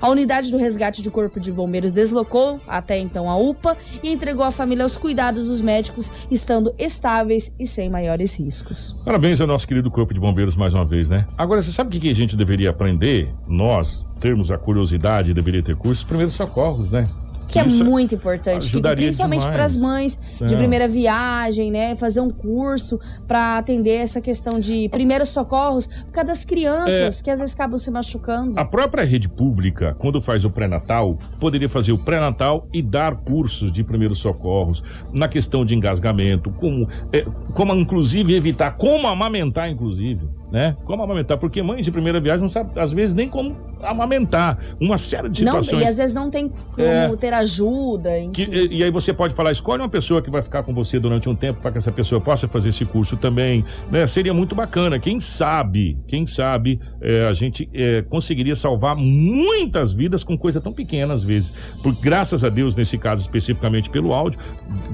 A 0.00 0.08
unidade 0.08 0.50
do 0.50 0.56
resgate 0.56 1.02
de 1.02 1.10
corpo 1.10 1.40
de 1.40 1.50
bombeiros 1.50 1.92
deslocou 1.92 2.60
até 2.66 2.98
então 2.98 3.30
a 3.30 3.36
UPA 3.36 3.76
e 4.02 4.10
entregou 4.10 4.44
a 4.44 4.50
família 4.50 4.84
aos 4.84 4.96
cuidados 4.96 5.46
dos 5.46 5.60
médicos, 5.60 6.10
estando 6.30 6.74
estáveis 6.78 7.54
e 7.58 7.66
sem 7.66 7.88
maiores 7.88 8.38
riscos. 8.38 8.94
Parabéns 9.04 9.40
ao 9.40 9.46
nosso 9.46 9.66
querido 9.66 9.90
corpo 9.90 10.12
de 10.12 10.20
bombeiros 10.20 10.56
mais 10.56 10.74
uma 10.74 10.84
vez, 10.84 11.08
né? 11.08 11.26
Agora, 11.36 11.62
você 11.62 11.72
sabe 11.72 11.96
o 11.96 12.00
que 12.00 12.10
a 12.10 12.14
gente 12.14 12.36
deveria 12.36 12.70
aprender? 12.70 13.32
Nós, 13.46 14.06
termos 14.20 14.50
a 14.50 14.58
curiosidade, 14.58 15.32
deveria 15.32 15.62
ter 15.62 15.76
cursos, 15.76 16.04
primeiros 16.04 16.34
socorros, 16.34 16.90
né? 16.90 17.08
Que 17.48 17.60
Isso 17.60 17.82
é 17.82 17.84
muito 17.84 18.14
importante, 18.14 18.70
Fico, 18.70 18.82
principalmente 18.82 19.44
para 19.44 19.64
as 19.64 19.76
mães 19.76 20.20
de 20.44 20.54
é. 20.54 20.56
primeira 20.56 20.88
viagem, 20.88 21.70
né? 21.70 21.94
Fazer 21.94 22.20
um 22.20 22.30
curso 22.30 23.00
para 23.26 23.58
atender 23.58 24.02
essa 24.02 24.20
questão 24.20 24.58
de 24.58 24.88
primeiros 24.88 25.28
socorros 25.28 25.86
por 25.86 26.12
causa 26.12 26.28
das 26.28 26.44
crianças 26.44 27.20
é. 27.20 27.24
que 27.24 27.30
às 27.30 27.40
vezes 27.40 27.54
acabam 27.54 27.78
se 27.78 27.90
machucando. 27.90 28.58
A 28.58 28.64
própria 28.64 29.04
rede 29.04 29.28
pública, 29.28 29.94
quando 29.98 30.20
faz 30.20 30.44
o 30.44 30.50
pré-natal, 30.50 31.18
poderia 31.38 31.68
fazer 31.68 31.92
o 31.92 31.98
pré-natal 31.98 32.66
e 32.72 32.82
dar 32.82 33.16
cursos 33.16 33.72
de 33.72 33.84
primeiros 33.84 34.18
socorros 34.18 34.82
na 35.12 35.28
questão 35.28 35.64
de 35.64 35.74
engasgamento, 35.74 36.50
como, 36.50 36.88
é, 37.12 37.24
como 37.54 37.74
inclusive 37.74 38.34
evitar, 38.34 38.76
como 38.76 39.06
amamentar, 39.06 39.70
inclusive 39.70 40.36
né? 40.50 40.76
Como 40.84 41.02
amamentar? 41.02 41.38
Porque 41.38 41.62
mães 41.62 41.84
de 41.84 41.90
primeira 41.90 42.20
viagem 42.20 42.42
não 42.42 42.48
sabem, 42.48 42.80
às 42.80 42.92
vezes, 42.92 43.14
nem 43.14 43.28
como 43.28 43.56
amamentar. 43.82 44.58
Uma 44.80 44.96
série 44.96 45.28
de 45.28 45.38
situações. 45.38 45.72
Não, 45.72 45.80
e 45.80 45.84
às 45.84 45.96
vezes 45.96 46.14
não 46.14 46.30
tem 46.30 46.48
como 46.48 46.86
é, 46.86 47.16
ter 47.16 47.34
ajuda. 47.38 48.10
Que, 48.32 48.42
e, 48.42 48.78
e, 48.78 48.84
aí 48.84 48.90
você 48.90 49.12
pode 49.12 49.34
falar, 49.34 49.52
escolhe 49.52 49.82
uma 49.82 49.88
pessoa 49.88 50.22
que 50.22 50.30
vai 50.30 50.42
ficar 50.42 50.62
com 50.62 50.74
você 50.74 50.98
durante 50.98 51.28
um 51.28 51.34
tempo 51.34 51.60
para 51.60 51.72
que 51.72 51.78
essa 51.78 51.92
pessoa 51.92 52.20
possa 52.20 52.48
fazer 52.48 52.70
esse 52.70 52.84
curso 52.84 53.16
também. 53.16 53.64
Né? 53.90 54.06
Seria 54.06 54.34
muito 54.34 54.54
bacana. 54.54 54.98
Quem 54.98 55.20
sabe, 55.20 55.98
quem 56.06 56.26
sabe, 56.26 56.80
é, 57.00 57.26
a 57.26 57.32
gente 57.32 57.68
é, 57.72 58.02
conseguiria 58.02 58.54
salvar 58.54 58.96
muitas 58.96 59.92
vidas 59.92 60.24
com 60.24 60.36
coisa 60.36 60.60
tão 60.60 60.72
pequena 60.72 61.14
às 61.14 61.24
vezes. 61.24 61.52
Por, 61.82 61.94
graças 61.94 62.44
a 62.44 62.48
Deus, 62.48 62.74
nesse 62.76 62.98
caso 62.98 63.22
especificamente 63.22 63.90
pelo 63.90 64.12
áudio, 64.12 64.40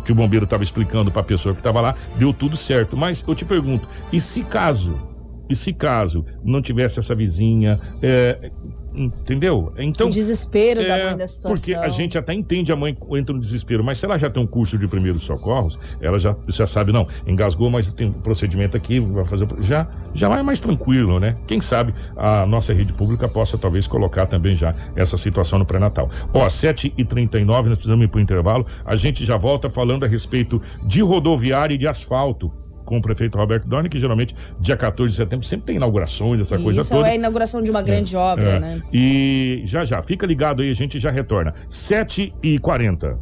que 0.05 0.13
o 0.13 0.15
bombeiro 0.15 0.45
estava 0.45 0.63
explicando 0.63 1.11
para 1.11 1.21
a 1.21 1.25
pessoa 1.25 1.55
que 1.55 1.61
estava 1.61 1.81
lá, 1.81 1.95
deu 2.19 2.33
tudo 2.33 2.57
certo. 2.57 2.97
Mas 2.97 3.25
eu 3.27 3.35
te 3.35 3.45
pergunto, 3.45 3.89
e 4.13 4.21
se 4.21 4.43
caso 4.43 5.13
e 5.49 5.55
se 5.55 5.73
caso 5.73 6.25
não 6.43 6.63
tivesse 6.63 6.99
essa 6.99 7.15
vizinha, 7.15 7.79
é, 8.03 8.51
entendeu? 8.95 9.73
Então, 9.79 10.09
o 10.09 10.11
desespero 10.11 10.81
é, 10.81 10.87
da 10.87 11.05
mãe 11.05 11.17
da 11.17 11.27
situação. 11.27 11.57
Porque 11.57 11.75
a 11.75 11.89
gente 11.89 12.19
até 12.19 12.33
entende 12.33 12.73
a 12.73 12.77
mãe 12.77 12.97
entra 13.13 13.35
no 13.35 13.41
desespero, 13.41 13.83
mas 13.83 13.99
se 13.99 14.05
ela 14.05 14.19
já 14.19 14.29
tem 14.31 14.43
um 14.43 14.47
curso 14.47 14.77
de 14.79 14.87
primeiros 14.87 15.23
socorros, 15.23 15.79
ela 16.01 16.19
já, 16.19 16.37
já 16.49 16.67
sabe, 16.67 16.93
não, 16.93 17.07
engasgou, 17.27 17.71
mas 17.71 17.91
tem 17.93 18.09
um 18.09 18.13
procedimento 18.13 18.77
aqui, 18.77 19.01
vai 19.01 19.25
fazer 19.25 19.47
já 19.61 19.89
já 20.15 20.29
vai 20.29 20.43
mais 20.43 20.61
tranquilo, 20.61 21.19
né? 21.19 21.37
Quem 21.47 21.61
sabe 21.61 21.95
a 22.17 22.47
nossa 22.47 22.73
rede 22.73 22.93
pública 22.93 23.29
possa 23.29 23.57
talvez 23.57 23.87
colocar 23.87 24.27
também 24.27 24.57
já 24.57 24.75
essa 24.95 25.17
situação 25.17 25.59
no 25.59 25.65
pré-natal. 25.65 26.11
Ó, 26.33 26.47
7h39, 26.47 27.47
nós 27.47 27.79
precisamos 27.79 28.05
ir 28.05 28.09
para 28.09 28.19
o 28.19 28.21
intervalo. 28.21 28.67
A 28.85 28.95
gente 28.97 29.25
já 29.25 29.37
volta 29.37 29.71
falando 29.71 30.05
a 30.05 30.09
respeito 30.09 30.61
de 30.83 31.01
rodoviária 31.01 31.75
e 31.75 31.79
de 31.79 31.89
asfalto 31.89 32.53
com 32.85 32.99
o 32.99 33.03
prefeito 33.03 33.39
Roberto 33.39 33.67
Dorne, 33.67 33.89
que 33.89 33.99
geralmente 33.99 34.35
dia 34.61 34.77
14 34.77 35.11
de 35.11 35.17
setembro 35.17 35.47
sempre 35.47 35.67
tem 35.67 35.77
inaugurações, 35.77 36.41
essa 36.41 36.57
Isso, 36.57 36.65
coisa 36.65 36.85
toda. 36.85 37.09
é 37.09 37.13
a 37.13 37.15
inauguração 37.15 37.63
de 37.63 37.71
uma 37.71 37.83
grande 37.83 38.15
é, 38.15 38.19
obra, 38.19 38.51
é. 38.51 38.61
né? 38.61 38.83
E 38.93 39.63
já 39.65 39.85
já, 39.85 40.03
fica 40.03 40.27
ligado 40.27 40.63
aí, 40.63 40.71
a 40.71 40.75
gente 40.75 40.99
já 40.99 41.11
retorna. 41.11 41.55
7 41.69 42.33
e 42.43 42.59
40 42.59 43.19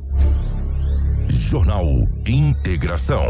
Jornal 1.29 1.85
Integração. 2.27 3.25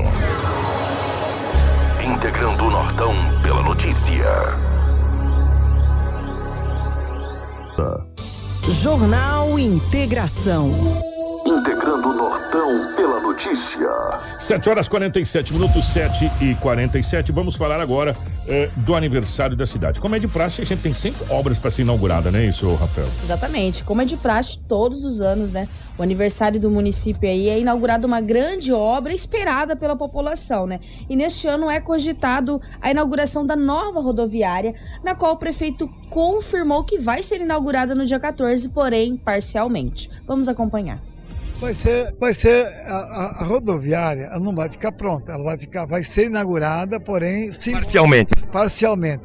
Integrando 2.02 2.64
o 2.64 2.70
Nortão 2.70 3.12
pela 3.42 3.62
notícia. 3.62 4.24
Jornal 8.82 9.58
Integração. 9.58 11.09
Integrando 11.60 12.08
o 12.08 12.14
Nortão 12.14 12.94
pela 12.96 13.20
notícia. 13.20 13.86
7 14.38 14.70
horas 14.70 14.88
47 14.88 15.52
minutos, 15.52 15.84
7 15.92 16.32
e 16.40 16.54
47. 16.54 17.32
Vamos 17.32 17.54
falar 17.54 17.78
agora 17.78 18.16
eh, 18.48 18.70
do 18.76 18.94
aniversário 18.94 19.54
da 19.54 19.66
cidade. 19.66 20.00
Como 20.00 20.16
é 20.16 20.18
de 20.18 20.26
praxe, 20.26 20.62
a 20.62 20.64
gente 20.64 20.82
tem 20.82 20.94
sempre 20.94 21.22
obras 21.30 21.58
para 21.58 21.70
ser 21.70 21.82
inaugurada, 21.82 22.30
né? 22.30 22.46
Isso, 22.46 22.74
Rafael? 22.76 23.06
Exatamente. 23.22 23.84
Como 23.84 24.00
é 24.00 24.06
de 24.06 24.16
praxe, 24.16 24.58
todos 24.66 25.04
os 25.04 25.20
anos, 25.20 25.52
né? 25.52 25.68
O 25.98 26.02
aniversário 26.02 26.58
do 26.58 26.70
município 26.70 27.28
aí 27.28 27.50
é 27.50 27.60
inaugurada 27.60 28.06
uma 28.06 28.22
grande 28.22 28.72
obra 28.72 29.12
esperada 29.12 29.76
pela 29.76 29.94
população, 29.94 30.66
né? 30.66 30.80
E 31.10 31.14
neste 31.14 31.46
ano 31.46 31.68
é 31.68 31.78
cogitado 31.78 32.58
a 32.80 32.90
inauguração 32.90 33.44
da 33.44 33.54
nova 33.54 34.00
rodoviária, 34.00 34.74
na 35.04 35.14
qual 35.14 35.34
o 35.34 35.36
prefeito 35.36 35.86
confirmou 36.08 36.84
que 36.84 36.96
vai 36.96 37.22
ser 37.22 37.42
inaugurada 37.42 37.94
no 37.94 38.06
dia 38.06 38.18
14, 38.18 38.66
porém 38.70 39.14
parcialmente. 39.14 40.10
Vamos 40.26 40.48
acompanhar. 40.48 41.02
Vai 41.60 41.74
ser, 41.74 42.14
vai 42.18 42.32
ser 42.32 42.66
a, 42.86 42.94
a, 42.94 43.42
a, 43.42 43.44
rodoviária, 43.44 44.22
ela 44.22 44.40
não 44.40 44.54
vai 44.54 44.70
ficar 44.70 44.92
pronta, 44.92 45.32
ela 45.32 45.44
vai 45.44 45.58
ficar, 45.58 45.84
vai 45.84 46.02
ser 46.02 46.24
inaugurada, 46.24 46.98
porém 46.98 47.52
sim, 47.52 47.72
parcialmente. 47.72 48.32
Parcialmente, 48.50 49.24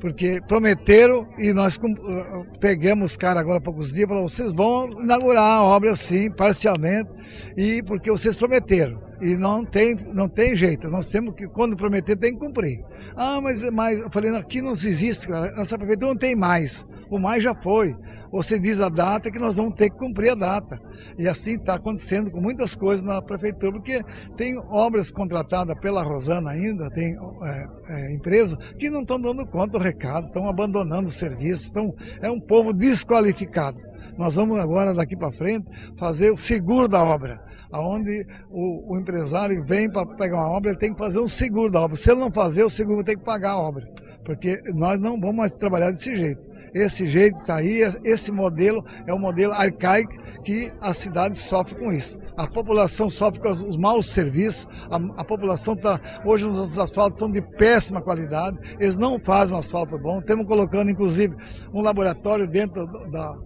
porque 0.00 0.40
prometeram 0.48 1.28
e 1.38 1.52
nós 1.52 1.76
uh, 1.76 2.44
pegamos 2.58 3.12
os 3.12 3.16
caras 3.16 3.40
agora 3.40 3.58
há 3.58 3.60
poucos 3.60 3.92
dias, 3.92 4.08
falaram, 4.08 4.28
vocês 4.28 4.52
vão 4.52 4.90
inaugurar 5.00 5.58
a 5.58 5.62
obra 5.62 5.94
sim, 5.94 6.28
parcialmente, 6.28 7.08
e 7.56 7.80
porque 7.84 8.10
vocês 8.10 8.34
prometeram 8.34 9.00
e 9.20 9.36
não 9.36 9.64
tem, 9.64 9.94
não 10.12 10.28
tem 10.28 10.56
jeito. 10.56 10.90
Nós 10.90 11.08
temos 11.08 11.36
que, 11.36 11.46
quando 11.46 11.76
prometer, 11.76 12.16
tem 12.16 12.34
que 12.34 12.40
cumprir. 12.40 12.84
Ah, 13.14 13.40
mas, 13.40 13.62
mas 13.70 14.00
eu 14.00 14.10
falei, 14.10 14.34
aqui 14.34 14.60
não 14.60 14.72
existe, 14.72 15.28
nossa 15.28 15.78
prefeitura 15.78 16.12
não 16.12 16.18
tem 16.18 16.34
mais. 16.34 16.84
O 17.08 17.16
mais 17.16 17.44
já 17.44 17.54
foi 17.54 17.96
você 18.30 18.58
diz 18.58 18.80
a 18.80 18.88
data 18.88 19.30
que 19.30 19.38
nós 19.38 19.56
vamos 19.56 19.74
ter 19.74 19.90
que 19.90 19.96
cumprir 19.96 20.30
a 20.30 20.34
data. 20.34 20.80
E 21.18 21.28
assim 21.28 21.56
está 21.56 21.74
acontecendo 21.74 22.30
com 22.30 22.40
muitas 22.40 22.74
coisas 22.74 23.04
na 23.04 23.20
prefeitura, 23.22 23.72
porque 23.72 24.02
tem 24.36 24.58
obras 24.70 25.10
contratadas 25.10 25.78
pela 25.80 26.02
Rosana 26.02 26.50
ainda, 26.50 26.90
tem 26.90 27.16
é, 27.42 27.66
é, 27.88 28.14
empresas 28.14 28.56
que 28.78 28.90
não 28.90 29.02
estão 29.02 29.20
dando 29.20 29.46
conta 29.46 29.78
do 29.78 29.84
recado, 29.84 30.26
estão 30.26 30.48
abandonando 30.48 31.08
o 31.08 31.12
serviço, 31.12 31.64
estão, 31.64 31.94
é 32.20 32.30
um 32.30 32.40
povo 32.40 32.72
desqualificado. 32.72 33.78
Nós 34.16 34.34
vamos 34.34 34.58
agora, 34.58 34.94
daqui 34.94 35.16
para 35.16 35.32
frente, 35.32 35.66
fazer 35.98 36.30
o 36.30 36.36
seguro 36.36 36.88
da 36.88 37.02
obra 37.02 37.44
aonde 37.72 38.24
o, 38.48 38.94
o, 38.94 38.98
empresário 38.98 39.62
vem 39.64 39.90
para 39.90 40.06
pegar 40.06 40.36
uma 40.36 40.50
obra, 40.50 40.70
ele 40.70 40.78
tem 40.78 40.92
que 40.92 40.98
fazer 40.98 41.18
um 41.18 41.26
seguro 41.26 41.70
da 41.70 41.80
obra. 41.80 41.96
Se 41.96 42.10
ele 42.10 42.20
não 42.20 42.30
fazer, 42.30 42.62
o 42.62 42.70
seguro 42.70 43.02
tem 43.02 43.16
que 43.16 43.24
pagar 43.24 43.50
a 43.50 43.58
obra, 43.58 43.84
porque 44.24 44.60
nós 44.72 44.98
não 45.00 45.20
vamos 45.20 45.36
mais 45.36 45.52
trabalhar 45.52 45.90
desse 45.90 46.14
jeito 46.14 46.55
esse 46.76 47.06
jeito 47.06 47.38
está 47.40 47.56
aí, 47.56 47.80
esse 48.04 48.30
modelo 48.30 48.84
é 49.06 49.14
um 49.14 49.18
modelo 49.18 49.52
arcaico 49.52 50.12
que 50.44 50.70
a 50.80 50.92
cidade 50.92 51.36
sofre 51.38 51.74
com 51.74 51.90
isso. 51.90 52.18
A 52.36 52.46
população 52.46 53.08
sofre 53.08 53.40
com 53.40 53.50
os 53.50 53.76
maus 53.76 54.06
serviços, 54.06 54.68
a, 54.90 54.96
a 55.20 55.24
população 55.24 55.74
está, 55.74 56.00
hoje 56.24 56.46
os 56.46 56.78
asfaltos 56.78 57.18
são 57.18 57.30
de 57.30 57.40
péssima 57.40 58.02
qualidade, 58.02 58.58
eles 58.78 58.98
não 58.98 59.18
fazem 59.18 59.56
um 59.56 59.58
asfalto 59.58 59.98
bom, 59.98 60.20
estamos 60.20 60.46
colocando 60.46 60.90
inclusive 60.90 61.34
um 61.72 61.80
laboratório 61.80 62.46
dentro 62.46 62.86
da, 62.86 63.06
da 63.08 63.36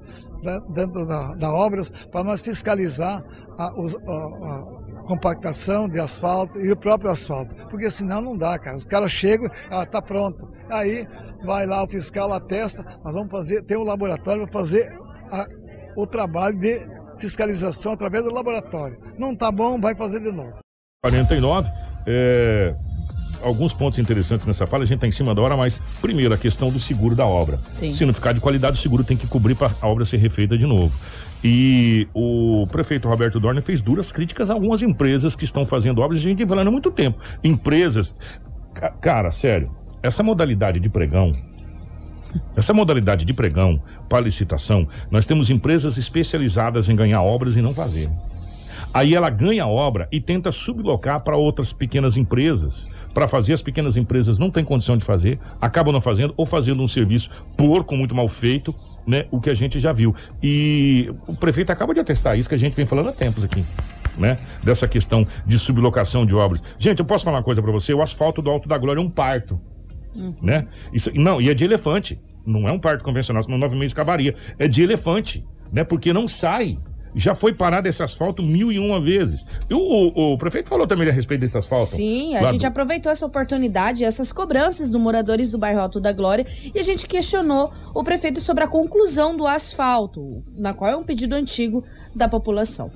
dentro 0.71 1.07
da, 1.07 1.35
da 1.35 1.53
obras 1.53 1.90
para 2.11 2.25
nós 2.25 2.40
fiscalizar 2.40 3.23
a, 3.59 3.79
os, 3.79 3.95
a, 3.95 4.11
a, 4.11 4.80
compactação 5.11 5.88
de 5.88 5.99
asfalto 5.99 6.61
e 6.61 6.70
o 6.70 6.77
próprio 6.77 7.11
asfalto. 7.11 7.57
Porque 7.68 7.90
senão 7.90 8.20
não 8.20 8.37
dá, 8.37 8.57
cara. 8.59 8.77
Os 8.77 8.85
caras 8.85 9.11
chegam, 9.11 9.51
ah, 9.68 9.85
tá 9.85 10.01
pronto. 10.01 10.49
Aí 10.70 11.05
vai 11.44 11.66
lá 11.66 11.83
o 11.83 11.88
fiscal 11.88 12.33
atesta, 12.33 12.85
nós 13.05 13.14
vamos 13.14 13.31
fazer, 13.31 13.62
tem 13.62 13.77
um 13.77 13.83
laboratório 13.83 14.46
para 14.46 14.53
fazer 14.53 14.88
a, 15.33 15.46
o 15.96 16.07
trabalho 16.07 16.59
de 16.59 16.87
fiscalização 17.18 17.92
através 17.92 18.23
do 18.23 18.31
laboratório. 18.31 18.99
Não 19.18 19.35
tá 19.35 19.51
bom, 19.51 19.81
vai 19.81 19.96
fazer 19.96 20.20
de 20.20 20.31
novo. 20.31 20.53
49, 21.03 21.68
é, 22.07 22.73
alguns 23.42 23.75
pontos 23.75 23.99
interessantes 23.99 24.46
nessa 24.46 24.66
fala, 24.66 24.85
a 24.85 24.87
gente 24.87 24.99
está 24.99 25.09
em 25.09 25.11
cima 25.11 25.35
da 25.35 25.43
hora, 25.43 25.57
mas 25.57 25.80
primeiro 26.01 26.32
a 26.32 26.39
questão 26.39 26.70
do 26.70 26.78
seguro 26.78 27.16
da 27.16 27.26
obra. 27.26 27.59
Sim. 27.72 27.91
Se 27.91 28.05
não 28.05 28.14
ficar 28.14 28.32
de 28.32 28.41
qualidade, 28.41 28.78
o 28.78 28.80
seguro 28.80 29.03
tem 29.03 29.16
que 29.16 29.26
cobrir 29.26 29.57
para 29.57 29.72
a 29.80 29.89
obra 29.89 30.05
ser 30.05 30.18
refeita 30.18 30.57
de 30.57 30.66
novo. 30.66 30.97
E 31.43 32.07
o 32.14 32.66
prefeito 32.70 33.09
Roberto 33.09 33.41
Dorner 33.41 33.62
fez 33.62 33.80
duras 33.80 34.12
críticas 34.12 34.51
a 34.51 34.53
algumas 34.53 34.82
empresas 34.82 35.34
que 35.34 35.45
estão 35.45 35.64
fazendo 35.64 36.01
obras 36.03 36.20
a 36.20 36.22
gente 36.22 36.38
vem 36.38 36.47
falando 36.47 36.68
há 36.68 36.70
muito 36.70 36.91
tempo. 36.91 37.18
Empresas. 37.43 38.14
Ca- 38.74 38.91
Cara, 39.01 39.32
sério, 39.32 39.74
essa 40.03 40.22
modalidade 40.22 40.78
de 40.78 40.88
pregão. 40.91 41.32
Essa 42.55 42.72
modalidade 42.72 43.24
de 43.24 43.32
pregão 43.32 43.82
para 44.09 44.20
licitação, 44.20 44.86
nós 45.11 45.26
temos 45.26 45.51
empresas 45.51 45.97
especializadas 45.99 46.88
em 46.88 46.95
ganhar 46.95 47.22
obras 47.22 47.57
e 47.57 47.62
não 47.62 47.74
fazer. 47.74 48.09
Aí 48.95 49.14
ela 49.14 49.30
ganha 49.30 49.64
a 49.64 49.68
obra 49.68 50.09
e 50.12 50.20
tenta 50.20 50.53
sublocar 50.53 51.22
para 51.22 51.36
outras 51.36 51.72
pequenas 51.72 52.16
empresas. 52.16 52.88
Para 53.13 53.27
fazer, 53.27 53.53
as 53.53 53.63
pequenas 53.63 53.97
empresas 53.97 54.39
não 54.39 54.51
têm 54.51 54.65
condição 54.65 54.97
de 54.97 55.05
fazer, 55.05 55.39
acabam 55.61 55.93
não 55.93 56.01
fazendo 56.01 56.33
ou 56.37 56.47
fazendo 56.47 56.83
um 56.83 56.89
serviço 56.89 57.31
porco, 57.57 57.97
muito 57.97 58.15
mal 58.15 58.29
feito, 58.29 58.75
né? 59.07 59.27
O 59.31 59.41
que 59.41 59.51
a 59.51 59.55
gente 59.55 59.81
já 59.81 59.93
viu. 59.93 60.15
E 60.43 61.13
o 61.27 61.35
prefeito 61.35 61.71
acaba 61.71 61.93
de 61.93 62.01
atestar 62.01 62.39
isso 62.39 62.49
que 62.49 62.55
a 62.55 62.59
gente 62.59 62.75
vem 62.75 62.87
falando 62.87 63.09
há 63.09 63.13
tempos 63.13 63.45
aqui. 63.45 63.65
Né? 64.19 64.39
Dessa 64.63 64.87
questão 64.87 65.27
de 65.47 65.59
sublocação 65.59 66.27
de 66.27 66.35
obras. 66.35 66.63
Gente, 66.79 66.99
eu 66.99 67.05
posso 67.05 67.25
falar 67.25 67.39
uma 67.39 67.43
coisa 67.43 67.63
para 67.63 67.73
você: 67.73 67.95
o 67.95 68.03
asfalto 68.03 68.43
do 68.43 68.51
Alto 68.51 68.69
da 68.69 68.77
Glória 68.77 69.01
é 69.01 69.03
um 69.03 69.09
parto 69.09 69.59
né? 70.41 70.67
Isso, 70.93 71.11
não, 71.15 71.41
e 71.41 71.49
é 71.49 71.55
de 71.55 71.65
elefante. 71.65 72.21
Não 72.45 72.69
é 72.69 72.73
um 72.73 72.79
parto 72.79 73.05
convencional, 73.05 73.43
senão 73.43 73.59
nove 73.59 73.77
meses 73.77 73.93
acabaria. 73.93 74.35
É 74.59 74.67
de 74.67 74.83
elefante, 74.83 75.45
né? 75.73 75.85
Porque 75.85 76.13
não 76.13 76.27
sai. 76.27 76.79
Já 77.15 77.35
foi 77.35 77.53
parado 77.53 77.89
esse 77.89 78.03
asfalto 78.03 78.43
mil 78.43 78.71
e 78.71 78.79
uma 78.79 79.01
vezes. 79.01 79.45
E 79.69 79.75
o, 79.75 79.79
o- 79.79 80.33
o 80.35 80.39
prefeito 80.39 80.69
falou 80.69 80.87
também 80.87 81.09
a 81.09 81.13
respeito 81.13 81.41
desse 81.41 81.59
asfalto. 81.59 81.97
Sim, 81.97 82.37
a 82.37 82.51
gente 82.53 82.61
do- 82.61 82.67
aproveitou 82.67 83.11
essa 83.11 83.27
oportunidade, 83.27 84.05
essas 84.05 84.31
cobranças 84.33 84.91
dos 84.91 85.01
moradores 85.01 85.51
do 85.51 85.59
bairro 85.59 85.81
Alto 85.81 86.01
da 86.01 86.13
Glória 86.13 86.47
e 86.75 86.79
a 86.79 86.83
gente 86.83 87.07
questionou 87.07 87.73
o 87.95 88.05
prefeito 88.05 88.41
sobre 88.41 88.63
a 88.65 88.69
conclusão 88.69 89.37
do 89.37 89.47
asfalto, 89.47 90.45
na 90.57 90.73
qual 90.73 90.91
é 90.91 90.97
um 90.97 91.05
pedido 91.05 91.35
antigo 91.35 91.83
da 92.15 92.29
população. 92.29 92.91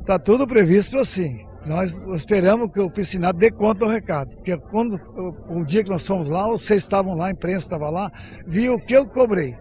Está 0.00 0.18
tudo 0.18 0.46
previsto 0.46 0.98
assim. 0.98 1.44
Nós 1.66 2.06
esperamos 2.06 2.70
que 2.70 2.78
o 2.78 2.88
piscinado 2.88 3.38
dê 3.38 3.50
conta 3.50 3.84
do 3.84 3.90
recado. 3.90 4.36
Porque 4.36 4.56
quando 4.70 4.94
o, 5.16 5.58
o 5.58 5.66
dia 5.66 5.82
que 5.82 5.90
nós 5.90 6.06
fomos 6.06 6.30
lá, 6.30 6.46
vocês 6.46 6.82
estavam 6.84 7.16
lá, 7.16 7.26
a 7.26 7.30
imprensa 7.32 7.66
estava 7.66 7.90
lá, 7.90 8.12
viu 8.46 8.74
o 8.74 8.80
que 8.80 8.94
eu 8.94 9.04
cobrei. 9.04 9.56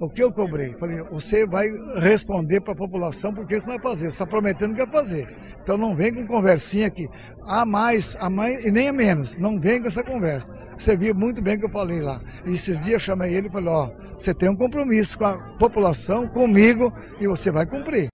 O 0.00 0.08
que 0.08 0.22
eu 0.22 0.32
cobrei? 0.32 0.76
Falei, 0.78 1.02
você 1.10 1.44
vai 1.44 1.68
responder 1.96 2.60
para 2.60 2.72
a 2.72 2.76
população 2.76 3.34
porque 3.34 3.60
você 3.60 3.66
vai 3.66 3.80
fazer. 3.80 4.06
Você 4.06 4.14
está 4.14 4.26
prometendo 4.26 4.74
que 4.74 4.84
vai 4.84 4.92
fazer. 4.92 5.28
Então 5.60 5.76
não 5.76 5.96
vem 5.96 6.14
com 6.14 6.24
conversinha 6.24 6.86
aqui. 6.86 7.08
A 7.44 7.66
mais, 7.66 8.16
a 8.20 8.30
mais 8.30 8.64
e 8.64 8.70
nem 8.70 8.88
a 8.88 8.92
menos. 8.92 9.40
Não 9.40 9.58
vem 9.58 9.80
com 9.80 9.88
essa 9.88 10.04
conversa. 10.04 10.52
Você 10.78 10.96
viu 10.96 11.12
muito 11.16 11.42
bem 11.42 11.56
o 11.56 11.58
que 11.58 11.66
eu 11.66 11.70
falei 11.70 12.00
lá. 12.00 12.20
E 12.46 12.54
esses 12.54 12.84
dias 12.84 12.94
eu 12.94 13.00
chamei 13.00 13.34
ele 13.34 13.48
e 13.48 13.50
falei, 13.50 13.68
ó, 13.68 13.90
você 14.16 14.32
tem 14.32 14.48
um 14.48 14.54
compromisso 14.54 15.18
com 15.18 15.24
a 15.24 15.36
população, 15.58 16.28
comigo, 16.28 16.92
e 17.20 17.26
você 17.26 17.50
vai 17.50 17.66
cumprir. 17.66 18.06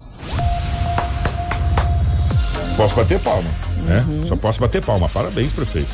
Posso 2.78 2.97
bater 2.97 3.20
palma, 3.20 3.51
né? 3.87 4.05
Uhum. 4.09 4.22
Só 4.22 4.37
posso 4.37 4.59
bater 4.59 4.82
palma. 4.82 5.09
Parabéns, 5.11 5.53
prefeito. 5.53 5.91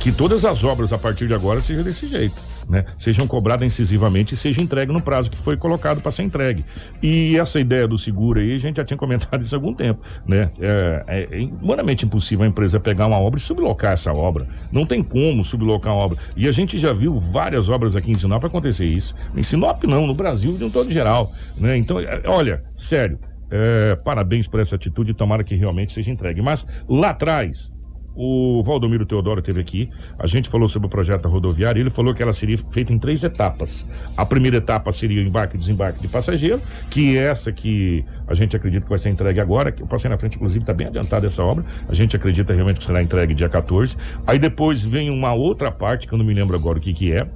Que 0.00 0.10
todas 0.10 0.44
as 0.46 0.64
obras 0.64 0.90
a 0.92 0.98
partir 0.98 1.28
de 1.28 1.34
agora 1.34 1.60
sejam 1.60 1.84
desse 1.84 2.06
jeito, 2.06 2.34
né? 2.68 2.84
Sejam 2.98 3.26
cobradas 3.26 3.66
incisivamente 3.66 4.34
e 4.34 4.36
sejam 4.36 4.64
entregues 4.64 4.94
no 4.94 5.02
prazo 5.02 5.30
que 5.30 5.38
foi 5.38 5.56
colocado 5.56 6.00
para 6.00 6.10
ser 6.10 6.22
entregue. 6.22 6.64
E 7.02 7.36
essa 7.38 7.60
ideia 7.60 7.86
do 7.86 7.98
seguro 7.98 8.40
aí, 8.40 8.54
a 8.54 8.58
gente 8.58 8.76
já 8.76 8.84
tinha 8.84 8.96
comentado 8.98 9.42
isso 9.42 9.54
há 9.54 9.58
algum 9.58 9.74
tempo, 9.74 10.00
né? 10.26 10.50
É, 10.60 11.04
é, 11.06 11.42
é 11.42 11.48
humanamente 11.62 12.04
impossível 12.04 12.44
a 12.44 12.48
empresa 12.48 12.80
pegar 12.80 13.06
uma 13.06 13.18
obra 13.18 13.38
e 13.38 13.42
sublocar 13.42 13.92
essa 13.92 14.12
obra. 14.12 14.46
Não 14.72 14.86
tem 14.86 15.02
como 15.02 15.44
sublocar 15.44 15.92
a 15.92 15.96
obra. 15.96 16.18
E 16.36 16.48
a 16.48 16.52
gente 16.52 16.78
já 16.78 16.92
viu 16.92 17.18
várias 17.18 17.68
obras 17.68 17.96
aqui 17.96 18.10
em 18.10 18.14
Sinop 18.14 18.44
acontecer 18.44 18.86
isso. 18.86 19.14
Em 19.36 19.42
Sinop 19.42 19.84
não, 19.84 20.06
no 20.06 20.14
Brasil 20.14 20.56
de 20.56 20.64
um 20.64 20.70
todo 20.70 20.90
geral, 20.90 21.32
né? 21.56 21.76
Então, 21.76 22.00
é, 22.00 22.22
olha, 22.26 22.62
sério, 22.74 23.18
é, 23.50 23.96
parabéns 23.96 24.48
por 24.48 24.60
essa 24.60 24.74
atitude 24.74 25.14
tomara 25.14 25.44
que 25.44 25.54
realmente 25.54 25.92
seja 25.92 26.10
entregue. 26.10 26.42
Mas 26.42 26.66
lá 26.88 27.10
atrás, 27.10 27.70
o 28.14 28.62
Valdomiro 28.62 29.04
Teodoro 29.04 29.40
esteve 29.40 29.60
aqui, 29.60 29.90
a 30.18 30.26
gente 30.26 30.48
falou 30.48 30.68
sobre 30.68 30.86
o 30.86 30.90
projeto 30.90 31.28
e 31.56 31.80
ele 31.80 31.90
falou 31.90 32.14
que 32.14 32.22
ela 32.22 32.32
seria 32.32 32.56
feita 32.70 32.92
em 32.92 32.98
três 32.98 33.24
etapas. 33.24 33.86
A 34.16 34.24
primeira 34.24 34.58
etapa 34.58 34.92
seria 34.92 35.22
o 35.22 35.26
embarque 35.26 35.56
e 35.56 35.58
desembarque 35.58 36.00
de 36.00 36.08
passageiro, 36.08 36.62
que 36.90 37.16
é 37.16 37.24
essa 37.24 37.52
que 37.52 38.04
a 38.26 38.34
gente 38.34 38.56
acredita 38.56 38.84
que 38.84 38.88
vai 38.90 38.98
ser 38.98 39.10
entregue 39.10 39.40
agora, 39.40 39.72
que 39.72 39.82
eu 39.82 39.86
passei 39.86 40.08
na 40.08 40.16
frente, 40.16 40.36
inclusive, 40.36 40.60
está 40.60 40.72
bem 40.72 40.86
adiantada 40.86 41.26
essa 41.26 41.42
obra, 41.42 41.64
a 41.88 41.94
gente 41.94 42.14
acredita 42.14 42.54
realmente 42.54 42.78
que 42.78 42.84
será 42.84 43.02
entregue 43.02 43.34
dia 43.34 43.48
14. 43.48 43.96
Aí 44.26 44.38
depois 44.38 44.84
vem 44.84 45.10
uma 45.10 45.34
outra 45.34 45.70
parte, 45.70 46.06
que 46.06 46.14
eu 46.14 46.18
não 46.18 46.24
me 46.24 46.34
lembro 46.34 46.56
agora 46.56 46.78
o 46.78 46.80
que 46.80 46.94
que 46.94 47.12
é, 47.12 47.28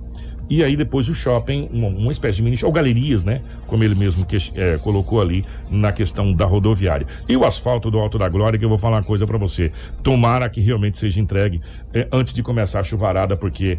e 0.48 0.64
aí 0.64 0.76
depois 0.76 1.08
o 1.08 1.14
shopping, 1.14 1.68
uma, 1.72 1.88
uma 1.88 2.12
espécie 2.12 2.36
de 2.36 2.42
mini 2.42 2.58
ou 2.62 2.72
galerias, 2.72 3.24
né? 3.24 3.42
Como 3.66 3.84
ele 3.84 3.94
mesmo 3.94 4.24
que, 4.24 4.36
é, 4.54 4.78
colocou 4.78 5.20
ali 5.20 5.44
na 5.70 5.92
questão 5.92 6.32
da 6.32 6.44
rodoviária. 6.44 7.06
E 7.28 7.36
o 7.36 7.44
asfalto 7.44 7.90
do 7.90 7.98
Alto 7.98 8.18
da 8.18 8.28
Glória, 8.28 8.58
que 8.58 8.64
eu 8.64 8.68
vou 8.68 8.78
falar 8.78 8.98
uma 8.98 9.04
coisa 9.04 9.26
pra 9.26 9.36
você. 9.36 9.70
Tomara 10.02 10.48
que 10.48 10.60
realmente 10.60 10.96
seja 10.96 11.20
entregue 11.20 11.60
é, 11.92 12.08
antes 12.12 12.32
de 12.32 12.42
começar 12.42 12.80
a 12.80 12.84
chuvarada, 12.84 13.36
porque 13.36 13.78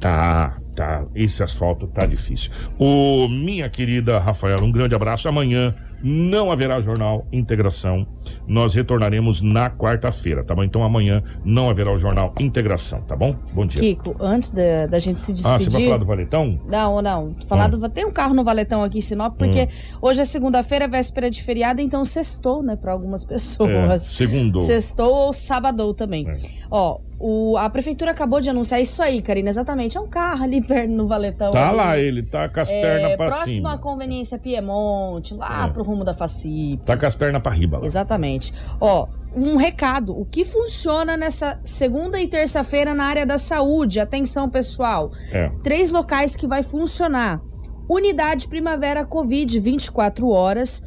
tá, 0.00 0.58
tá, 0.74 1.04
esse 1.14 1.42
asfalto 1.42 1.86
tá 1.86 2.06
difícil. 2.06 2.50
Ô, 2.78 3.28
minha 3.28 3.68
querida 3.68 4.18
Rafaela, 4.18 4.62
um 4.62 4.72
grande 4.72 4.94
abraço. 4.94 5.28
Amanhã 5.28 5.74
não 6.02 6.50
haverá 6.50 6.80
jornal 6.80 7.26
Integração. 7.32 8.06
Nós 8.46 8.74
retornaremos 8.74 9.42
na 9.42 9.68
quarta-feira, 9.70 10.44
tá 10.44 10.54
bom? 10.54 10.62
Então 10.62 10.82
amanhã 10.82 11.22
não 11.44 11.68
haverá 11.70 11.92
o 11.92 11.98
jornal 11.98 12.32
Integração, 12.40 13.02
tá 13.02 13.16
bom? 13.16 13.34
Bom 13.52 13.66
dia. 13.66 13.80
Kiko, 13.80 14.14
antes 14.20 14.50
da, 14.50 14.86
da 14.86 14.98
gente 14.98 15.20
se 15.20 15.32
Ah, 15.44 15.56
despedir. 15.56 15.64
você 15.70 15.76
vai 15.78 15.84
falar 15.86 15.96
do 15.98 16.04
Valetão? 16.06 16.60
Não, 16.66 17.02
não. 17.02 17.34
Falar 17.46 17.68
do- 17.68 17.88
Tem 17.88 18.04
um 18.04 18.12
carro 18.12 18.34
no 18.34 18.44
Valetão 18.44 18.82
aqui 18.82 18.98
em 18.98 19.00
Sinop, 19.00 19.36
porque 19.36 19.62
Hum. 19.64 19.98
hoje 20.02 20.20
é 20.20 20.24
segunda-feira, 20.24 20.84
é 20.84 20.88
véspera 20.88 21.30
de 21.30 21.42
feriado, 21.42 21.80
então 21.80 22.04
sextou, 22.04 22.62
né, 22.62 22.76
para 22.76 22.92
algumas 22.92 23.24
É, 23.24 23.26
pessoas. 23.26 24.02
segundou. 24.02 24.60
Sextou 24.60 25.12
ou 25.12 25.32
sabadou 25.32 25.94
também. 25.94 26.28
É. 26.28 26.36
Ó, 26.70 26.98
o, 27.18 27.56
a 27.56 27.68
prefeitura 27.70 28.10
acabou 28.10 28.40
de 28.40 28.50
anunciar 28.50 28.80
isso 28.80 29.02
aí, 29.02 29.22
Karina, 29.22 29.48
exatamente. 29.48 29.96
É 29.96 30.00
um 30.00 30.06
carro 30.06 30.44
ali 30.44 30.60
perto 30.66 30.90
no 30.90 31.08
Valetão. 31.08 31.50
Tá 31.50 31.68
ali. 31.68 31.76
lá 31.76 31.98
ele, 31.98 32.22
tá 32.22 32.48
com 32.48 32.60
as 32.60 32.70
É, 32.70 32.80
pernas 32.80 33.16
pra 33.16 33.26
próximo 33.28 33.54
cima. 33.54 33.72
à 33.74 33.78
conveniência 33.78 34.38
Piemonte, 34.38 35.34
lá 35.34 35.66
É. 35.66 35.70
pro 35.70 35.82
rumo 35.82 36.04
da 36.04 36.14
Facip. 36.14 36.84
Tá 36.84 36.96
com 36.96 37.06
as 37.06 37.14
pernas 37.14 37.42
pra 37.42 37.52
riba 37.52 37.78
lá. 37.78 37.86
Exatamente. 37.86 38.52
Ó, 38.80 39.08
um 39.34 39.56
recado. 39.56 40.18
O 40.18 40.24
que 40.24 40.44
funciona 40.44 41.16
nessa 41.16 41.58
segunda 41.64 42.20
e 42.20 42.26
terça-feira 42.28 42.94
na 42.94 43.04
área 43.04 43.24
da 43.26 43.38
saúde? 43.38 43.98
Atenção, 44.00 44.48
pessoal. 44.48 45.10
É. 45.32 45.48
Três 45.62 45.90
locais 45.90 46.36
que 46.36 46.46
vai 46.46 46.62
funcionar. 46.62 47.40
Unidade 47.88 48.46
Primavera 48.48 49.04
Covid, 49.04 49.58
24 49.58 50.28
horas. 50.28 50.82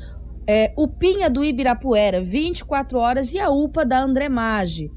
É, 0.48 0.74
UPinha 0.78 1.30
do 1.30 1.44
Ibirapuera, 1.44 2.20
24 2.22 2.98
horas. 3.00 3.34
E 3.34 3.40
a 3.40 3.50
UPA 3.50 3.86
da 3.86 4.02
Andremage. 4.04 4.92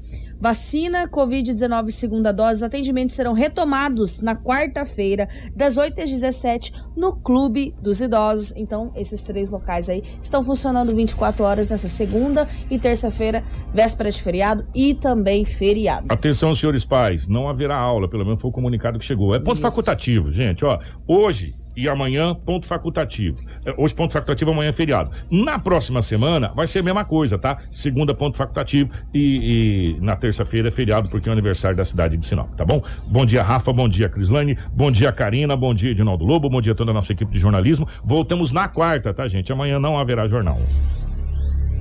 Vacina 0.45 1.07
Covid-19 1.07 1.89
segunda 1.89 2.31
dose, 2.31 2.57
os 2.57 2.61
atendimentos 2.63 3.15
serão 3.15 3.33
retomados 3.33 4.21
na 4.21 4.35
quarta-feira, 4.35 5.27
das 5.55 5.75
8 5.75 5.99
às 6.01 6.11
17, 6.11 6.71
no 6.95 7.15
Clube 7.15 7.73
dos 7.81 7.99
Idosos. 7.99 8.53
Então, 8.55 8.91
esses 8.95 9.23
três 9.23 9.49
locais 9.49 9.89
aí 9.89 10.03
estão 10.21 10.43
funcionando 10.43 10.93
24 10.93 11.43
horas 11.43 11.67
nessa 11.67 11.89
segunda 11.89 12.47
e 12.69 12.77
terça-feira, 12.77 13.43
véspera 13.73 14.11
de 14.11 14.21
feriado 14.21 14.67
e 14.75 14.93
também 14.93 15.43
feriado. 15.45 16.05
Atenção, 16.09 16.53
senhores 16.53 16.85
pais, 16.85 17.27
não 17.27 17.49
haverá 17.49 17.75
aula, 17.75 18.07
pelo 18.07 18.23
menos 18.23 18.39
foi 18.39 18.51
o 18.51 18.53
comunicado 18.53 18.99
que 18.99 19.05
chegou. 19.05 19.33
É 19.33 19.39
ponto 19.39 19.59
facultativo, 19.59 20.31
gente, 20.31 20.63
ó. 20.63 20.77
Hoje 21.07 21.55
e 21.75 21.89
amanhã, 21.89 22.33
ponto 22.33 22.65
facultativo. 22.65 23.37
É, 23.65 23.73
Hoje, 23.77 23.93
ponto 23.93 24.13
facultativo, 24.13 24.51
amanhã 24.51 24.69
é 24.69 24.73
feriado. 24.73 25.11
Na 25.29 25.59
próxima 25.59 26.01
semana, 26.01 26.51
vai 26.55 26.67
ser 26.67 26.79
a 26.79 26.83
mesma 26.83 27.03
coisa, 27.03 27.37
tá? 27.37 27.57
Segunda, 27.69 28.13
ponto 28.13 28.37
facultativo 28.37 28.89
e, 29.13 29.95
e 29.97 30.01
na 30.01 30.15
terça-feira 30.15 30.69
é 30.69 30.71
feriado, 30.71 31.09
porque 31.09 31.27
é 31.27 31.31
o 31.31 31.33
aniversário 31.33 31.75
da 31.75 31.83
cidade 31.83 32.17
de 32.17 32.25
Sinop, 32.25 32.55
tá 32.55 32.63
bom? 32.63 32.81
Bom 33.07 33.25
dia, 33.25 33.43
Rafa, 33.43 33.73
bom 33.73 33.89
dia, 33.89 34.07
Crislane, 34.09 34.57
bom 34.73 34.91
dia, 34.91 35.11
Karina, 35.11 35.55
bom 35.55 35.73
dia, 35.73 35.91
Edinaldo 35.91 36.25
Lobo, 36.25 36.49
bom 36.49 36.61
dia 36.61 36.71
a 36.71 36.75
toda 36.75 36.91
a 36.91 36.93
nossa 36.93 37.11
equipe 37.11 37.31
de 37.31 37.39
jornalismo. 37.39 37.87
Voltamos 38.03 38.51
na 38.51 38.67
quarta, 38.67 39.13
tá, 39.13 39.27
gente? 39.27 39.51
Amanhã 39.51 39.79
não 39.79 39.97
haverá 39.97 40.27
jornal. 40.27 40.59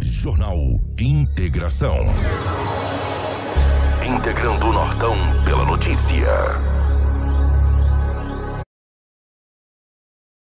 Jornal 0.01 0.59
Integração. 0.99 1.97
Integrando 4.07 4.67
o 4.67 4.73
Nortão 4.73 5.15
pela 5.45 5.65
notícia. 5.65 6.84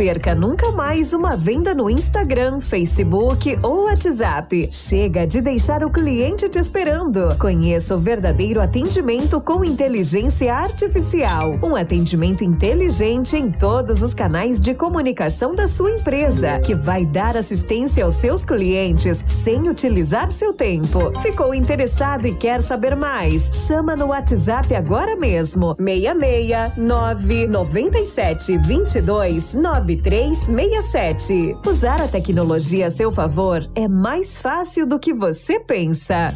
Perca 0.00 0.34
nunca 0.34 0.72
mais 0.72 1.12
uma 1.12 1.36
venda 1.36 1.74
no 1.74 1.90
Instagram, 1.90 2.58
Facebook 2.62 3.58
ou 3.62 3.84
WhatsApp. 3.84 4.70
Chega 4.72 5.26
de 5.26 5.42
deixar 5.42 5.84
o 5.84 5.90
cliente 5.90 6.48
te 6.48 6.58
esperando. 6.58 7.36
Conheça 7.38 7.94
o 7.94 7.98
verdadeiro 7.98 8.62
atendimento 8.62 9.42
com 9.42 9.62
inteligência 9.62 10.54
artificial. 10.54 11.58
Um 11.62 11.76
atendimento 11.76 12.42
inteligente 12.42 13.36
em 13.36 13.52
todos 13.52 14.02
os 14.02 14.14
canais 14.14 14.58
de 14.58 14.72
comunicação 14.72 15.54
da 15.54 15.68
sua 15.68 15.90
empresa, 15.90 16.58
que 16.60 16.74
vai 16.74 17.04
dar 17.04 17.36
assistência 17.36 18.02
aos 18.02 18.14
seus 18.14 18.42
clientes 18.42 19.22
sem 19.26 19.68
utilizar 19.68 20.30
seu 20.30 20.54
tempo. 20.54 21.12
Ficou 21.20 21.52
interessado 21.52 22.26
e 22.26 22.34
quer 22.34 22.62
saber 22.62 22.96
mais? 22.96 23.50
Chama 23.66 23.94
no 23.94 24.06
WhatsApp 24.06 24.74
agora 24.74 25.14
mesmo. 25.14 25.76
66 25.78 26.78
997 26.78 28.56
22 28.56 29.52
9367. 29.96 31.56
Usar 31.66 32.00
a 32.00 32.08
tecnologia 32.08 32.86
a 32.86 32.90
seu 32.90 33.10
favor 33.10 33.68
é 33.74 33.88
mais 33.88 34.40
fácil 34.40 34.86
do 34.86 34.98
que 34.98 35.12
você 35.12 35.58
pensa. 35.58 36.32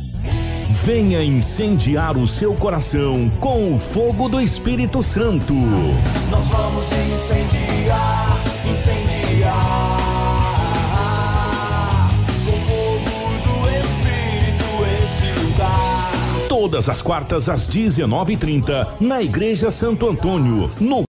Venha 0.84 1.22
incendiar 1.24 2.18
o 2.18 2.26
seu 2.26 2.54
coração 2.54 3.30
com 3.40 3.74
o 3.74 3.78
fogo 3.78 4.28
do 4.28 4.38
Espírito 4.40 5.02
Santo. 5.02 5.54
Nós 5.54 6.44
vamos 6.46 6.84
incendiar, 6.84 8.38
incendiar. 8.70 9.96
Com 12.44 12.52
fogo 12.66 13.38
do 13.44 13.70
Espírito 13.70 14.66
esse 14.94 15.40
lugar. 15.42 16.12
Todas 16.50 16.88
as 16.90 17.00
quartas 17.00 17.48
às 17.48 17.66
19h30 17.66 18.86
na 19.00 19.22
Igreja 19.22 19.70
Santo 19.70 20.06
Antônio, 20.06 20.70
no 20.78 21.02